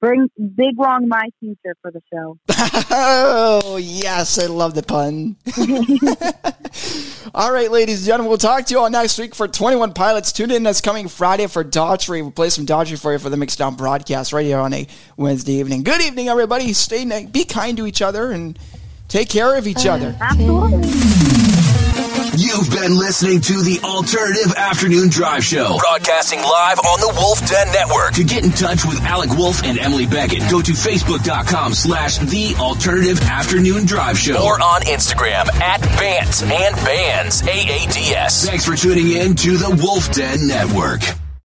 Bring 0.00 0.28
big 0.54 0.78
long 0.78 1.08
my 1.08 1.30
future 1.40 1.74
for 1.80 1.90
the 1.90 2.02
show. 2.12 2.38
oh 2.90 3.78
yes, 3.80 4.38
I 4.38 4.48
love 4.48 4.74
the 4.74 4.82
pun. 4.82 5.36
all 7.34 7.50
right, 7.50 7.70
ladies 7.70 8.00
and 8.00 8.06
gentlemen, 8.08 8.28
we'll 8.28 8.36
talk 8.36 8.66
to 8.66 8.74
you 8.74 8.80
all 8.80 8.90
next 8.90 9.18
week 9.18 9.34
for 9.34 9.48
21 9.48 9.94
Pilots. 9.94 10.30
Tune 10.30 10.50
in 10.50 10.62
this 10.62 10.82
coming 10.82 11.08
Friday 11.08 11.46
for 11.46 11.64
Daughtry. 11.64 12.20
We'll 12.20 12.32
play 12.32 12.50
some 12.50 12.66
Daughtry 12.66 13.00
for 13.00 13.14
you 13.14 13.18
for 13.18 13.30
the 13.30 13.38
mixed 13.38 13.58
Mixdown 13.58 13.78
broadcast 13.78 14.34
right 14.34 14.44
here 14.44 14.58
on 14.58 14.74
a 14.74 14.86
Wednesday 15.16 15.54
evening. 15.54 15.84
Good 15.84 16.02
evening, 16.02 16.28
everybody. 16.28 16.74
Stay, 16.74 17.06
na- 17.06 17.22
be 17.22 17.46
kind 17.46 17.74
to 17.78 17.86
each 17.86 18.02
other 18.02 18.30
and 18.30 18.58
take 19.08 19.30
care 19.30 19.56
of 19.56 19.66
each 19.66 19.86
uh, 19.86 19.94
other. 19.94 20.14
Absolutely. 20.20 21.53
You've 22.36 22.68
been 22.68 22.96
listening 22.98 23.40
to 23.42 23.62
the 23.62 23.78
Alternative 23.84 24.52
Afternoon 24.56 25.08
Drive 25.08 25.44
Show, 25.44 25.78
broadcasting 25.78 26.40
live 26.40 26.80
on 26.80 26.98
the 26.98 27.12
Wolf 27.16 27.46
Den 27.46 27.70
Network. 27.70 28.14
To 28.14 28.24
get 28.24 28.44
in 28.44 28.50
touch 28.50 28.84
with 28.84 29.00
Alec 29.02 29.30
Wolf 29.30 29.62
and 29.62 29.78
Emily 29.78 30.06
Beckett, 30.06 30.40
go 30.50 30.60
to 30.60 30.72
facebook.com 30.72 31.74
slash 31.74 32.18
the 32.18 32.56
Alternative 32.58 33.20
Afternoon 33.22 33.86
Drive 33.86 34.18
Show 34.18 34.44
or 34.44 34.60
on 34.60 34.82
Instagram 34.82 35.46
at 35.60 35.80
Bants 35.80 36.42
and 36.42 36.74
Bands, 36.76 37.42
A-A-D-S. 37.42 38.46
Thanks 38.46 38.64
for 38.64 38.74
tuning 38.74 39.12
in 39.12 39.36
to 39.36 39.56
the 39.56 39.80
Wolf 39.80 40.10
Den 40.10 40.48
Network. 40.48 41.02